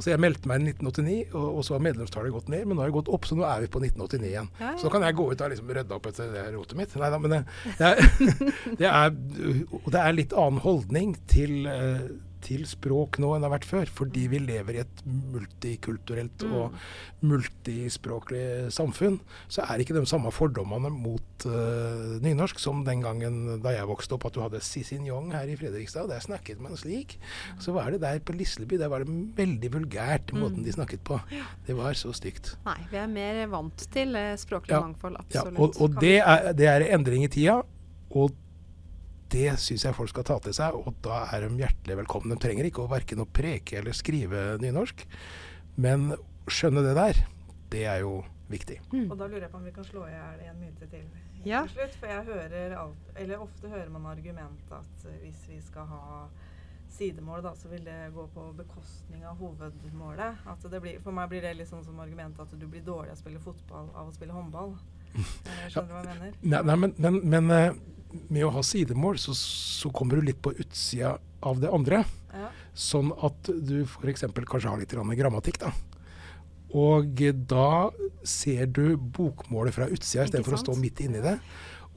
Altså 0.00 0.14
Jeg 0.14 0.20
meldte 0.24 0.48
meg 0.48 0.62
i 0.62 0.70
1989, 0.72 1.16
og, 1.36 1.56
og 1.58 1.64
så 1.66 1.74
har 1.74 1.82
medlemstallet 1.84 2.32
gått 2.32 2.46
ned. 2.48 2.62
Men 2.64 2.78
nå 2.78 2.80
har 2.80 2.88
det 2.88 2.94
gått 2.96 3.10
opp, 3.12 3.26
så 3.28 3.36
nå 3.36 3.44
er 3.44 3.66
vi 3.66 3.68
på 3.68 3.82
1989 3.84 4.30
igjen. 4.30 4.46
Ja, 4.56 4.70
ja. 4.70 4.76
Så 4.80 4.88
nå 4.88 4.92
kan 4.94 5.04
jeg 5.04 5.16
gå 5.18 5.26
ut 5.28 5.42
og 5.44 5.52
liksom 5.52 5.72
rydde 5.76 5.96
opp 5.98 6.08
etter 6.08 6.30
det 6.32 6.44
rotet 6.54 6.78
mitt. 6.78 6.94
Nei 6.96 7.10
da, 7.12 7.18
men 7.20 7.34
det, 7.34 7.40
det, 7.80 7.90
er, 7.90 8.00
det, 8.80 8.88
er, 8.88 9.12
det 9.92 10.00
er 10.00 10.16
litt 10.16 10.32
annen 10.32 10.62
holdning 10.64 11.12
til, 11.28 11.68
eh, 11.68 12.06
til 12.44 12.64
språk 12.68 13.18
nå 13.22 13.34
enn 13.36 13.42
det 13.44 13.48
har 13.50 13.54
vært 13.58 13.68
før. 13.68 13.90
Fordi 14.00 14.26
vi 14.32 14.40
lever 14.42 14.78
i 14.78 14.82
et 14.84 15.02
multikulturelt 15.06 16.44
og 16.50 16.74
multispråklig 17.26 18.70
samfunn. 18.74 19.18
Så 19.50 19.64
er 19.66 19.82
ikke 19.82 19.96
de 19.96 20.02
samme 20.08 20.32
fordommene 20.34 20.90
mot 20.92 21.46
uh, 21.48 22.16
nynorsk 22.24 22.60
som 22.62 22.82
den 22.86 23.02
gangen 23.04 23.60
da 23.64 23.74
jeg 23.76 23.88
vokste 23.90 24.16
opp, 24.16 24.26
at 24.28 24.36
du 24.36 24.42
hadde 24.44 24.62
Cicinjong 24.64 25.30
her 25.34 25.50
i 25.50 25.56
Fredrikstad. 25.60 26.08
Der 26.10 26.22
snakket 26.24 26.60
man 26.62 26.76
slik. 26.80 27.16
Så 27.62 27.74
var 27.76 27.90
det 27.94 28.02
der 28.04 28.20
på 28.24 28.36
Lisleby, 28.36 28.78
der 28.80 28.90
var 28.92 29.04
det 29.04 29.14
veldig 29.38 29.72
vulgært 29.76 30.34
måten 30.36 30.64
de 30.66 30.74
snakket 30.74 31.04
på. 31.06 31.20
Det 31.66 31.76
var 31.78 31.96
så 31.98 32.12
stygt. 32.16 32.54
Nei, 32.66 32.78
vi 32.92 33.00
er 33.00 33.10
mer 33.10 33.42
vant 33.52 33.86
til 33.94 34.14
eh, 34.18 34.34
språklig 34.40 34.76
Ja. 34.76 34.80
mangfold, 34.84 35.16
Ja, 35.34 35.42
absolutt. 35.42 35.58
og, 35.60 35.80
og 35.82 36.00
det, 36.00 36.16
er, 36.22 36.52
det 36.56 36.66
er 36.70 36.84
endring 36.94 37.24
i 37.26 37.30
tida, 37.32 37.60
og 38.10 38.34
det 39.30 39.54
syns 39.62 39.86
jeg 39.86 39.96
folk 39.96 40.10
skal 40.12 40.26
ta 40.26 40.38
til 40.44 40.56
seg. 40.56 40.76
Og 40.76 40.96
da 41.04 41.22
er 41.34 41.46
de 41.46 41.62
hjertelig 41.62 42.00
velkomne. 42.02 42.34
De 42.34 42.42
trenger 42.42 42.68
ikke 42.68 42.84
å 42.84 42.90
verken 42.90 43.22
å 43.22 43.28
preke 43.28 43.78
eller 43.80 43.96
skrive 43.96 44.58
nynorsk, 44.62 45.06
men 45.80 46.12
skjønne 46.50 46.84
det 46.86 46.94
der, 46.98 47.24
det 47.70 47.86
er 47.86 48.04
jo 48.04 48.20
viktig. 48.50 48.80
Og 49.06 49.16
da 49.18 49.28
lurer 49.30 49.46
jeg 49.46 49.52
på 49.52 49.60
om 49.60 49.66
vi 49.66 49.74
kan 49.74 49.86
slå 49.86 50.06
i 50.08 50.14
hjel 50.14 50.46
en 50.48 50.62
myte 50.62 50.88
til. 50.90 51.04
Ja. 51.46 51.62
til 51.64 51.76
slutt, 51.76 51.98
For 52.02 52.10
jeg 52.10 52.26
hører 52.26 52.76
alt, 52.76 53.10
eller 53.16 53.44
ofte 53.44 53.70
hører 53.70 53.92
man 53.94 54.08
argumentet 54.10 54.72
at 54.76 55.04
eh, 55.08 55.20
hvis 55.22 55.44
vi 55.48 55.60
skal 55.64 55.86
ha 55.88 56.26
sidemål, 56.90 57.44
da, 57.46 57.54
så 57.56 57.70
vil 57.70 57.84
det 57.86 58.10
gå 58.14 58.26
på 58.34 58.48
bekostning 58.58 59.22
av 59.24 59.38
hovedmålet. 59.40 60.42
At 60.50 60.66
det 60.72 60.80
blir, 60.82 60.98
for 61.04 61.16
meg 61.16 61.30
blir 61.30 61.46
det 61.46 61.54
litt 61.56 61.70
sånn 61.70 61.86
som 61.86 62.00
argumentet 62.02 62.42
at 62.42 62.58
du 62.58 62.66
blir 62.66 62.82
dårlig 62.84 63.14
av 63.14 63.18
å 63.18 63.22
spille 63.22 63.42
fotball 63.44 63.92
av 63.94 64.10
å 64.10 64.16
spille 64.16 64.36
håndball. 64.36 64.74
Eh, 65.14 65.66
Skjønner 65.72 65.94
hva 65.94 66.02
jeg 66.04 66.18
mener? 66.20 66.34
Nei, 66.42 66.62
nei 66.68 66.76
men, 66.84 66.94
men, 66.98 67.20
men 67.32 67.50
eh, 67.56 67.78
med 68.28 68.46
å 68.46 68.54
ha 68.54 68.62
sidemål, 68.66 69.18
så, 69.22 69.34
så 69.36 69.90
kommer 69.94 70.18
du 70.18 70.28
litt 70.30 70.40
på 70.42 70.52
utsida 70.52 71.16
av 71.46 71.60
det 71.62 71.70
andre. 71.72 72.02
Ja. 72.34 72.50
Sånn 72.76 73.12
at 73.26 73.50
du 73.50 73.80
f.eks. 73.84 74.26
kanskje 74.38 74.70
har 74.70 74.80
litt 74.80 74.94
grammatikk, 74.94 75.60
da. 75.62 75.72
Og 76.78 77.18
da 77.50 77.90
ser 78.22 78.68
du 78.70 78.94
bokmålet 78.94 79.74
fra 79.74 79.88
utsida 79.90 80.28
istedenfor 80.28 80.54
å 80.54 80.62
stå 80.62 80.76
midt 80.78 81.02
inni 81.02 81.22
det. 81.24 81.36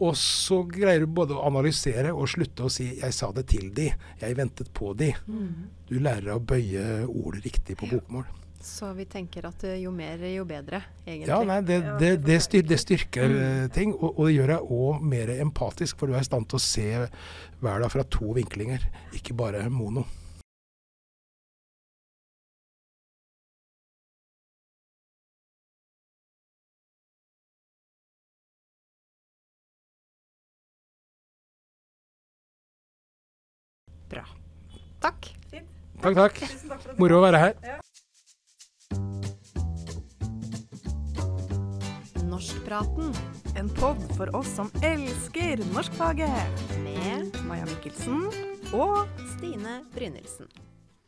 Og 0.02 0.16
så 0.18 0.64
greier 0.66 1.04
du 1.04 1.12
både 1.14 1.36
å 1.38 1.44
analysere 1.46 2.14
og 2.14 2.26
slutte 2.32 2.66
å 2.66 2.72
si 2.74 2.96
'jeg 2.98 3.14
sa 3.14 3.32
det 3.32 3.46
til 3.48 3.70
de', 3.70 3.94
'jeg 4.20 4.36
ventet 4.36 4.74
på 4.74 4.96
de'. 4.98 5.14
Du 5.88 6.00
lærer 6.00 6.34
å 6.34 6.40
bøye 6.42 7.06
ordet 7.06 7.46
riktig 7.46 7.78
på 7.78 7.86
bokmål. 7.92 8.26
Så 8.64 8.94
vi 8.96 9.04
tenker 9.04 9.44
at 9.50 9.64
eh, 9.68 9.82
jo 9.84 9.92
mer, 9.92 10.22
jo 10.32 10.46
bedre, 10.48 10.80
egentlig. 11.04 11.28
Ja, 11.28 11.42
nei, 11.44 11.60
det, 11.68 11.82
det, 11.84 11.98
det 12.00 12.12
det, 12.24 12.40
styr, 12.46 12.64
det 12.64 12.80
styrker 12.80 13.28
mm. 13.28 13.70
ting, 13.76 13.92
og, 13.98 14.14
og 14.14 14.30
det 14.30 14.38
gjør 14.38 14.54
deg 14.54 14.72
òg 14.78 15.04
mer 15.12 15.34
empatisk, 15.36 16.00
for 16.00 16.08
du 16.08 16.16
er 16.16 16.24
i 16.24 16.30
stand 16.30 16.48
til 16.48 16.62
å 16.62 16.64
se 16.64 16.88
verden 17.60 17.92
fra 17.92 18.08
to 18.08 18.32
vinklinger, 18.40 18.88
ikke 19.20 19.36
bare 19.36 19.68
mono. 19.68 20.08
Bra. 34.08 34.24
Takk. 35.04 35.34
Fint. 35.52 35.80
Takk, 36.00 36.16
takk. 36.16 36.94
Moro 36.96 37.20
å 37.20 37.26
være 37.28 37.50
her. 37.50 37.83
Norskpraten 42.34 43.14
En 43.56 43.70
pod 43.70 43.98
for 44.18 44.36
oss 44.36 44.56
som 44.56 44.72
elsker 44.82 45.62
norskfaget. 45.74 46.64
med 46.84 47.38
Maja 47.46 47.66
Mikkelsen 47.66 48.26
og 48.74 49.06
Stine 49.36 49.84
Brynildsen. 49.94 50.50